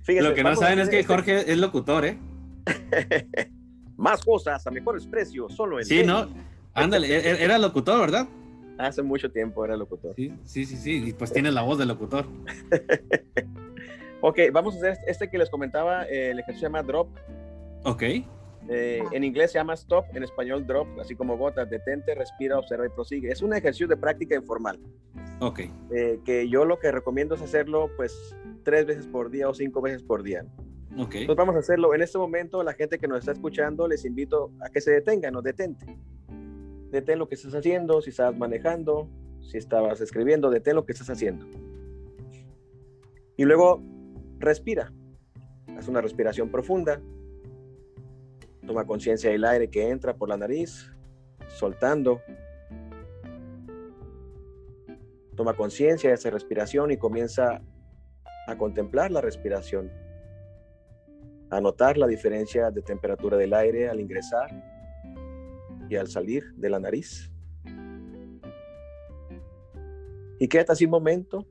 Lo 0.07 0.33
que 0.33 0.43
no 0.43 0.55
saben 0.55 0.79
es 0.79 0.89
que 0.89 1.03
Jorge 1.03 1.51
es 1.51 1.57
locutor, 1.57 2.05
¿eh? 2.05 2.17
Más 3.97 4.23
cosas 4.23 4.65
a 4.65 4.71
mejores 4.71 5.05
precios, 5.05 5.53
solo 5.53 5.79
en... 5.79 5.85
Sí, 5.85 6.03
¿no? 6.03 6.27
Ándale, 6.73 7.07
e-, 7.07 7.31
e-, 7.31 7.43
era 7.43 7.57
locutor, 7.57 7.99
¿verdad? 7.99 8.27
Hace 8.77 9.01
mucho 9.01 9.31
tiempo 9.31 9.65
era 9.65 9.75
locutor. 9.75 10.15
Sí, 10.15 10.33
sí, 10.43 10.65
sí, 10.65 10.77
sí. 10.77 11.09
Y 11.09 11.13
pues 11.13 11.31
tiene 11.31 11.51
la 11.51 11.63
voz 11.63 11.77
de 11.77 11.85
locutor. 11.85 12.25
ok, 14.21 14.39
vamos 14.51 14.75
a 14.75 14.77
hacer 14.77 14.97
este 15.07 15.29
que 15.29 15.37
les 15.37 15.49
comentaba. 15.49 16.05
Eh, 16.05 16.31
el 16.31 16.39
ejercicio 16.39 16.67
se 16.67 16.73
llama 16.73 16.83
drop. 16.83 17.09
Ok. 17.83 18.03
Eh, 18.69 19.01
en 19.11 19.23
inglés 19.23 19.51
se 19.51 19.59
llama 19.59 19.73
stop, 19.75 20.05
en 20.13 20.23
español 20.23 20.67
drop, 20.67 20.87
así 20.99 21.15
como 21.15 21.37
gotas, 21.37 21.69
detente, 21.69 22.13
respira, 22.15 22.59
observa 22.59 22.85
y 22.85 22.89
prosigue. 22.89 23.31
Es 23.31 23.41
un 23.41 23.53
ejercicio 23.53 23.87
de 23.87 23.95
práctica 23.95 24.35
informal. 24.35 24.79
Ok. 25.39 25.61
Eh, 25.91 26.19
que 26.25 26.49
yo 26.49 26.65
lo 26.65 26.77
que 26.77 26.91
recomiendo 26.91 27.35
es 27.35 27.41
hacerlo 27.41 27.89
pues 27.95 28.35
tres 28.63 28.85
veces 28.85 29.07
por 29.07 29.29
día 29.31 29.47
o 29.47 29.53
cinco 29.53 29.81
veces 29.81 30.03
por 30.03 30.21
día. 30.21 30.45
Ok. 30.97 31.15
Entonces 31.15 31.37
vamos 31.37 31.55
a 31.55 31.59
hacerlo. 31.59 31.93
En 31.95 32.01
este 32.01 32.17
momento, 32.17 32.61
la 32.61 32.73
gente 32.73 32.99
que 32.99 33.07
nos 33.07 33.19
está 33.19 33.31
escuchando, 33.31 33.87
les 33.87 34.03
invito 34.03 34.51
a 34.61 34.69
que 34.69 34.81
se 34.81 34.91
detengan 34.91 35.35
o 35.35 35.41
detente 35.41 35.97
detén 36.89 37.19
lo 37.19 37.27
que 37.27 37.35
estás 37.35 37.53
haciendo, 37.53 38.01
si 38.01 38.09
estabas 38.09 38.37
manejando, 38.37 39.09
si 39.41 39.57
estabas 39.57 40.01
escribiendo, 40.01 40.49
detén 40.49 40.75
lo 40.75 40.85
que 40.85 40.93
estás 40.93 41.09
haciendo. 41.09 41.45
Y 43.35 43.45
luego 43.45 43.81
respira. 44.39 44.91
Haz 45.77 45.87
una 45.87 46.01
respiración 46.01 46.49
profunda. 46.49 47.01
Toma 48.65 48.85
conciencia 48.85 49.29
del 49.29 49.45
aire 49.45 49.69
que 49.69 49.89
entra 49.89 50.15
por 50.15 50.29
la 50.29 50.37
nariz, 50.37 50.91
soltando. 51.47 52.21
Toma 55.35 55.55
conciencia 55.55 56.09
de 56.09 56.15
esa 56.15 56.31
respiración 56.31 56.91
y 56.91 56.97
comienza 56.97 57.61
a 58.47 58.57
contemplar 58.57 59.11
la 59.11 59.21
respiración. 59.21 59.91
A 61.49 61.61
notar 61.61 61.97
la 61.97 62.07
diferencia 62.07 62.71
de 62.71 62.81
temperatura 62.81 63.37
del 63.37 63.53
aire 63.53 63.87
al 63.87 64.01
ingresar 64.01 64.76
y 65.89 65.95
al 65.95 66.07
salir 66.07 66.53
de 66.55 66.69
la 66.69 66.79
nariz. 66.79 67.31
Y 70.39 70.47
quédate 70.47 70.71
así 70.71 70.85
un 70.85 70.91
momento 70.91 71.47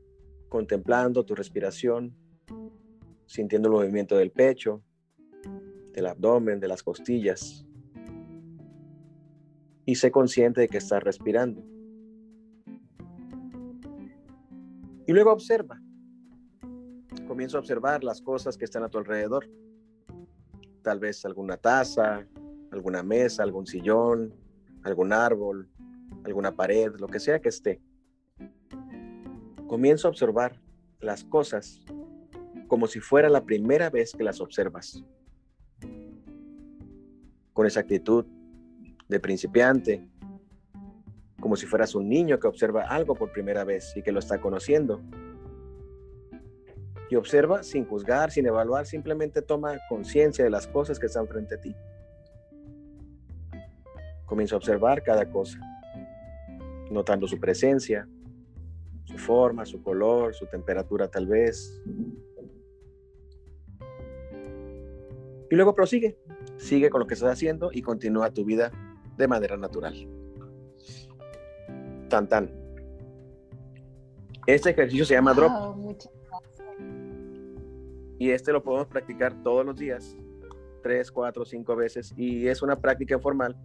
contemplando 0.49 1.25
tu 1.25 1.35
respiración, 1.35 2.15
sintiendo 3.27 3.69
el 3.69 3.75
movimiento 3.75 4.17
del 4.17 4.31
pecho, 4.31 4.83
del 5.93 6.07
abdomen, 6.07 6.61
de 6.61 6.69
las 6.69 6.83
costillas. 6.83 7.67
Y 9.85 9.95
sé 9.97 10.11
consciente 10.11 10.61
de 10.61 10.69
que 10.69 10.79
estás 10.79 11.03
respirando. 11.03 11.65
Y 15.07 15.13
luego 15.13 15.33
observa. 15.33 15.81
Comienza 17.27 17.57
a 17.57 17.61
observar 17.61 18.05
las 18.05 18.21
cosas 18.21 18.57
que 18.57 18.65
están 18.65 18.83
a 18.83 18.89
tu 18.89 18.99
alrededor. 18.99 19.49
Tal 20.83 21.01
vez 21.01 21.25
alguna 21.25 21.57
taza, 21.57 22.27
alguna 22.77 23.03
mesa, 23.03 23.43
algún 23.43 23.67
sillón, 23.67 24.35
algún 24.83 25.13
árbol, 25.13 25.69
alguna 26.25 26.55
pared, 26.55 26.93
lo 26.99 27.09
que 27.09 27.19
sea 27.19 27.41
que 27.41 27.49
esté. 27.49 27.81
Comienzo 29.67 30.07
a 30.07 30.11
observar 30.11 30.61
las 31.01 31.25
cosas 31.25 31.81
como 32.69 32.87
si 32.87 33.01
fuera 33.01 33.29
la 33.29 33.45
primera 33.45 33.91
vez 33.91 34.13
que 34.13 34.25
las 34.25 34.41
observas. 34.41 35.05
Con 37.53 37.67
esa 37.67 37.81
actitud 37.81 38.27
de 39.09 39.21
principiante, 39.21 40.07
como 41.41 41.57
si 41.57 41.67
fueras 41.67 41.95
un 41.95 42.09
niño 42.09 42.39
que 42.39 42.49
observa 42.49 42.83
algo 42.83 43.15
por 43.15 43.33
primera 43.33 43.65
vez 43.65 43.97
y 43.97 44.03
que 44.03 44.13
lo 44.13 44.19
está 44.19 44.41
conociendo. 44.41 45.01
Y 47.09 47.15
observa 47.15 47.63
sin 47.63 47.87
juzgar, 47.87 48.33
sin 48.33 48.47
evaluar, 48.47 48.85
simplemente 48.85 49.43
toma 49.43 49.79
conciencia 49.89 50.45
de 50.45 50.51
las 50.51 50.67
cosas 50.67 50.99
que 50.99 51.07
están 51.07 51.29
frente 51.29 51.55
a 51.55 51.61
ti. 51.61 51.75
Comienza 54.27 54.57
a 54.57 54.59
observar 54.59 55.03
cada 55.03 55.31
cosa, 55.31 55.59
notando 56.91 57.27
su 57.27 57.39
presencia, 57.39 58.09
su 59.05 59.19
forma, 59.19 59.65
su 59.65 59.83
color, 59.83 60.35
su 60.35 60.47
temperatura 60.47 61.09
tal 61.09 61.27
vez. 61.27 61.81
Y 65.49 65.55
luego 65.55 65.75
prosigue, 65.75 66.19
sigue 66.57 66.91
con 66.91 67.01
lo 67.01 67.07
que 67.07 67.15
estás 67.15 67.33
haciendo 67.33 67.71
y 67.73 67.83
continúa 67.83 68.33
tu 68.33 68.45
vida 68.45 68.73
de 69.17 69.29
manera 69.29 69.57
natural. 69.57 69.95
Tan 72.09 72.29
tan. 72.29 72.51
Este 74.47 74.71
ejercicio 74.71 75.05
se 75.05 75.15
llama 75.15 75.35
drop. 75.35 75.97
Y 78.19 78.31
este 78.31 78.53
lo 78.53 78.63
podemos 78.63 78.89
practicar 78.89 79.43
todos 79.43 79.65
los 79.65 79.77
días, 79.77 80.17
tres, 80.83 81.13
cuatro, 81.13 81.45
cinco 81.45 81.77
veces. 81.77 82.13
Y 82.17 82.49
es 82.49 82.63
una 82.63 82.81
práctica 82.81 83.15
informal 83.15 83.57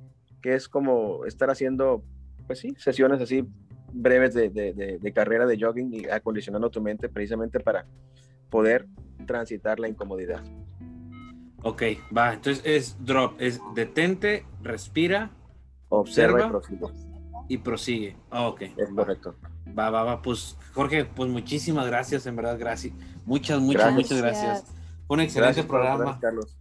que 0.41 0.55
es 0.55 0.67
como 0.67 1.25
estar 1.25 1.49
haciendo, 1.49 2.03
pues 2.47 2.59
sí, 2.59 2.73
sesiones 2.77 3.21
así 3.21 3.45
breves 3.93 4.33
de, 4.33 4.49
de, 4.49 5.13
carrera 5.13 5.45
de 5.45 5.59
jogging 5.59 5.93
y 5.93 6.05
acondicionando 6.05 6.69
tu 6.69 6.81
mente 6.81 7.09
precisamente 7.09 7.59
para 7.59 7.85
poder 8.49 8.87
transitar 9.25 9.79
la 9.79 9.87
incomodidad. 9.87 10.43
Ok, 11.63 11.83
va, 12.15 12.33
entonces 12.33 12.63
es 12.65 12.97
drop, 13.05 13.39
es 13.39 13.61
detente, 13.75 14.45
respira, 14.61 15.31
observa, 15.89 16.51
y 17.47 17.57
prosigue. 17.57 18.15
Ah, 18.29 18.47
ok. 18.47 18.61
Es 18.77 18.89
correcto. 18.95 19.35
Va, 19.77 19.89
va, 19.89 20.03
va, 20.03 20.21
pues 20.21 20.57
Jorge, 20.73 21.05
pues 21.05 21.29
muchísimas 21.29 21.85
gracias, 21.85 22.25
en 22.25 22.35
verdad, 22.35 22.57
gracias. 22.57 22.93
Muchas, 23.25 23.59
muchas, 23.59 23.93
muchas 23.93 24.17
gracias. 24.17 24.73
un 25.07 25.19
excelente 25.19 25.63
programa. 25.63 26.17
Carlos. 26.19 26.57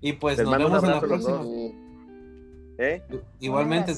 Y 0.00 0.12
pues 0.12 0.38
nos 0.38 0.56
vemos 0.56 0.84
en 0.84 0.90
la 0.90 1.00
próxima. 1.00 1.40
¿Eh? 2.78 3.02
Igualmente, 3.40 3.94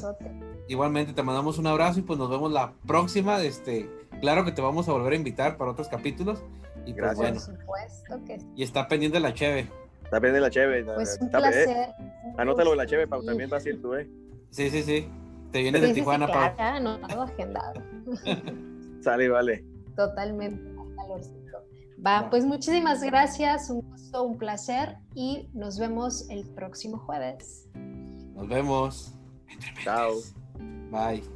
igualmente 0.68 1.12
te 1.12 1.22
mandamos 1.22 1.58
un 1.58 1.66
abrazo 1.66 2.00
y 2.00 2.02
pues 2.02 2.18
nos 2.18 2.30
vemos 2.30 2.52
la 2.52 2.72
próxima. 2.86 3.40
Este, 3.42 3.90
claro 4.20 4.44
que 4.44 4.52
te 4.52 4.60
vamos 4.60 4.88
a 4.88 4.92
volver 4.92 5.14
a 5.14 5.16
invitar 5.16 5.56
para 5.56 5.70
otros 5.70 5.88
capítulos. 5.88 6.42
Y 6.84 6.92
pues 6.92 7.18
Gracias. 7.18 7.50
Y 8.54 8.62
está 8.62 8.86
pendiente 8.86 9.18
la 9.18 9.32
cheve. 9.32 9.68
Está 10.04 10.20
pendiente 10.20 10.40
la 10.40 10.50
cheve. 10.50 10.84
Pues 10.84 11.18
un 11.20 11.30
placer. 11.30 11.88
Anótalo 12.36 12.70
de 12.70 12.76
la 12.76 12.86
cheve, 12.86 13.06
Pau, 13.06 13.24
también 13.24 13.50
va 13.52 13.56
a 13.56 13.60
ser 13.60 13.80
tú, 13.80 13.94
¿eh? 13.94 14.08
Sí, 14.50 14.70
sí, 14.70 14.82
sí. 14.82 15.08
Te 15.52 15.62
vienes 15.62 15.82
de 15.82 15.94
Tijuana, 15.94 16.26
Pau. 16.26 16.52
Ya 16.56 16.76
anotado, 16.76 17.22
agendado. 17.22 17.82
Sale, 19.00 19.28
vale. 19.28 19.64
Totalmente, 19.96 20.76
Va, 22.04 22.28
pues 22.28 22.44
muchísimas 22.44 23.02
gracias, 23.02 23.70
un 23.70 23.80
gusto, 23.80 24.22
un 24.22 24.36
placer 24.36 24.96
y 25.14 25.48
nos 25.54 25.78
vemos 25.78 26.28
el 26.28 26.44
próximo 26.44 26.98
jueves. 26.98 27.66
Nos 28.36 28.48
vemos. 28.48 29.14
Chao. 29.82 30.22
Bye. 30.90 31.35